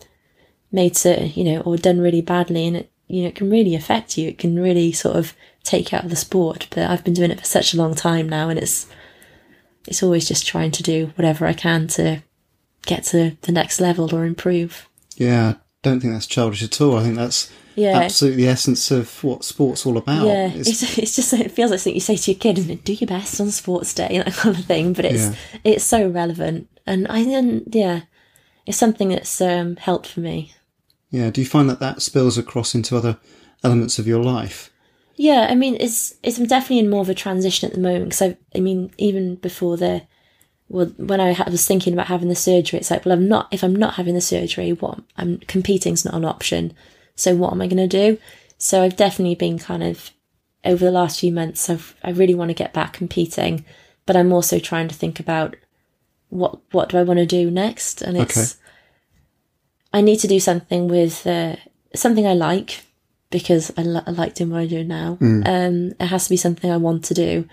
made 0.71 0.95
certain, 0.95 1.31
you 1.33 1.43
know, 1.43 1.61
or 1.61 1.77
done 1.77 1.99
really 1.99 2.21
badly, 2.21 2.67
and 2.67 2.77
it, 2.77 2.91
you 3.07 3.23
know, 3.23 3.29
it 3.29 3.35
can 3.35 3.49
really 3.49 3.75
affect 3.75 4.17
you. 4.17 4.29
It 4.29 4.37
can 4.37 4.61
really 4.61 4.91
sort 4.91 5.15
of 5.15 5.33
take 5.63 5.91
you 5.91 5.97
out 5.97 6.03
of 6.03 6.11
the 6.11 6.15
sport. 6.15 6.67
But 6.69 6.89
I've 6.89 7.03
been 7.03 7.15
doing 7.15 7.31
it 7.31 7.39
for 7.39 7.45
such 7.45 7.73
a 7.73 7.77
long 7.77 7.95
time 7.95 8.29
now, 8.29 8.49
and 8.49 8.59
it's, 8.59 8.87
it's 9.87 10.03
always 10.03 10.27
just 10.27 10.45
trying 10.45 10.71
to 10.71 10.83
do 10.83 11.11
whatever 11.15 11.47
I 11.47 11.53
can 11.53 11.87
to 11.89 12.21
get 12.85 13.03
to 13.05 13.37
the 13.41 13.51
next 13.51 13.81
level 13.81 14.13
or 14.15 14.25
improve. 14.25 14.87
Yeah, 15.15 15.55
don't 15.83 15.99
think 15.99 16.13
that's 16.13 16.27
childish 16.27 16.63
at 16.63 16.79
all. 16.81 16.97
I 16.97 17.03
think 17.03 17.15
that's 17.15 17.51
Yeah. 17.75 17.97
absolutely 17.99 18.43
the 18.43 18.49
essence 18.49 18.91
of 18.91 19.23
what 19.23 19.43
sport's 19.43 19.85
all 19.85 19.97
about. 19.97 20.27
Yeah, 20.27 20.47
It's- 20.47 20.67
it's, 20.83 20.97
it's 20.97 21.15
just 21.15 21.33
it 21.33 21.51
feels 21.51 21.71
like 21.71 21.79
something 21.79 21.95
you 21.95 21.99
say 22.01 22.17
to 22.17 22.31
your 22.31 22.39
kid, 22.39 22.57
isn't 22.59 22.71
it? 22.71 22.83
Do 22.85 22.93
your 22.93 23.07
best 23.07 23.39
on 23.41 23.51
sports 23.51 23.93
day, 23.93 24.17
that 24.25 24.33
kind 24.33 24.57
of 24.57 24.65
thing. 24.65 24.93
But 24.93 25.05
it's 25.05 25.23
Yeah. 25.23 25.35
it's 25.63 25.83
so 25.83 26.07
relevant, 26.07 26.67
and 26.85 27.07
I 27.09 27.19
and 27.19 27.63
yeah, 27.71 28.01
it's 28.65 28.77
something 28.77 29.09
that's 29.09 29.41
um, 29.41 29.75
helped 29.77 30.07
for 30.07 30.19
me. 30.19 30.53
yeah. 31.09 31.29
Do 31.31 31.41
you 31.41 31.47
find 31.47 31.69
that 31.69 31.79
that 31.79 32.01
spills 32.01 32.37
across 32.37 32.75
into 32.75 32.95
other 32.95 33.17
elements 33.63 33.99
of 33.99 34.07
your 34.07 34.23
life? 34.23 34.69
Yeah, 35.17 35.47
I 35.49 35.55
mean, 35.55 35.77
it's 35.79 36.15
it's 36.23 36.37
I'm 36.39 36.45
definitely 36.47 36.79
in 36.79 36.89
more 36.89 37.01
of 37.01 37.09
a 37.09 37.13
transition 37.13 37.67
at 37.69 37.75
the 37.75 37.81
moment 37.81 38.05
because 38.05 38.21
I 38.21 38.37
I 38.55 38.59
mean 38.59 38.91
even 38.97 39.35
before 39.35 39.77
the 39.77 40.03
well 40.71 40.87
when 40.97 41.21
I 41.21 41.35
was 41.49 41.65
thinking 41.65 41.93
about 41.93 42.07
having 42.07 42.29
the 42.29 42.35
surgery, 42.35 42.79
it's 42.79 42.91
like 42.91 43.05
well 43.05 43.13
I'm 43.17 43.27
not 43.27 43.47
if 43.51 43.63
I'm 43.63 43.75
not 43.75 43.95
having 43.95 44.15
the 44.15 44.21
surgery, 44.21 44.71
what 44.73 44.99
I'm 45.17 45.37
competing's 45.39 46.05
not 46.05 46.15
an 46.15 46.25
option. 46.25 46.73
So 47.15 47.35
what 47.35 47.51
am 47.51 47.61
I 47.61 47.67
going 47.67 47.89
to 47.89 48.01
do? 48.03 48.17
So 48.57 48.81
I've 48.81 48.95
definitely 48.95 49.35
been 49.35 49.59
kind 49.59 49.83
of 49.83 50.11
over 50.63 50.85
the 50.85 50.91
last 50.91 51.19
few 51.19 51.31
months. 51.31 51.69
I've 51.69 51.95
I 52.03 52.11
really 52.11 52.35
want 52.35 52.49
to 52.49 52.55
get 52.63 52.73
back 52.73 52.93
competing, 52.93 53.65
but 54.05 54.15
I'm 54.15 54.31
also 54.33 54.59
trying 54.59 54.87
to 54.87 54.95
think 54.95 55.19
about 55.19 55.55
what 56.29 56.59
what 56.71 56.89
do 56.89 56.97
I 56.97 57.03
want 57.03 57.19
to 57.19 57.25
do 57.25 57.51
next, 57.51 58.01
and 58.01 58.17
it's 58.17 58.37
Okay. 58.37 58.57
I 59.93 60.01
need 60.01 60.17
to 60.17 60.27
do 60.27 60.39
something 60.39 60.87
with 60.87 61.27
uh, 61.27 61.57
something 61.93 62.25
I 62.25 62.33
like 62.33 62.83
because 63.29 63.71
I, 63.77 63.81
li- 63.83 64.01
I 64.07 64.11
like 64.11 64.35
doing 64.35 64.51
what 64.51 64.61
I 64.61 64.67
do 64.67 64.83
now. 64.83 65.17
Um, 65.45 65.91
it 65.99 66.05
has 66.07 66.25
to 66.25 66.29
be 66.29 66.37
something 66.37 66.71
I 66.71 66.77
want 66.77 67.03
to 67.05 67.13
do, 67.13 67.47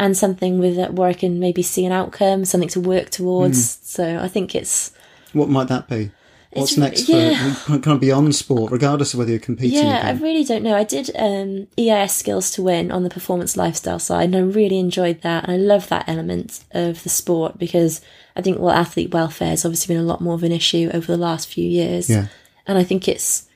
and 0.00 0.16
something 0.16 0.58
with 0.58 0.78
it 0.78 0.94
where 0.94 1.10
I 1.10 1.12
can 1.12 1.38
maybe 1.38 1.62
see 1.62 1.84
an 1.84 1.92
outcome, 1.92 2.46
something 2.46 2.70
to 2.70 2.80
work 2.80 3.10
towards. 3.10 3.78
So 3.82 4.18
I 4.18 4.28
think 4.28 4.54
it's 4.54 4.92
What 5.34 5.50
might 5.50 5.68
that 5.68 5.88
be? 5.88 6.10
What's 6.52 6.76
next 6.76 7.08
yeah. 7.08 7.54
for 7.54 7.78
kind 7.78 7.94
of 7.94 8.00
beyond 8.00 8.34
sport, 8.34 8.72
regardless 8.72 9.12
of 9.12 9.18
whether 9.18 9.30
you're 9.30 9.38
competing? 9.38 9.84
Yeah, 9.84 10.00
I 10.02 10.12
really 10.12 10.42
don't 10.42 10.64
know. 10.64 10.74
I 10.74 10.82
did 10.82 11.10
um, 11.14 11.68
EIS 11.78 12.12
Skills 12.12 12.50
to 12.52 12.62
Win 12.62 12.90
on 12.90 13.04
the 13.04 13.10
performance 13.10 13.56
lifestyle 13.56 14.00
side, 14.00 14.34
and 14.34 14.36
I 14.36 14.40
really 14.40 14.78
enjoyed 14.78 15.20
that. 15.20 15.44
And 15.44 15.52
I 15.52 15.56
love 15.56 15.88
that 15.90 16.08
element 16.08 16.64
of 16.72 17.04
the 17.04 17.08
sport 17.08 17.58
because 17.58 18.00
I 18.34 18.40
think, 18.40 18.58
well, 18.58 18.72
athlete 18.72 19.12
welfare 19.12 19.50
has 19.50 19.64
obviously 19.64 19.94
been 19.94 20.02
a 20.02 20.06
lot 20.06 20.22
more 20.22 20.34
of 20.34 20.42
an 20.42 20.50
issue 20.50 20.90
over 20.92 21.06
the 21.06 21.16
last 21.18 21.46
few 21.46 21.68
years. 21.68 22.10
Yeah. 22.10 22.26
And 22.66 22.78
I 22.78 22.84
think 22.84 23.06
it's, 23.06 23.46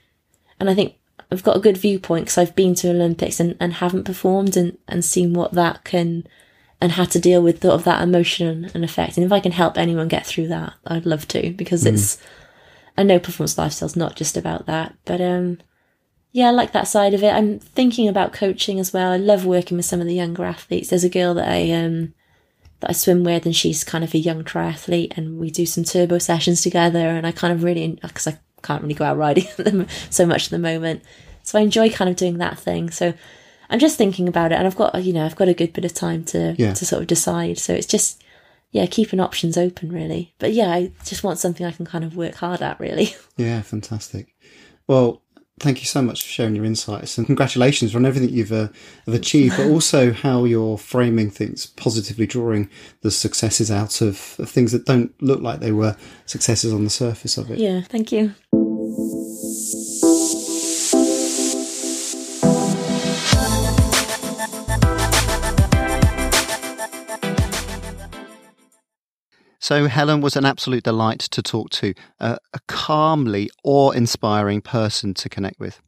and 0.60 0.70
I 0.70 0.74
think 0.74 0.94
I've 1.34 1.42
got 1.42 1.56
a 1.56 1.60
good 1.60 1.76
viewpoint 1.76 2.26
because 2.26 2.38
I've 2.38 2.56
been 2.56 2.74
to 2.76 2.90
Olympics 2.90 3.40
and, 3.40 3.56
and 3.60 3.74
haven't 3.74 4.04
performed 4.04 4.56
and, 4.56 4.78
and 4.88 5.04
seen 5.04 5.34
what 5.34 5.52
that 5.52 5.84
can, 5.84 6.26
and 6.80 6.92
had 6.92 7.10
to 7.10 7.20
deal 7.20 7.42
with 7.42 7.62
sort 7.62 7.74
of 7.74 7.84
that 7.84 8.02
emotion 8.02 8.70
and 8.72 8.84
effect. 8.84 9.16
And 9.16 9.26
if 9.26 9.32
I 9.32 9.40
can 9.40 9.52
help 9.52 9.76
anyone 9.76 10.08
get 10.08 10.26
through 10.26 10.48
that, 10.48 10.74
I'd 10.86 11.06
love 11.06 11.26
to 11.28 11.52
because 11.52 11.84
it's, 11.84 12.18
I 12.96 13.02
know 13.02 13.18
performance 13.18 13.58
lifestyle's 13.58 13.96
not 13.96 14.16
just 14.16 14.36
about 14.36 14.66
that, 14.66 14.94
but 15.04 15.20
um, 15.20 15.58
yeah, 16.34 16.48
I 16.48 16.50
like 16.50 16.72
that 16.72 16.88
side 16.88 17.14
of 17.14 17.22
it. 17.22 17.32
I'm 17.32 17.60
thinking 17.60 18.08
about 18.08 18.32
coaching 18.32 18.80
as 18.80 18.92
well. 18.92 19.12
I 19.12 19.16
love 19.16 19.46
working 19.46 19.76
with 19.76 19.86
some 19.86 20.00
of 20.00 20.06
the 20.06 20.14
younger 20.14 20.44
athletes. 20.44 20.90
There's 20.90 21.04
a 21.04 21.08
girl 21.08 21.32
that 21.34 21.48
I 21.48 21.70
um 21.70 22.12
that 22.80 22.90
I 22.90 22.92
swim 22.92 23.22
with, 23.22 23.46
and 23.46 23.54
she's 23.54 23.84
kind 23.84 24.02
of 24.02 24.12
a 24.14 24.18
young 24.18 24.42
triathlete, 24.42 25.16
and 25.16 25.38
we 25.38 25.50
do 25.52 25.64
some 25.64 25.84
turbo 25.84 26.18
sessions 26.18 26.60
together. 26.60 27.08
And 27.08 27.24
I 27.24 27.30
kind 27.30 27.52
of 27.52 27.62
really 27.62 27.98
because 28.02 28.26
I 28.26 28.38
can't 28.64 28.82
really 28.82 28.94
go 28.94 29.04
out 29.04 29.16
riding 29.16 29.46
at 29.58 29.64
them 29.64 29.86
so 30.10 30.26
much 30.26 30.44
at 30.46 30.50
the 30.50 30.58
moment, 30.58 31.02
so 31.42 31.58
I 31.58 31.62
enjoy 31.62 31.90
kind 31.90 32.08
of 32.10 32.16
doing 32.16 32.38
that 32.38 32.58
thing. 32.58 32.90
So 32.90 33.14
I'm 33.70 33.78
just 33.78 33.96
thinking 33.98 34.28
about 34.28 34.52
it, 34.52 34.56
and 34.56 34.66
I've 34.66 34.76
got 34.76 35.02
you 35.04 35.12
know 35.12 35.24
I've 35.24 35.36
got 35.36 35.48
a 35.48 35.54
good 35.54 35.72
bit 35.72 35.84
of 35.84 35.94
time 35.94 36.24
to 36.26 36.54
Yeah. 36.58 36.74
to 36.74 36.84
sort 36.86 37.02
of 37.02 37.08
decide. 37.08 37.58
So 37.58 37.72
it's 37.74 37.86
just 37.86 38.22
yeah, 38.72 38.86
keeping 38.86 39.20
options 39.20 39.56
open 39.56 39.92
really. 39.92 40.34
But 40.38 40.52
yeah, 40.52 40.70
I 40.72 40.90
just 41.04 41.22
want 41.22 41.38
something 41.38 41.64
I 41.64 41.70
can 41.70 41.86
kind 41.86 42.04
of 42.04 42.16
work 42.16 42.34
hard 42.34 42.60
at 42.62 42.80
really. 42.80 43.14
Yeah, 43.36 43.62
fantastic. 43.62 44.34
Well, 44.88 45.22
thank 45.60 45.80
you 45.80 45.86
so 45.86 46.02
much 46.02 46.22
for 46.22 46.28
sharing 46.28 46.56
your 46.56 46.64
insights 46.64 47.16
and 47.18 47.26
congratulations 47.26 47.94
on 47.94 48.04
everything 48.04 48.30
you've 48.30 48.52
uh, 48.52 48.68
have 49.06 49.14
achieved, 49.14 49.56
but 49.56 49.66
also 49.68 50.12
how 50.12 50.44
you're 50.44 50.76
framing 50.78 51.30
things 51.30 51.66
positively, 51.66 52.26
drawing 52.26 52.68
the 53.02 53.10
successes 53.10 53.70
out 53.70 54.00
of, 54.00 54.34
of 54.40 54.48
things 54.50 54.72
that 54.72 54.86
don't 54.86 55.12
look 55.22 55.40
like 55.40 55.60
they 55.60 55.72
were 55.72 55.96
successes 56.26 56.72
on 56.72 56.82
the 56.84 56.90
surface 56.90 57.36
of 57.38 57.50
it. 57.50 57.58
Yeah, 57.58 57.80
thank 57.82 58.10
you. 58.12 58.34
So 69.64 69.88
Helen 69.88 70.20
was 70.20 70.36
an 70.36 70.44
absolute 70.44 70.84
delight 70.84 71.20
to 71.20 71.40
talk 71.40 71.70
to, 71.70 71.94
uh, 72.20 72.36
a 72.52 72.58
calmly 72.68 73.48
awe-inspiring 73.64 74.60
person 74.60 75.14
to 75.14 75.30
connect 75.30 75.58
with. 75.58 75.80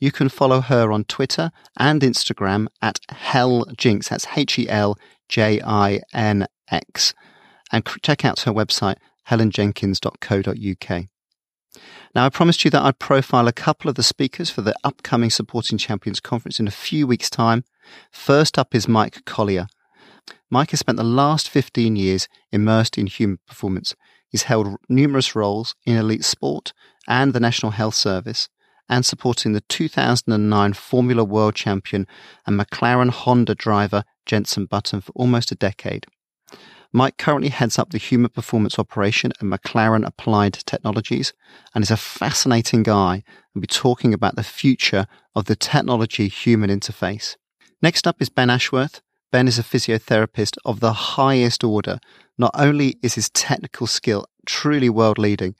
You 0.00 0.10
can 0.10 0.28
follow 0.28 0.60
her 0.60 0.90
on 0.90 1.04
Twitter 1.04 1.52
and 1.78 2.02
Instagram 2.02 2.66
at 2.82 2.98
Hel 3.10 3.64
Jinx. 3.76 4.08
That's 4.08 4.26
H 4.36 4.58
E 4.58 4.68
L 4.68 4.98
J 5.28 5.60
I 5.64 6.00
N 6.12 6.48
X. 6.68 7.14
And 7.70 7.86
check 8.02 8.24
out 8.24 8.40
her 8.40 8.52
website, 8.52 8.96
helenjenkins.co.uk. 9.28 11.04
Now, 12.16 12.26
I 12.26 12.28
promised 12.28 12.64
you 12.64 12.72
that 12.72 12.82
I'd 12.82 12.98
profile 12.98 13.46
a 13.46 13.52
couple 13.52 13.88
of 13.88 13.94
the 13.94 14.02
speakers 14.02 14.50
for 14.50 14.62
the 14.62 14.74
upcoming 14.82 15.30
Supporting 15.30 15.78
Champions 15.78 16.18
Conference 16.18 16.58
in 16.58 16.66
a 16.66 16.72
few 16.72 17.06
weeks' 17.06 17.30
time. 17.30 17.62
First 18.10 18.58
up 18.58 18.74
is 18.74 18.88
Mike 18.88 19.24
Collier. 19.24 19.68
Mike 20.52 20.72
has 20.72 20.80
spent 20.80 20.98
the 20.98 21.02
last 21.02 21.48
15 21.48 21.96
years 21.96 22.28
immersed 22.52 22.98
in 22.98 23.06
human 23.06 23.38
performance. 23.48 23.94
He's 24.28 24.42
held 24.42 24.76
numerous 24.86 25.34
roles 25.34 25.74
in 25.86 25.96
elite 25.96 26.26
sport 26.26 26.74
and 27.08 27.32
the 27.32 27.40
National 27.40 27.72
Health 27.72 27.94
Service, 27.94 28.50
and 28.86 29.06
supporting 29.06 29.54
the 29.54 29.62
2009 29.62 30.74
Formula 30.74 31.24
World 31.24 31.54
Champion 31.54 32.06
and 32.46 32.60
McLaren 32.60 33.08
Honda 33.08 33.54
driver 33.54 34.04
Jenson 34.26 34.66
Button 34.66 35.00
for 35.00 35.12
almost 35.12 35.50
a 35.52 35.54
decade. 35.54 36.04
Mike 36.92 37.16
currently 37.16 37.48
heads 37.48 37.78
up 37.78 37.88
the 37.88 37.96
human 37.96 38.28
performance 38.28 38.78
operation 38.78 39.32
at 39.40 39.46
McLaren 39.46 40.06
Applied 40.06 40.52
Technologies 40.52 41.32
and 41.74 41.82
is 41.82 41.90
a 41.90 41.96
fascinating 41.96 42.82
guy 42.82 43.24
and 43.54 43.62
be 43.62 43.66
talking 43.66 44.12
about 44.12 44.36
the 44.36 44.42
future 44.42 45.06
of 45.34 45.46
the 45.46 45.56
technology 45.56 46.28
human 46.28 46.68
interface. 46.68 47.36
Next 47.80 48.06
up 48.06 48.20
is 48.20 48.28
Ben 48.28 48.50
Ashworth. 48.50 49.00
Ben 49.32 49.48
is 49.48 49.58
a 49.58 49.62
physiotherapist 49.62 50.58
of 50.66 50.80
the 50.80 50.92
highest 50.92 51.64
order. 51.64 51.98
Not 52.36 52.50
only 52.54 52.98
is 53.02 53.14
his 53.14 53.30
technical 53.30 53.86
skill 53.86 54.26
truly 54.44 54.90
world 54.90 55.16
leading, 55.16 55.54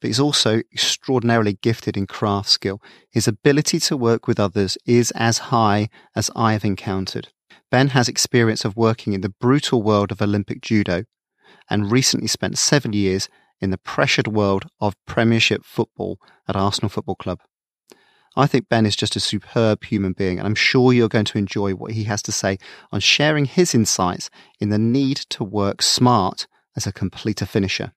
but 0.00 0.06
he's 0.06 0.20
also 0.20 0.58
extraordinarily 0.72 1.58
gifted 1.60 1.96
in 1.96 2.06
craft 2.06 2.48
skill. 2.48 2.80
His 3.10 3.26
ability 3.26 3.80
to 3.80 3.96
work 3.96 4.28
with 4.28 4.38
others 4.38 4.78
is 4.86 5.10
as 5.16 5.38
high 5.38 5.88
as 6.14 6.30
I 6.36 6.52
have 6.52 6.64
encountered. 6.64 7.28
Ben 7.72 7.88
has 7.88 8.08
experience 8.08 8.64
of 8.64 8.76
working 8.76 9.14
in 9.14 9.20
the 9.20 9.34
brutal 9.40 9.82
world 9.82 10.12
of 10.12 10.22
Olympic 10.22 10.62
judo 10.62 11.02
and 11.68 11.90
recently 11.90 12.28
spent 12.28 12.56
seven 12.56 12.92
years 12.92 13.28
in 13.60 13.70
the 13.70 13.78
pressured 13.78 14.28
world 14.28 14.66
of 14.80 14.94
Premiership 15.06 15.64
football 15.64 16.20
at 16.46 16.54
Arsenal 16.54 16.88
Football 16.88 17.16
Club. 17.16 17.40
I 18.38 18.46
think 18.46 18.68
Ben 18.68 18.86
is 18.86 18.94
just 18.94 19.16
a 19.16 19.20
superb 19.20 19.84
human 19.84 20.12
being, 20.12 20.38
and 20.38 20.46
I'm 20.46 20.54
sure 20.54 20.92
you're 20.92 21.08
going 21.08 21.24
to 21.24 21.38
enjoy 21.38 21.74
what 21.74 21.90
he 21.90 22.04
has 22.04 22.22
to 22.22 22.32
say 22.32 22.58
on 22.92 23.00
sharing 23.00 23.46
his 23.46 23.74
insights 23.74 24.30
in 24.60 24.68
the 24.68 24.78
need 24.78 25.16
to 25.30 25.42
work 25.42 25.82
smart 25.82 26.46
as 26.76 26.86
a 26.86 26.92
completer 26.92 27.46
finisher. 27.46 27.92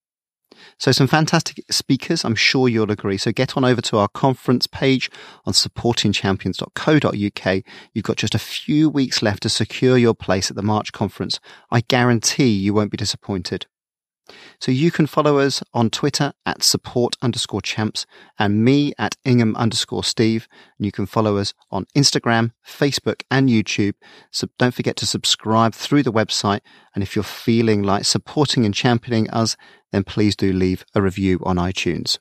So, 0.80 0.92
some 0.92 1.08
fantastic 1.08 1.64
speakers, 1.70 2.26
I'm 2.26 2.36
sure 2.36 2.68
you'll 2.68 2.92
agree. 2.92 3.18
So, 3.18 3.32
get 3.32 3.56
on 3.56 3.64
over 3.64 3.82
to 3.82 3.98
our 3.98 4.08
conference 4.08 4.66
page 4.66 5.12
on 5.46 5.54
supportingchampions.co.uk. 5.54 7.64
You've 7.94 8.06
got 8.06 8.18
just 8.18 8.36
a 8.36 8.40
few 8.40 8.90
weeks 8.90 9.22
left 9.22 9.44
to 9.44 9.50
secure 9.50 9.98
your 9.98 10.16
place 10.16 10.50
at 10.50 10.56
the 10.56 10.64
March 10.64 10.92
conference. 10.92 11.40
I 11.70 11.82
guarantee 11.82 12.50
you 12.50 12.74
won't 12.74 12.92
be 12.92 12.98
disappointed. 12.98 13.68
So 14.60 14.72
you 14.72 14.92
can 14.92 15.08
follow 15.08 15.40
us 15.40 15.64
on 15.74 15.90
Twitter 15.90 16.34
at 16.46 16.64
support 16.64 17.16
underscore 17.22 17.62
champs 17.62 18.06
and 18.38 18.64
me 18.64 18.94
at 18.98 19.16
Ingham 19.26 19.56
underscore 19.56 20.04
Steve. 20.04 20.48
And 20.78 20.86
you 20.86 20.92
can 20.92 21.06
follow 21.06 21.38
us 21.38 21.54
on 21.70 21.86
Instagram, 21.96 22.52
Facebook 22.68 23.24
and 23.30 23.50
YouTube. 23.50 23.94
So 24.32 24.48
don't 24.58 24.74
forget 24.74 24.96
to 24.98 25.06
subscribe 25.06 25.74
through 25.74 26.04
the 26.04 26.14
website. 26.14 26.62
And 26.94 27.04
if 27.04 27.16
you're 27.16 27.24
feeling 27.24 27.84
like 27.84 28.06
supporting 28.06 28.66
and 28.66 28.74
championing 28.74 29.30
us, 29.30 29.56
then 29.92 30.04
please 30.04 30.36
do 30.36 30.54
leave 30.54 30.86
a 30.96 31.02
review 31.02 31.40
on 31.44 31.58
iTunes. 31.58 32.18